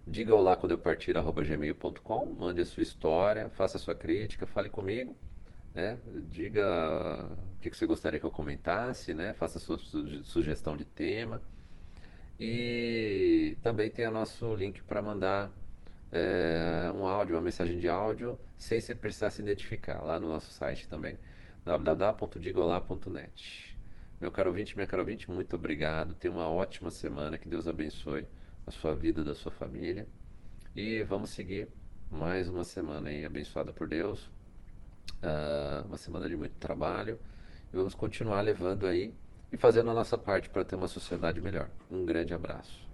diga 0.08 0.36
olá 0.36 0.56
quando 0.56 0.72
eu 0.74 0.78
partir, 0.78 1.18
arroba 1.18 1.44
gmail.com, 1.44 2.26
mande 2.38 2.62
a 2.62 2.66
sua 2.66 2.84
história, 2.84 3.50
faça 3.50 3.78
a 3.78 3.80
sua 3.80 3.96
crítica, 3.96 4.46
fale 4.46 4.70
comigo, 4.70 5.16
né? 5.74 5.98
Diga 6.30 7.28
o 7.58 7.60
que 7.60 7.72
você 7.76 7.86
gostaria 7.88 8.20
que 8.20 8.26
eu 8.26 8.32
comentasse, 8.32 9.14
né? 9.14 9.34
Faça 9.34 9.58
a 9.58 9.62
sua 9.62 9.78
suge- 9.80 10.24
sugestão 10.24 10.78
de 10.78 10.86
tema. 10.86 11.42
E 12.44 13.56
também 13.62 13.92
tem 13.92 14.08
o 14.08 14.12
nosso 14.12 14.56
link 14.56 14.82
para 14.82 15.00
mandar 15.00 15.52
é, 16.12 16.92
um 16.96 17.06
áudio, 17.06 17.36
uma 17.36 17.42
mensagem 17.42 17.78
de 17.78 17.88
áudio, 17.88 18.36
sem 18.58 18.82
você 18.82 18.96
precisar 18.96 19.30
se 19.30 19.44
identificar, 19.44 20.02
lá 20.02 20.20
no 20.20 20.28
nosso 20.28 20.52
site 20.52 20.88
também, 20.88 21.20
www.digolá.net. 21.64 23.78
Meu 24.20 24.32
caro 24.32 24.50
ouvinte, 24.50 24.76
minha 24.76 24.88
caro 24.88 25.04
ouvinte, 25.04 25.30
muito 25.30 25.56
obrigado. 25.56 26.16
Tenha 26.16 26.34
uma 26.34 26.50
ótima 26.50 26.90
semana, 26.90 27.38
que 27.38 27.48
Deus 27.48 27.68
abençoe 27.68 28.26
a 28.66 28.72
sua 28.72 28.96
vida, 28.96 29.24
da 29.24 29.36
sua 29.36 29.52
família. 29.52 30.08
E 30.76 31.04
vamos 31.04 31.30
seguir 31.30 31.68
mais 32.10 32.50
uma 32.50 32.64
semana 32.64 33.10
aí 33.10 33.24
abençoada 33.24 33.72
por 33.72 33.88
Deus, 33.88 34.32
ah, 35.22 35.84
uma 35.86 35.98
semana 35.98 36.28
de 36.28 36.36
muito 36.36 36.56
trabalho. 36.56 37.20
E 37.72 37.78
vamos 37.78 37.94
continuar 37.94 38.42
levando 38.42 38.88
aí 38.88 39.14
e 39.52 39.58
fazendo 39.58 39.92
a 39.92 39.94
nossa 39.94 40.18
parte 40.18 40.50
para 40.50 40.64
ter 40.64 40.76
uma 40.76 40.88
sociedade 40.88 41.42
melhor. 41.42 41.68
Um 41.90 42.06
grande 42.06 42.34
abraço. 42.34 42.91